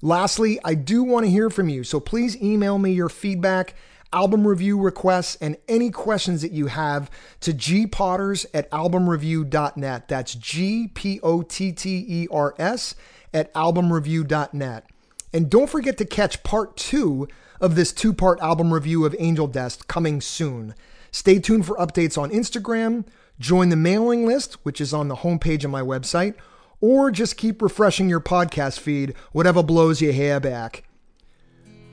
Lastly, 0.01 0.59
I 0.65 0.73
do 0.73 1.03
want 1.03 1.25
to 1.25 1.31
hear 1.31 1.49
from 1.49 1.69
you, 1.69 1.85
so 1.85 2.01
please 2.01 2.35
email 2.43 2.77
me 2.77 2.91
your 2.91 3.07
feedback, 3.07 3.75
album 4.11 4.45
review 4.45 4.77
requests, 4.77 5.37
and 5.37 5.55
any 5.69 5.89
questions 5.89 6.41
that 6.41 6.51
you 6.51 6.67
have 6.67 7.09
to 7.39 7.53
gpotters 7.53 8.45
at 8.53 8.69
albumreview.net. 8.71 10.09
That's 10.09 10.35
G 10.35 10.89
P 10.93 11.21
O 11.23 11.43
T 11.43 11.71
T 11.71 12.05
E 12.05 12.27
R 12.29 12.55
S 12.59 12.93
at 13.33 13.53
albumreview.net. 13.53 14.85
And 15.31 15.49
don't 15.49 15.69
forget 15.69 15.97
to 15.97 16.03
catch 16.03 16.43
part 16.43 16.75
two 16.75 17.29
of 17.61 17.75
this 17.75 17.91
two 17.91 18.13
part 18.13 18.39
album 18.39 18.73
review 18.73 19.05
of 19.05 19.15
Angel 19.19 19.47
Dust 19.47 19.87
coming 19.87 20.21
soon. 20.21 20.75
Stay 21.11 21.39
tuned 21.39 21.65
for 21.65 21.75
updates 21.77 22.17
on 22.17 22.29
Instagram, 22.29 23.05
join 23.39 23.69
the 23.69 23.75
mailing 23.75 24.25
list, 24.25 24.55
which 24.63 24.79
is 24.79 24.93
on 24.93 25.07
the 25.07 25.17
homepage 25.17 25.63
of 25.63 25.71
my 25.71 25.81
website, 25.81 26.35
or 26.81 27.11
just 27.11 27.37
keep 27.37 27.61
refreshing 27.61 28.09
your 28.09 28.21
podcast 28.21 28.79
feed, 28.79 29.13
whatever 29.31 29.63
blows 29.63 30.01
your 30.01 30.13
hair 30.13 30.39
back. 30.39 30.83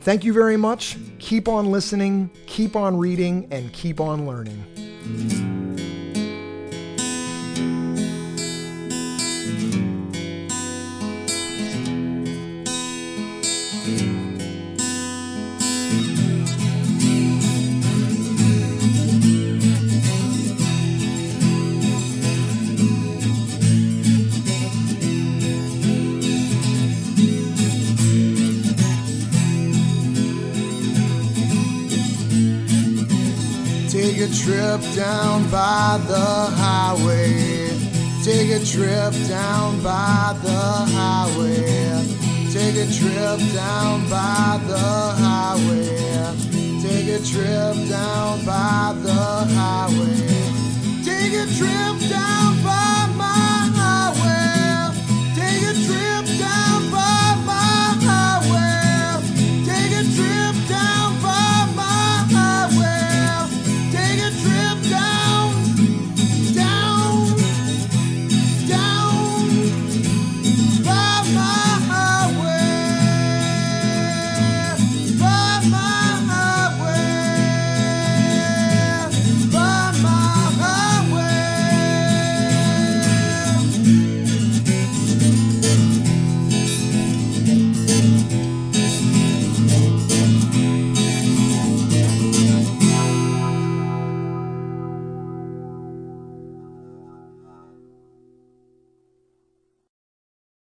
Thank 0.00 0.22
you 0.24 0.32
very 0.32 0.56
much. 0.56 0.96
Keep 1.18 1.48
on 1.48 1.72
listening, 1.72 2.30
keep 2.46 2.76
on 2.76 2.96
reading, 2.96 3.48
and 3.50 3.72
keep 3.72 4.00
on 4.00 4.26
learning. 4.26 5.55
Take 34.16 34.30
a 34.30 34.34
trip 34.34 34.80
down 34.94 35.42
by 35.50 36.00
the 36.08 36.16
highway. 36.16 37.68
Take 38.24 38.50
a 38.50 38.64
trip 38.64 39.12
down 39.28 39.82
by 39.82 40.34
the 40.42 40.56
highway. 40.96 42.02
Take 42.50 42.76
a 42.76 42.90
trip 42.90 43.52
down 43.52 44.08
by 44.08 44.58
the 44.66 44.78
highway. 45.20 45.98
Take 46.80 47.08
a 47.08 47.22
trip 47.26 47.88
down 47.90 48.42
by 48.46 48.94
the 49.02 49.20
highway. 49.52 51.04
Take 51.04 51.34
a 51.34 51.46
trip 51.54 52.10
down 52.10 52.64
by 52.64 52.86